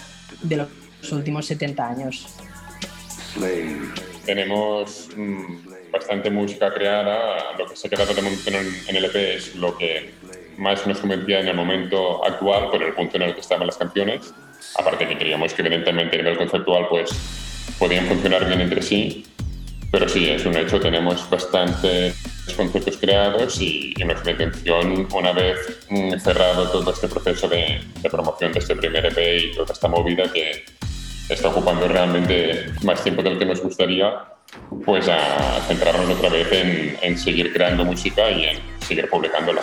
de 0.42 0.56
los 0.56 1.12
últimos 1.12 1.46
70 1.46 1.88
años. 1.88 2.26
Tenemos 4.24 5.08
mm, 5.16 5.92
bastante 5.92 6.28
música 6.28 6.74
creada, 6.74 7.54
lo 7.56 7.64
que 7.64 7.76
se 7.76 7.88
queda 7.88 8.06
momento 8.06 8.50
en, 8.50 8.56
en 8.88 8.96
el 8.96 9.04
EP 9.04 9.14
es 9.14 9.54
lo 9.54 9.78
que 9.78 10.14
más 10.58 10.84
nos 10.84 10.98
convencía 10.98 11.38
en 11.38 11.46
el 11.46 11.54
momento 11.54 12.24
actual, 12.24 12.70
por 12.72 12.82
el 12.82 12.92
punto 12.92 13.18
en 13.18 13.22
el 13.22 13.34
que 13.34 13.40
estaban 13.40 13.68
las 13.68 13.76
canciones. 13.76 14.34
Aparte 14.76 15.06
que 15.06 15.16
creíamos 15.16 15.54
que 15.54 15.62
evidentemente 15.62 16.16
a 16.16 16.22
nivel 16.22 16.38
conceptual 16.38 16.88
pues 16.88 17.45
podían 17.78 18.06
funcionar 18.06 18.46
bien 18.46 18.60
entre 18.60 18.82
sí, 18.82 19.24
pero 19.90 20.08
sí, 20.08 20.28
es 20.28 20.44
un 20.44 20.56
hecho, 20.56 20.80
tenemos 20.80 21.28
bastantes 21.30 22.16
conceptos 22.56 22.96
creados 22.98 23.60
y, 23.60 23.94
y 23.96 24.04
nuestra 24.04 24.32
intención, 24.32 25.08
una 25.12 25.32
vez 25.32 25.58
mm, 25.88 26.18
cerrado 26.18 26.70
todo 26.70 26.90
este 26.90 27.08
proceso 27.08 27.48
de, 27.48 27.80
de 28.02 28.10
promoción 28.10 28.52
de 28.52 28.58
este 28.58 28.76
primer 28.76 29.06
EP 29.06 29.18
y 29.42 29.56
toda 29.56 29.72
esta 29.72 29.88
movida 29.88 30.30
que 30.32 30.64
está 31.28 31.48
ocupando 31.48 31.88
realmente 31.88 32.66
más 32.82 33.02
tiempo 33.02 33.22
del 33.22 33.38
que 33.38 33.46
nos 33.46 33.60
gustaría, 33.60 34.12
pues 34.84 35.08
a 35.08 35.60
centrarnos 35.66 36.08
otra 36.10 36.28
vez 36.28 36.52
en, 36.52 36.98
en 37.02 37.18
seguir 37.18 37.52
creando 37.52 37.84
música 37.84 38.30
y 38.30 38.44
en 38.44 38.58
seguir 38.80 39.08
publicándola. 39.08 39.62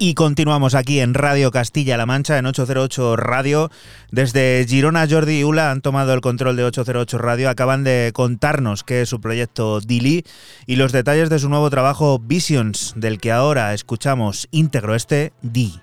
Y 0.00 0.14
continuamos 0.14 0.76
aquí 0.76 1.00
en 1.00 1.12
Radio 1.12 1.50
Castilla-La 1.50 2.06
Mancha, 2.06 2.38
en 2.38 2.46
808 2.46 3.16
Radio. 3.16 3.68
Desde 4.12 4.64
Girona, 4.68 5.08
Jordi 5.10 5.40
y 5.40 5.42
Ula 5.44 5.72
han 5.72 5.80
tomado 5.80 6.14
el 6.14 6.20
control 6.20 6.54
de 6.54 6.62
808 6.62 7.18
Radio. 7.18 7.50
Acaban 7.50 7.82
de 7.82 8.12
contarnos 8.14 8.84
qué 8.84 9.02
es 9.02 9.08
su 9.08 9.20
proyecto 9.20 9.80
Dili 9.80 10.24
y 10.66 10.76
los 10.76 10.92
detalles 10.92 11.30
de 11.30 11.40
su 11.40 11.48
nuevo 11.48 11.68
trabajo 11.68 12.20
Visions, 12.20 12.92
del 12.94 13.18
que 13.18 13.32
ahora 13.32 13.74
escuchamos 13.74 14.46
íntegro 14.52 14.94
este 14.94 15.32
Di. 15.42 15.80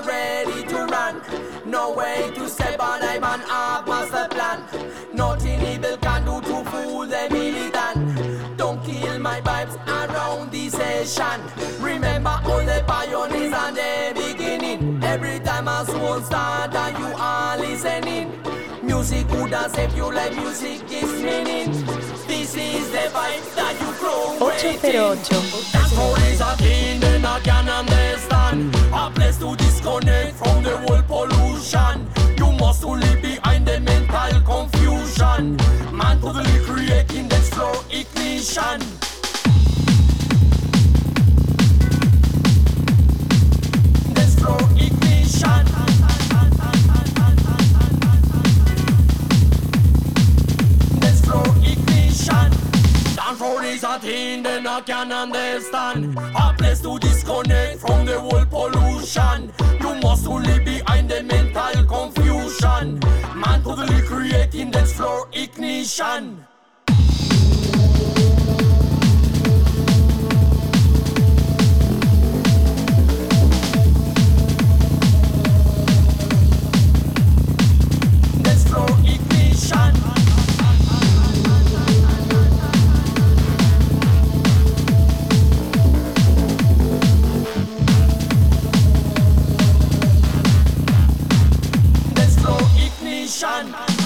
On 0.00 0.06
ready 0.06 0.62
to 0.64 0.86
run. 0.86 1.20
No 1.66 1.92
way 1.92 2.30
to 2.34 2.48
say, 2.48 2.74
but 2.78 3.02
I'm 3.02 3.24
an 3.24 3.40
half 3.40 3.86
master 3.86 4.28
plan. 4.30 4.62
Nothing 5.12 5.60
evil 5.60 5.96
can 5.98 6.24
do 6.24 6.40
to 6.40 6.64
fool 6.70 7.06
the 7.06 7.28
militant. 7.30 8.56
Don't 8.56 8.82
kill 8.84 9.18
my 9.18 9.40
vibes 9.40 9.76
around 9.86 10.52
this 10.52 10.72
session. 10.72 11.40
Remember 11.80 12.40
all 12.44 12.64
the 12.64 12.82
pioneers 12.86 13.52
and 13.52 13.76
the 13.76 14.12
beginning. 14.14 15.02
Every 15.04 15.38
time 15.40 15.68
a 15.68 15.84
soul 15.84 16.20
start 16.22 16.74
and 16.74 16.98
you 16.98 17.12
are 17.16 17.58
listening. 17.58 18.32
Music 18.82 19.28
would 19.30 19.52
have 19.52 19.70
saved 19.70 19.96
you 19.96 20.12
like 20.12 20.34
music 20.34 20.88
gives 20.88 21.22
meaning. 21.22 22.09
This 22.52 22.82
is 22.82 22.90
the 22.90 22.98
vibe 23.14 23.54
that 23.54 23.78
you 23.80 23.94
grow 24.00 24.48
808. 24.50 25.22
That's 25.70 25.94
how 25.94 26.14
is 26.26 26.40
a 26.40 26.56
thing 26.56 26.98
then 26.98 27.24
I 27.24 27.38
can 27.38 27.68
understand. 27.68 28.74
A 28.92 29.08
place 29.08 29.38
to 29.38 29.54
disconnect 29.54 30.36
from 30.36 30.64
the 30.64 30.84
world 30.88 31.06
pollution. 31.06 32.08
You 32.36 32.50
must 32.58 32.82
only 32.82 33.20
behind 33.20 33.66
the 33.66 33.78
mental 33.78 34.40
confusion. 34.40 35.58
Man 35.96 36.20
totally 36.20 36.58
creating 36.64 37.28
the 37.28 37.40
slow 37.40 37.84
ignition. 37.88 39.00
Dance 53.30 53.42
floor 53.42 53.62
is 53.62 53.84
a 53.84 53.96
thing 54.00 54.42
then 54.42 54.66
I 54.66 54.80
can 54.80 55.12
understand. 55.12 56.18
Er 56.18 56.32
a 56.34 56.52
place 56.58 56.80
to 56.80 56.98
disconnect 56.98 57.78
from 57.78 58.04
the 58.04 58.20
world 58.20 58.50
pollution. 58.50 59.52
You 59.80 59.94
must 60.02 60.26
only 60.26 60.58
behind 60.64 61.08
the 61.08 61.22
mental 61.22 61.84
confusion. 61.84 62.98
Man 63.36 63.62
totally 63.62 64.02
creating 64.02 64.72
the 64.72 64.84
floor 64.84 65.28
ignition. 65.32 66.44
The 78.42 78.54
slow 78.56 78.86
ignition. 79.04 79.99
Ignition. 93.30 93.99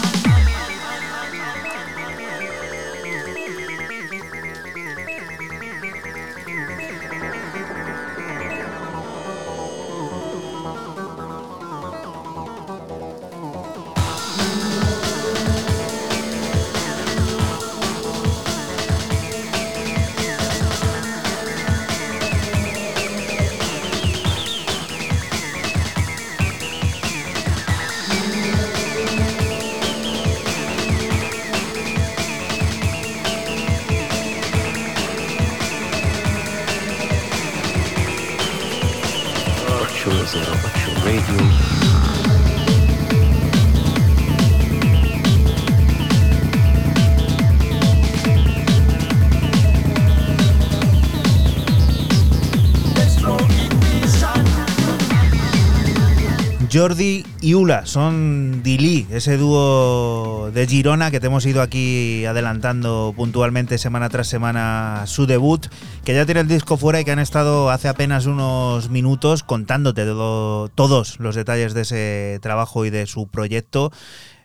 Jordi 56.74 57.24
y 57.40 57.54
Ula 57.54 57.86
son 57.86 58.62
Dili, 58.64 59.06
ese 59.10 59.36
dúo 59.36 60.50
de 60.52 60.66
Girona 60.66 61.12
que 61.12 61.20
te 61.20 61.28
hemos 61.28 61.46
ido 61.46 61.62
aquí 61.62 62.24
adelantando 62.24 63.14
puntualmente 63.16 63.78
semana 63.78 64.08
tras 64.08 64.26
semana 64.26 65.04
su 65.06 65.26
debut, 65.26 65.66
que 66.04 66.14
ya 66.14 66.26
tiene 66.26 66.40
el 66.40 66.48
disco 66.48 66.76
fuera 66.76 67.00
y 67.00 67.04
que 67.04 67.12
han 67.12 67.20
estado 67.20 67.70
hace 67.70 67.86
apenas 67.86 68.26
unos 68.26 68.90
minutos 68.90 69.44
contándote 69.44 70.04
todo- 70.04 70.68
todos 70.68 71.20
los 71.20 71.36
detalles 71.36 71.74
de 71.74 71.82
ese 71.82 72.38
trabajo 72.42 72.84
y 72.84 72.90
de 72.90 73.06
su 73.06 73.28
proyecto 73.28 73.92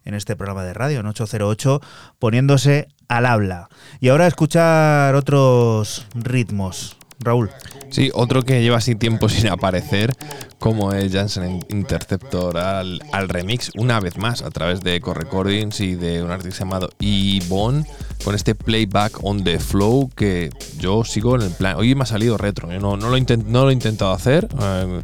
en 0.06 0.14
este 0.14 0.36
programa 0.36 0.64
de 0.64 0.76
radio, 0.76 1.00
en 1.00 1.08
808, 1.08 1.82
poniéndose 2.20 2.90
al 3.08 3.26
habla. 3.26 3.70
Y 4.02 4.10
ahora 4.10 4.28
escuchar 4.28 5.16
otros 5.16 6.06
ritmos. 6.14 6.96
Raúl. 7.22 7.50
Sí, 7.92 8.12
otro 8.14 8.44
que 8.44 8.62
lleva 8.62 8.78
así 8.78 8.96
tiempo 8.96 9.30
sin 9.30 9.48
aparecer, 9.48 10.14
como 10.60 10.94
es 10.94 11.12
Jansen 11.12 11.66
Interceptor 11.70 12.58
al, 12.58 13.02
al 13.12 13.30
remix, 13.30 13.72
una 13.76 14.00
vez 14.00 14.18
más, 14.18 14.42
a 14.42 14.52
través 14.52 14.82
de 14.82 14.96
Echo 14.96 15.14
Recordings 15.14 15.80
y 15.82 15.96
de 15.96 16.22
un 16.24 16.32
artista 16.32 16.60
llamado 16.60 16.90
Ibon, 17.00 17.86
con 18.24 18.36
este 18.36 18.54
playback 18.56 19.24
on 19.24 19.44
the 19.44 19.60
flow 19.60 20.10
que 20.16 20.50
yo 20.78 21.04
sigo 21.04 21.36
en 21.36 21.42
el 21.44 21.52
plan. 21.52 21.78
Hoy 21.78 21.96
me 21.96 22.04
ha 22.04 22.06
salido 22.06 22.38
retro, 22.38 22.72
yo 22.72 22.80
no, 22.80 22.96
no, 22.98 23.10
lo, 23.10 23.18
intent- 23.18 23.46
no 23.46 23.64
lo 23.64 23.70
he 23.70 23.74
intentado 23.74 24.12
hacer, 24.12 24.48
eh, 24.62 25.02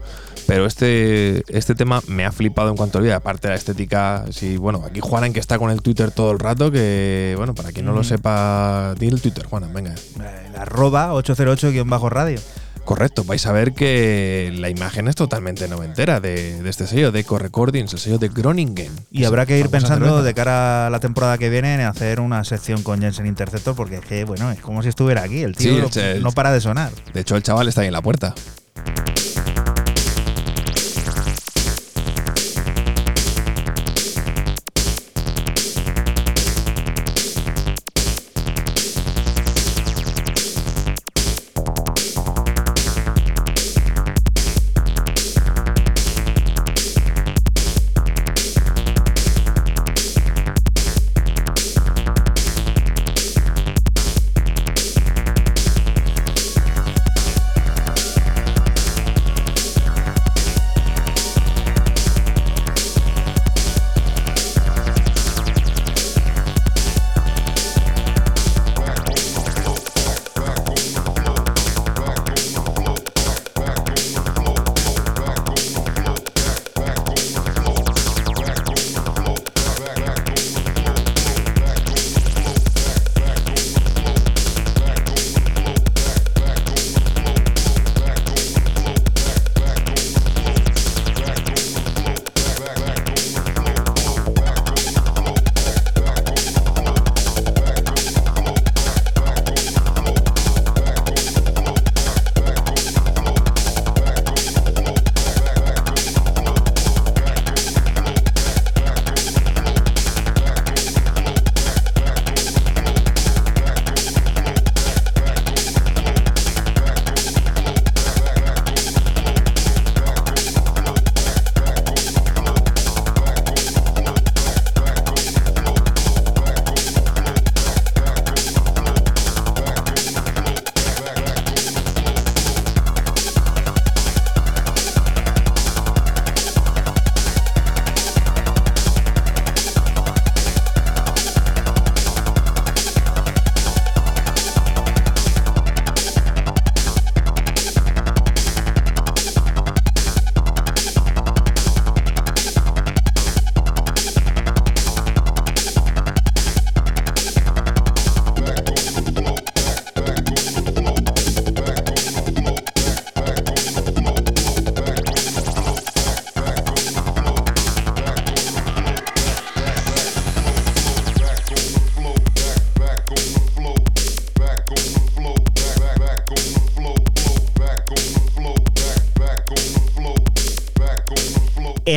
pero 0.48 0.66
este, 0.68 1.44
este 1.48 1.74
tema 1.74 2.02
me 2.08 2.24
ha 2.26 2.32
flipado 2.32 2.70
en 2.70 2.76
cuanto 2.78 3.00
a 3.00 3.02
vida, 3.02 3.16
aparte 3.16 3.48
de 3.48 3.54
la 3.54 3.58
estética. 3.58 4.26
Sí, 4.30 4.58
bueno, 4.58 4.84
aquí 4.86 5.00
Juanan 5.00 5.34
que 5.34 5.40
está 5.40 5.58
con 5.58 5.72
el 5.72 5.82
Twitter 5.82 6.12
todo 6.12 6.32
el 6.32 6.38
rato, 6.40 6.70
que 6.72 7.34
bueno, 7.38 7.56
para 7.56 7.72
quien 7.72 7.86
no 7.86 7.94
lo 7.94 8.02
Mm. 8.02 8.04
sepa, 8.04 8.94
di 9.00 9.08
el 9.08 9.22
Twitter, 9.22 9.46
Juanan, 9.48 9.74
venga. 9.74 9.96
El 10.20 10.56
arroba 10.56 11.14
808-radio. 11.14 12.40
Correcto, 12.86 13.24
vais 13.24 13.46
a 13.48 13.52
ver 13.52 13.74
que 13.74 14.54
la 14.56 14.70
imagen 14.70 15.08
es 15.08 15.16
totalmente 15.16 15.68
noventera 15.68 16.20
de, 16.20 16.62
de 16.62 16.70
este 16.70 16.86
sello, 16.86 17.12
de 17.12 17.22
Echo 17.22 17.40
Recordings, 17.40 17.92
el 17.94 18.00
sello 18.00 18.20
de 18.20 18.30
Groningen. 18.30 18.92
Y 19.12 19.24
habrá 19.24 19.48
que 19.48 19.58
ir 19.58 19.70
pensando 19.70 20.06
cerveza. 20.06 20.24
de 20.24 20.34
cara 20.36 20.88
a 20.88 20.90
la 20.92 21.00
temporada 21.00 21.40
que 21.40 21.50
viene 21.50 21.74
en 21.74 21.82
hacer 21.82 22.20
una 22.20 22.44
sección 22.44 22.84
con 22.84 23.02
Jensen 23.02 23.26
Interceptor, 23.26 23.76
porque 23.76 23.96
es 23.96 24.06
que, 24.06 24.24
bueno, 24.24 24.52
es 24.52 24.60
como 24.60 24.84
si 24.84 24.90
estuviera 24.90 25.24
aquí. 25.24 25.42
El 25.42 25.56
tío 25.56 25.90
Sí, 25.92 26.00
el 26.00 26.22
no 26.22 26.32
para 26.32 26.52
de 26.52 26.62
sonar. 26.62 26.92
De 27.14 27.22
hecho, 27.22 27.36
el 27.36 27.44
chaval 27.44 27.68
está 27.68 27.82
ahí 27.82 27.88
en 27.88 27.94
la 27.94 28.04
puerta. 28.04 28.36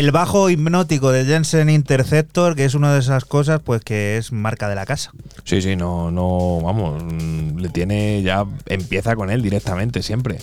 El 0.09 0.12
bajo 0.12 0.48
hipnótico 0.48 1.12
de 1.12 1.26
Jensen 1.26 1.68
Interceptor, 1.68 2.56
que 2.56 2.64
es 2.64 2.74
una 2.74 2.94
de 2.94 3.01
esas 3.01 3.26
cosas 3.26 3.60
pues 3.62 3.82
que 3.82 4.16
es 4.16 4.32
marca 4.32 4.66
de 4.66 4.74
la 4.74 4.86
casa. 4.86 5.12
Sí, 5.44 5.60
sí, 5.60 5.76
no, 5.76 6.10
no, 6.10 6.62
vamos, 6.62 7.05
mm, 7.05 7.59
le 7.59 7.68
tiene 7.68 8.22
ya, 8.22 8.47
empieza 8.68 9.14
con 9.16 9.28
él 9.28 9.43
directamente, 9.43 10.02
siempre. 10.02 10.39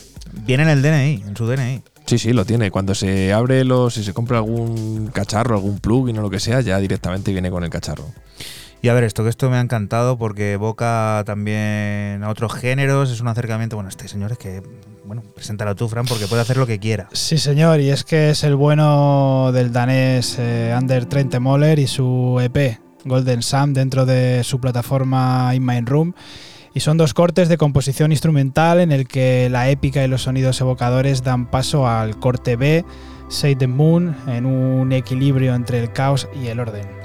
Viene 0.45 0.61
en 0.61 0.69
el 0.69 0.83
DNI, 0.83 1.23
en 1.27 1.35
su 1.35 1.47
DNI. 1.47 1.81
Sí, 2.05 2.19
sí, 2.19 2.31
lo 2.31 2.45
tiene. 2.45 2.69
Cuando 2.69 2.93
se 2.93 3.33
abre 3.33 3.63
los, 3.63 3.95
si 3.95 4.03
se 4.03 4.13
compra 4.13 4.37
algún 4.37 5.07
cacharro, 5.07 5.55
algún 5.55 5.79
plugin 5.79 6.19
o 6.19 6.21
lo 6.21 6.29
que 6.29 6.39
sea, 6.39 6.61
ya 6.61 6.77
directamente 6.77 7.31
viene 7.31 7.49
con 7.49 7.63
el 7.63 7.71
cacharro. 7.71 8.05
Y 8.83 8.89
a 8.89 8.93
ver, 8.93 9.03
esto 9.03 9.23
que 9.23 9.29
esto 9.29 9.49
me 9.49 9.57
ha 9.57 9.61
encantado 9.61 10.15
porque 10.19 10.51
evoca 10.51 11.23
también 11.25 12.23
a 12.23 12.29
otros 12.29 12.53
géneros, 12.53 13.09
es 13.09 13.19
un 13.19 13.29
acercamiento. 13.29 13.77
Bueno, 13.77 13.89
este 13.89 14.07
señor 14.07 14.33
es 14.33 14.37
que, 14.37 14.61
preséntalo 15.45 15.75
tú, 15.75 15.87
Fran, 15.87 16.07
porque 16.07 16.25
puede 16.25 16.41
hacer 16.41 16.57
lo 16.57 16.65
que 16.65 16.79
quiera. 16.79 17.07
Sí, 17.11 17.37
señor, 17.37 17.79
y 17.79 17.91
es 17.91 18.03
que 18.03 18.31
es 18.31 18.43
el 18.43 18.55
bueno 18.55 19.51
del 19.53 19.71
danés 19.71 20.37
eh, 20.39 20.73
Ander 20.75 21.05
Trente 21.05 21.39
Moller 21.39 21.77
y 21.77 21.85
su 21.85 22.39
EP 22.41 22.79
Golden 23.03 23.43
Sam 23.43 23.73
dentro 23.73 24.07
de 24.07 24.43
su 24.43 24.59
plataforma 24.59 25.53
In 25.53 25.63
My 25.63 25.81
Room. 25.81 26.15
Y 26.73 26.79
son 26.79 26.97
dos 26.97 27.13
cortes 27.13 27.47
de 27.47 27.57
composición 27.57 28.11
instrumental 28.11 28.79
en 28.79 28.91
el 28.91 29.07
que 29.07 29.47
la 29.51 29.69
épica 29.69 30.03
y 30.03 30.07
los 30.07 30.23
sonidos 30.23 30.59
evocadores 30.61 31.21
dan 31.21 31.45
paso 31.51 31.87
al 31.87 32.17
corte 32.17 32.55
B, 32.55 32.83
Say 33.29 33.55
the 33.55 33.67
Moon, 33.67 34.15
en 34.25 34.47
un 34.47 34.91
equilibrio 34.93 35.53
entre 35.53 35.79
el 35.79 35.93
caos 35.93 36.27
y 36.41 36.47
el 36.47 36.59
orden. 36.59 37.04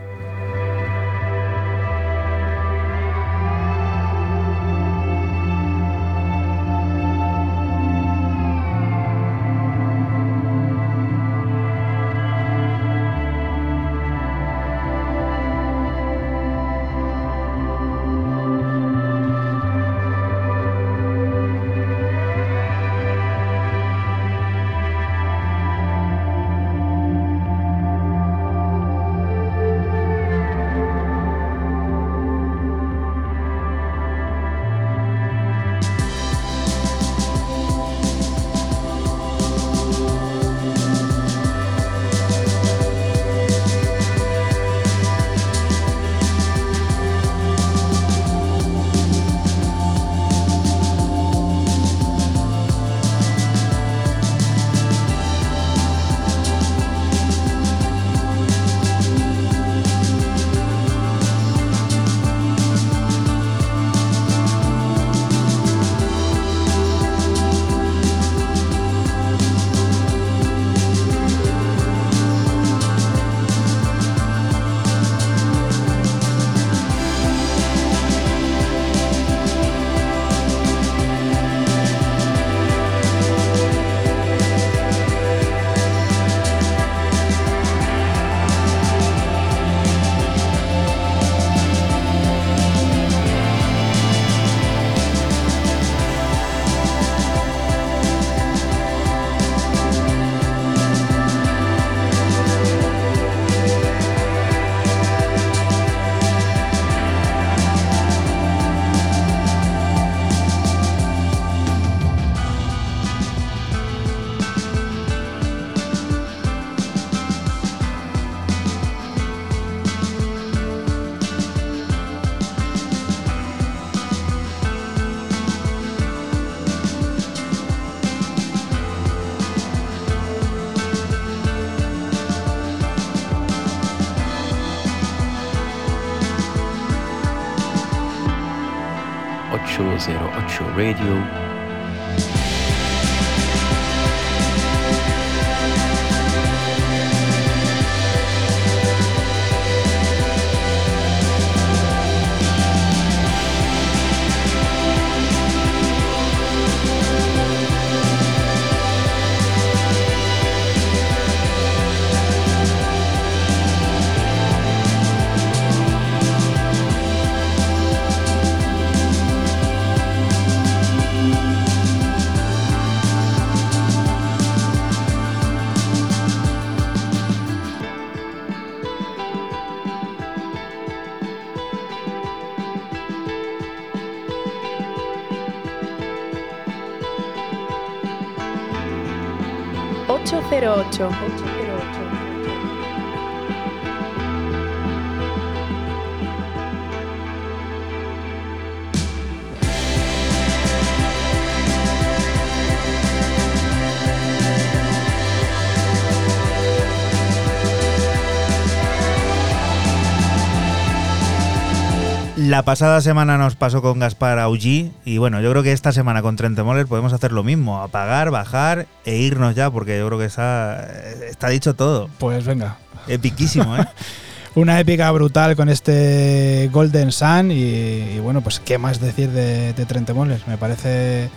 La 212.61 212.65
pasada 212.66 213.01
semana 213.01 213.39
nos 213.39 213.57
pasó 213.57 213.81
con 213.81 214.01
Gaspar 214.01 214.39
Augi 214.39 214.93
y 215.07 215.16
bueno, 215.16 215.41
yo 215.41 215.51
creo 215.51 215.62
que 215.62 215.73
esta 215.73 215.93
semana 215.93 216.20
con 216.20 216.37
Trent 216.37 216.59
Moller 216.59 216.87
podemos 216.87 217.15
hacer 217.15 217.32
lo 217.32 217.43
mismo, 217.43 217.81
apagar, 217.81 218.31
bajar 218.31 218.87
e 219.07 219.16
irnos 219.16 219.55
ya, 219.55 219.70
porque 219.70 219.97
yo 219.97 220.07
creo 220.09 220.19
que 220.19 220.27
está, 220.27 220.87
está 221.27 221.49
dicho 221.49 221.73
todo. 221.73 222.11
Pues 222.19 222.45
venga. 222.45 222.77
Epiquísimo, 223.09 223.78
¿eh? 223.78 223.87
Una 224.57 224.78
épica 224.78 225.11
brutal 225.11 225.57
con 225.57 225.70
este 225.70 226.69
Golden 226.70 227.12
Sun 227.12 227.51
y, 227.51 227.62
y 227.62 228.19
bueno, 228.19 228.43
pues 228.43 228.61
qué 228.61 228.77
más 228.77 229.01
decir 229.01 229.31
de, 229.31 229.73
de 229.73 229.87
Trent 229.87 230.11
Moller. 230.11 230.43
Me 230.47 230.59
parece, 230.59 231.31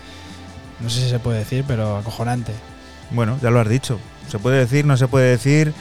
no 0.81 0.89
sé 0.89 1.03
si 1.03 1.09
se 1.09 1.19
puede 1.19 1.39
decir, 1.39 1.63
pero 1.65 1.95
acojonante. 1.95 2.51
Bueno, 3.11 3.39
ya 3.41 3.49
lo 3.49 3.61
has 3.61 3.69
dicho. 3.69 3.97
Se 4.27 4.39
puede 4.39 4.57
decir, 4.57 4.85
no 4.85 4.97
se 4.97 5.07
puede 5.07 5.29
decir. 5.29 5.73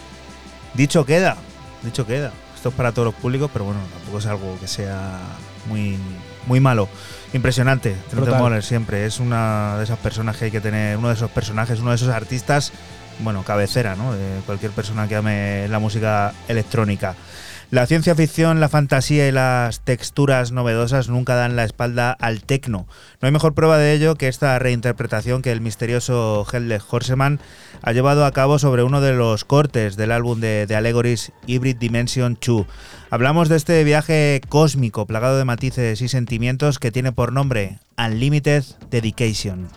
Dicho 0.74 1.04
queda, 1.04 1.36
dicho 1.82 2.06
queda. 2.06 2.30
Esto 2.62 2.68
es 2.68 2.76
para 2.76 2.92
todos 2.92 3.06
los 3.06 3.14
públicos, 3.16 3.50
pero 3.52 3.64
bueno, 3.64 3.80
tampoco 3.92 4.18
es 4.18 4.26
algo 4.26 4.56
que 4.60 4.68
sea 4.68 5.18
muy, 5.66 5.98
muy 6.46 6.60
malo. 6.60 6.88
Impresionante, 7.32 7.96
Trent. 8.08 8.28
Moller 8.28 8.62
siempre. 8.62 9.04
Es 9.04 9.18
una 9.18 9.78
de 9.78 9.82
esas 9.82 9.98
personas 9.98 10.36
que 10.36 10.44
hay 10.44 10.50
que 10.52 10.60
tener, 10.60 10.96
uno 10.96 11.08
de 11.08 11.14
esos 11.14 11.28
personajes, 11.32 11.80
uno 11.80 11.90
de 11.90 11.96
esos 11.96 12.10
artistas 12.10 12.72
bueno, 13.18 13.42
cabecera, 13.42 13.96
¿no? 13.96 14.12
De 14.12 14.42
cualquier 14.46 14.70
persona 14.70 15.08
que 15.08 15.16
ame 15.16 15.66
la 15.66 15.80
música 15.80 16.34
electrónica. 16.46 17.16
La 17.72 17.86
ciencia 17.86 18.14
ficción, 18.14 18.60
la 18.60 18.68
fantasía 18.68 19.26
y 19.26 19.32
las 19.32 19.80
texturas 19.80 20.52
novedosas 20.52 21.08
nunca 21.08 21.36
dan 21.36 21.56
la 21.56 21.64
espalda 21.64 22.12
al 22.12 22.42
tecno. 22.44 22.86
No 23.22 23.26
hay 23.26 23.32
mejor 23.32 23.54
prueba 23.54 23.78
de 23.78 23.94
ello 23.94 24.14
que 24.16 24.28
esta 24.28 24.58
reinterpretación 24.58 25.40
que 25.40 25.52
el 25.52 25.62
misterioso 25.62 26.44
Helge 26.52 26.82
Horseman 26.90 27.40
ha 27.80 27.92
llevado 27.92 28.26
a 28.26 28.32
cabo 28.32 28.58
sobre 28.58 28.82
uno 28.82 29.00
de 29.00 29.14
los 29.14 29.46
cortes 29.46 29.96
del 29.96 30.12
álbum 30.12 30.38
de, 30.38 30.66
de 30.66 30.76
Allegories 30.76 31.32
Hybrid 31.46 31.78
Dimension 31.78 32.36
2. 32.46 32.66
Hablamos 33.08 33.48
de 33.48 33.56
este 33.56 33.82
viaje 33.84 34.42
cósmico 34.50 35.06
plagado 35.06 35.38
de 35.38 35.46
matices 35.46 36.02
y 36.02 36.08
sentimientos 36.08 36.78
que 36.78 36.92
tiene 36.92 37.12
por 37.12 37.32
nombre 37.32 37.78
Unlimited 37.96 38.64
Dedication. 38.90 39.70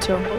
8. 0.00 0.35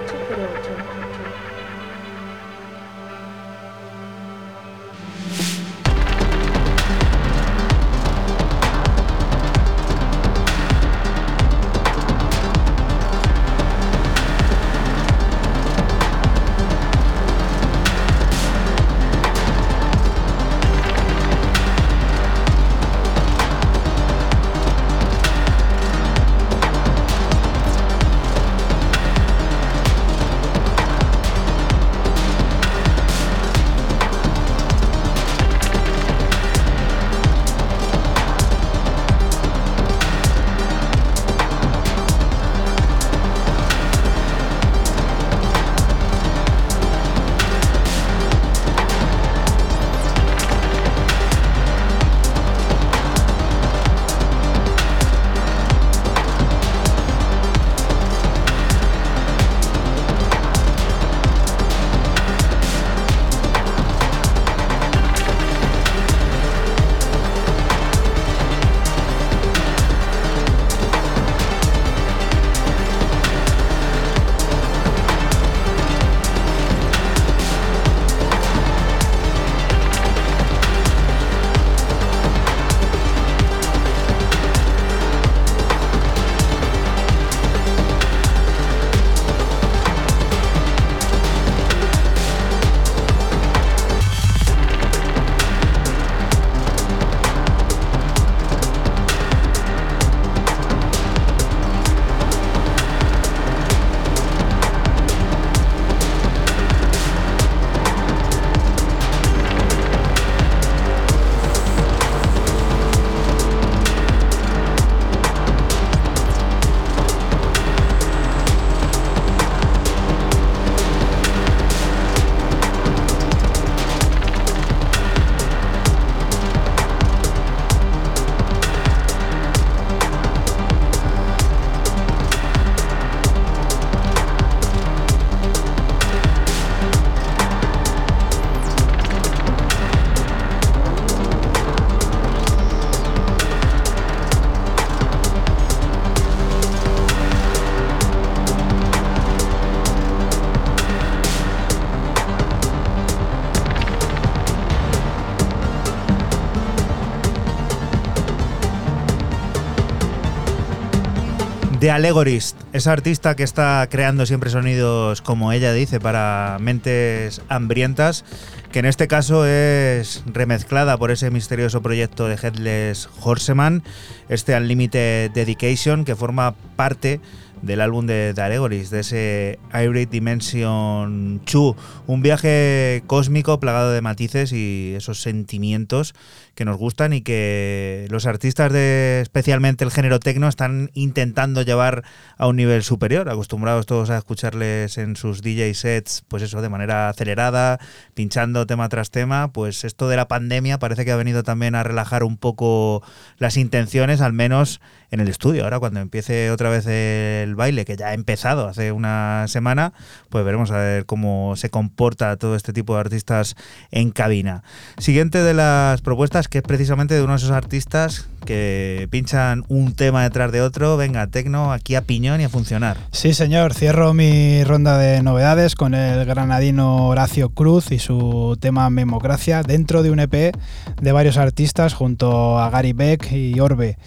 de 161.87 161.91
Allegorist, 161.91 162.57
esa 162.73 162.91
artista 162.91 163.37
que 163.37 163.43
está 163.43 163.87
creando 163.89 164.25
siempre 164.25 164.49
sonidos, 164.49 165.21
como 165.21 165.53
ella 165.53 165.71
dice, 165.71 166.01
para 166.01 166.57
mentes 166.59 167.41
hambrientas, 167.47 168.25
que 168.73 168.79
en 168.79 168.85
este 168.85 169.07
caso 169.07 169.45
es 169.45 170.21
remezclada 170.25 170.97
por 170.97 171.11
ese 171.11 171.31
misterioso 171.31 171.81
proyecto 171.81 172.27
de 172.27 172.35
Headless 172.35 173.07
Horseman, 173.21 173.83
este 174.27 174.53
Unlimited 174.57 175.31
Dedication, 175.31 176.03
que 176.03 176.17
forma 176.17 176.55
parte 176.75 177.21
del 177.67 177.81
álbum 177.81 178.07
de 178.07 178.31
The 178.33 178.41
Allegorist, 178.41 178.91
de 178.91 179.01
ese 179.01 179.59
Hybrid 179.73 180.07
Dimension 180.07 181.41
2, 181.45 181.75
un 182.07 182.21
viaje 182.21 183.03
cósmico 183.05 183.59
plagado 183.59 183.91
de 183.91 184.01
matices 184.01 184.53
y 184.53 184.93
esos 184.95 185.21
sentimientos 185.21 186.15
que 186.55 186.65
nos 186.65 186.77
gustan 186.77 187.13
y 187.13 187.21
que 187.21 188.07
los 188.09 188.25
artistas 188.25 188.71
de 188.71 189.19
especialmente 189.21 189.83
el 189.83 189.91
género 189.91 190.19
techno 190.19 190.47
están 190.47 190.89
intentando 190.95 191.61
llevar 191.61 192.03
a 192.37 192.47
un 192.47 192.55
nivel 192.55 192.81
superior, 192.81 193.29
acostumbrados 193.29 193.85
todos 193.85 194.09
a 194.09 194.17
escucharles 194.17 194.97
en 194.97 195.15
sus 195.15 195.41
DJ 195.41 195.73
sets, 195.75 196.23
pues 196.27 196.41
eso, 196.41 196.61
de 196.61 196.69
manera 196.69 197.09
acelerada, 197.09 197.79
pinchando 198.15 198.65
tema 198.65 198.89
tras 198.89 199.11
tema, 199.11 199.51
pues 199.51 199.83
esto 199.83 200.07
de 200.07 200.15
la 200.15 200.27
pandemia 200.27 200.79
parece 200.79 201.03
que 201.03 201.11
ha 201.11 201.17
venido 201.17 201.43
también 201.43 201.75
a 201.75 201.83
relajar 201.83 202.23
un 202.23 202.37
poco 202.37 203.03
las 203.37 203.57
intenciones, 203.57 204.21
al 204.21 204.33
menos 204.33 204.79
en 205.11 205.19
el 205.19 205.27
estudio. 205.27 205.63
Ahora 205.63 205.79
cuando 205.79 205.99
empiece 205.99 206.51
otra 206.51 206.69
vez 206.69 206.85
el 206.87 207.55
baile, 207.55 207.85
que 207.85 207.95
ya 207.95 208.07
ha 208.07 208.13
empezado 208.13 208.67
hace 208.67 208.91
una 208.91 209.45
semana, 209.47 209.93
pues 210.29 210.43
veremos 210.45 210.71
a 210.71 210.77
ver 210.77 211.05
cómo 211.05 211.55
se 211.55 211.69
comporta 211.69 212.35
todo 212.37 212.55
este 212.55 212.73
tipo 212.73 212.95
de 212.95 213.01
artistas 213.01 213.55
en 213.91 214.11
cabina. 214.11 214.63
Siguiente 214.97 215.43
de 215.43 215.53
las 215.53 216.01
propuestas, 216.01 216.47
que 216.47 216.59
es 216.59 216.63
precisamente 216.63 217.15
de 217.15 217.23
uno 217.23 217.33
de 217.33 217.37
esos 217.37 217.51
artistas 217.51 218.27
que 218.45 219.07
pinchan 219.11 219.65
un 219.67 219.93
tema 219.93 220.23
detrás 220.23 220.51
de 220.51 220.61
otro, 220.61 220.95
venga, 220.95 221.27
tecno, 221.27 221.73
aquí 221.73 221.95
a 221.95 222.01
piñón 222.01 222.39
y 222.39 222.45
a 222.45 222.49
funcionar. 222.49 222.97
Sí, 223.11 223.33
señor, 223.33 223.73
cierro 223.73 224.13
mi 224.13 224.63
ronda 224.63 224.97
de 224.97 225.21
novedades 225.21 225.75
con 225.75 225.93
el 225.93 226.25
granadino 226.25 227.07
Horacio 227.07 227.49
Cruz 227.49 227.91
y 227.91 227.99
su 227.99 228.57
tema 228.59 228.89
Memocracia 228.89 229.63
dentro 229.63 230.01
de 230.01 230.11
un 230.11 230.19
EP 230.19 230.55
de 231.01 231.11
varios 231.11 231.37
artistas 231.37 231.93
junto 231.93 232.57
a 232.57 232.69
Gary 232.69 232.93
Beck 232.93 233.31
y 233.31 233.59
Orbe, 233.59 233.97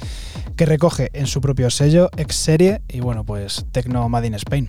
que 0.61 0.67
recoge 0.67 1.09
en 1.15 1.27
su 1.27 1.41
propio 1.41 1.71
sello 1.71 2.11
ex 2.19 2.37
serie 2.37 2.83
y 2.87 3.01
bueno, 3.01 3.25
pues 3.25 3.65
Tecno 3.73 4.07
Made 4.11 4.27
in 4.27 4.35
Spain. 4.35 4.69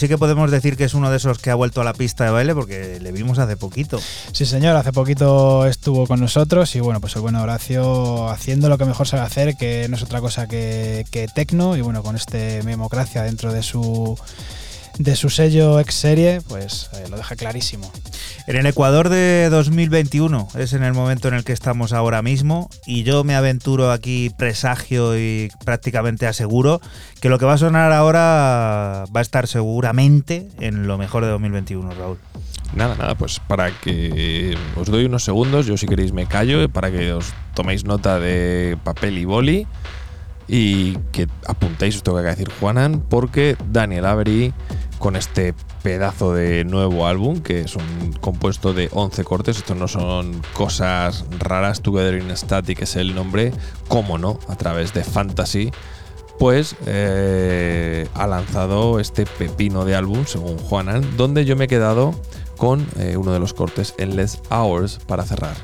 Sí 0.00 0.08
que 0.08 0.16
podemos 0.16 0.50
decir 0.50 0.78
que 0.78 0.84
es 0.84 0.94
uno 0.94 1.10
de 1.10 1.18
esos 1.18 1.38
que 1.38 1.50
ha 1.50 1.54
vuelto 1.54 1.82
a 1.82 1.84
la 1.84 1.92
pista 1.92 2.24
de 2.24 2.30
baile 2.30 2.54
porque 2.54 2.98
le 3.00 3.12
vimos 3.12 3.38
hace 3.38 3.58
poquito. 3.58 4.00
Sí, 4.32 4.46
señor, 4.46 4.74
hace 4.74 4.94
poquito 4.94 5.66
estuvo 5.66 6.06
con 6.06 6.20
nosotros 6.20 6.74
y 6.74 6.80
bueno, 6.80 7.02
pues 7.02 7.16
el 7.16 7.20
buen 7.20 7.36
Horacio 7.36 8.30
haciendo 8.30 8.70
lo 8.70 8.78
que 8.78 8.86
mejor 8.86 9.06
sabe 9.06 9.24
hacer, 9.24 9.56
que 9.58 9.88
no 9.90 9.96
es 9.96 10.02
otra 10.02 10.22
cosa 10.22 10.46
que, 10.46 11.04
que 11.10 11.28
tecno 11.28 11.76
y 11.76 11.82
bueno, 11.82 12.02
con 12.02 12.16
este 12.16 12.62
Memocracia 12.62 13.22
dentro 13.24 13.52
de 13.52 13.62
su 13.62 14.18
de 14.98 15.16
su 15.16 15.30
sello 15.30 15.80
ex 15.80 15.94
serie, 15.94 16.40
pues 16.48 16.90
eh, 16.94 17.06
lo 17.10 17.16
deja 17.16 17.36
clarísimo. 17.36 17.90
En 18.46 18.56
el 18.56 18.66
Ecuador 18.66 19.08
de 19.08 19.48
2021 19.50 20.48
es 20.56 20.72
en 20.72 20.82
el 20.82 20.92
momento 20.92 21.28
en 21.28 21.34
el 21.34 21.44
que 21.44 21.52
estamos 21.52 21.92
ahora 21.92 22.22
mismo 22.22 22.68
y 22.86 23.02
yo 23.02 23.22
me 23.22 23.34
aventuro 23.34 23.92
aquí 23.92 24.30
presagio 24.30 25.18
y 25.18 25.50
prácticamente 25.64 26.26
aseguro 26.26 26.80
que 27.20 27.28
lo 27.28 27.38
que 27.38 27.44
va 27.44 27.54
a 27.54 27.58
sonar 27.58 27.92
ahora 27.92 29.04
va 29.14 29.20
a 29.20 29.20
estar 29.20 29.46
seguramente 29.46 30.48
en 30.60 30.86
lo 30.86 30.98
mejor 30.98 31.24
de 31.24 31.30
2021, 31.30 31.90
Raúl. 31.94 32.18
Nada, 32.74 32.94
nada, 32.94 33.14
pues 33.16 33.40
para 33.40 33.70
que 33.70 34.56
os 34.76 34.88
doy 34.88 35.04
unos 35.04 35.24
segundos, 35.24 35.66
yo 35.66 35.76
si 35.76 35.86
queréis 35.86 36.12
me 36.12 36.26
callo, 36.26 36.68
para 36.68 36.90
que 36.90 37.12
os 37.12 37.32
toméis 37.54 37.84
nota 37.84 38.20
de 38.20 38.78
papel 38.84 39.18
y 39.18 39.24
boli 39.24 39.66
y 40.46 40.96
que 41.12 41.28
apuntéis 41.46 41.96
esto 41.96 42.14
que 42.14 42.22
decir 42.22 42.50
Juanan, 42.58 43.00
porque 43.00 43.56
Daniel 43.70 44.06
Avery 44.06 44.52
con 44.98 45.16
este 45.16 45.54
pedazo 45.82 46.34
de 46.34 46.64
nuevo 46.64 47.06
álbum, 47.06 47.40
que 47.40 47.60
es 47.60 47.74
un 47.74 48.12
compuesto 48.20 48.74
de 48.74 48.88
11 48.92 49.24
cortes, 49.24 49.56
estos 49.56 49.76
no 49.76 49.88
son 49.88 50.42
cosas 50.52 51.24
raras, 51.38 51.80
Together 51.80 52.20
in 52.20 52.36
Static 52.36 52.82
es 52.82 52.96
el 52.96 53.14
nombre, 53.14 53.52
cómo 53.88 54.18
no, 54.18 54.38
a 54.48 54.56
través 54.56 54.92
de 54.92 55.02
Fantasy, 55.04 55.70
pues 56.40 56.74
ha 58.14 58.26
lanzado 58.26 58.98
este 58.98 59.26
pepino 59.26 59.84
de 59.84 59.94
álbum, 59.94 60.24
según 60.24 60.56
Juanan, 60.56 61.18
donde 61.18 61.44
yo 61.44 61.54
me 61.54 61.66
he 61.66 61.68
quedado 61.68 62.14
con 62.56 62.86
eh, 62.98 63.16
uno 63.18 63.32
de 63.32 63.40
los 63.40 63.54
cortes, 63.54 63.94
Endless 63.98 64.40
Hours, 64.50 64.98
para 65.06 65.24
cerrar. 65.24 65.56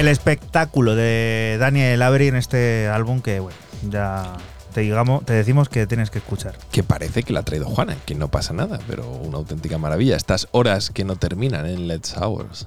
El 0.00 0.08
espectáculo 0.08 0.96
de 0.96 1.58
Daniel 1.60 2.00
Avery 2.00 2.28
en 2.28 2.36
este 2.36 2.88
álbum 2.88 3.20
que, 3.20 3.38
bueno, 3.38 3.58
ya 3.90 4.32
te, 4.72 4.80
digamos, 4.80 5.26
te 5.26 5.34
decimos 5.34 5.68
que 5.68 5.86
tienes 5.86 6.10
que 6.10 6.20
escuchar. 6.20 6.56
Que 6.72 6.82
parece 6.82 7.22
que 7.22 7.34
la 7.34 7.40
ha 7.40 7.42
traído 7.42 7.66
Juana, 7.66 7.96
que 8.06 8.14
no 8.14 8.28
pasa 8.28 8.54
nada, 8.54 8.78
pero 8.88 9.06
una 9.06 9.36
auténtica 9.36 9.76
maravilla. 9.76 10.16
Estas 10.16 10.48
horas 10.52 10.88
que 10.88 11.04
no 11.04 11.16
terminan 11.16 11.66
en 11.66 11.86
Let's 11.86 12.16
Hours. 12.16 12.66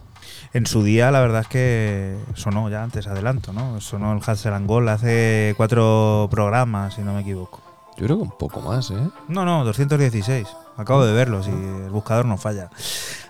En 0.54 0.68
su 0.68 0.84
día, 0.84 1.10
la 1.10 1.22
verdad 1.22 1.42
es 1.42 1.48
que 1.48 2.18
sonó 2.36 2.70
ya 2.70 2.84
antes, 2.84 3.08
adelanto, 3.08 3.52
¿no? 3.52 3.82
Sonó 3.82 4.14
el 4.14 4.22
Hansel 4.24 4.54
and 4.54 4.68
Gold 4.68 4.90
hace 4.90 5.56
cuatro 5.58 6.28
programas, 6.30 6.94
si 6.94 7.02
no 7.02 7.16
me 7.16 7.22
equivoco. 7.22 7.63
Yo 7.98 8.06
creo 8.06 8.18
que 8.18 8.24
un 8.24 8.38
poco 8.38 8.62
más, 8.62 8.90
¿eh? 8.92 9.10
No, 9.28 9.46
no, 9.46 9.64
216. 9.64 10.48
Acabo 10.76 11.06
de 11.06 11.14
verlos 11.14 11.48
y 11.48 11.52
el 11.52 11.92
buscador 11.92 12.26
no 12.26 12.38
falla. 12.38 12.70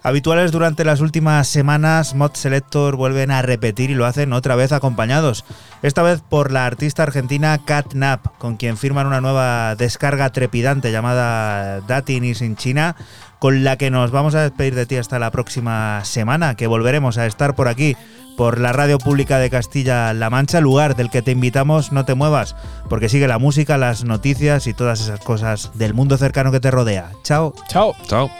Habituales 0.01 0.53
durante 0.53 0.85
las 0.85 1.01
últimas 1.01 1.47
semanas, 1.47 2.15
Mod 2.15 2.31
Selector 2.33 2.95
vuelven 2.95 3.31
a 3.31 3.41
repetir 3.41 3.89
y 3.89 3.95
lo 3.95 4.05
hacen 4.05 4.31
otra 4.31 4.55
vez 4.55 4.71
acompañados. 4.71 5.43
Esta 5.81 6.01
vez 6.03 6.21
por 6.21 6.51
la 6.51 6.65
artista 6.65 7.03
argentina 7.03 7.59
Cat 7.65 7.91
Knapp, 7.91 8.37
con 8.37 8.55
quien 8.55 8.77
firman 8.77 9.07
una 9.07 9.19
nueva 9.19 9.75
descarga 9.75 10.29
trepidante 10.31 10.91
llamada 10.91 11.81
Dating 11.81 12.23
is 12.23 12.41
in 12.41 12.55
China, 12.55 12.95
con 13.43 13.65
la 13.65 13.75
que 13.75 13.91
nos 13.91 14.11
vamos 14.11 14.35
a 14.35 14.41
despedir 14.41 14.73
de 14.73 14.85
ti 14.85 14.95
hasta 14.95 15.19
la 15.19 15.29
próxima 15.29 15.99
semana, 16.05 16.55
que 16.55 16.65
volveremos 16.65 17.17
a 17.17 17.25
estar 17.25 17.55
por 17.55 17.67
aquí, 17.67 17.97
por 18.37 18.57
la 18.57 18.71
radio 18.71 18.99
pública 18.99 19.37
de 19.37 19.49
Castilla-La 19.49 20.29
Mancha, 20.29 20.61
lugar 20.61 20.95
del 20.95 21.09
que 21.09 21.21
te 21.21 21.31
invitamos, 21.31 21.91
no 21.91 22.05
te 22.05 22.15
muevas, 22.15 22.55
porque 22.87 23.09
sigue 23.09 23.27
la 23.27 23.39
música, 23.39 23.77
las 23.77 24.05
noticias 24.05 24.65
y 24.65 24.73
todas 24.73 25.01
esas 25.01 25.19
cosas 25.19 25.71
del 25.73 25.93
mundo 25.93 26.15
cercano 26.15 26.53
que 26.53 26.61
te 26.61 26.71
rodea. 26.71 27.11
Chao. 27.23 27.53
Chao. 27.67 27.93
Chao. 28.07 28.31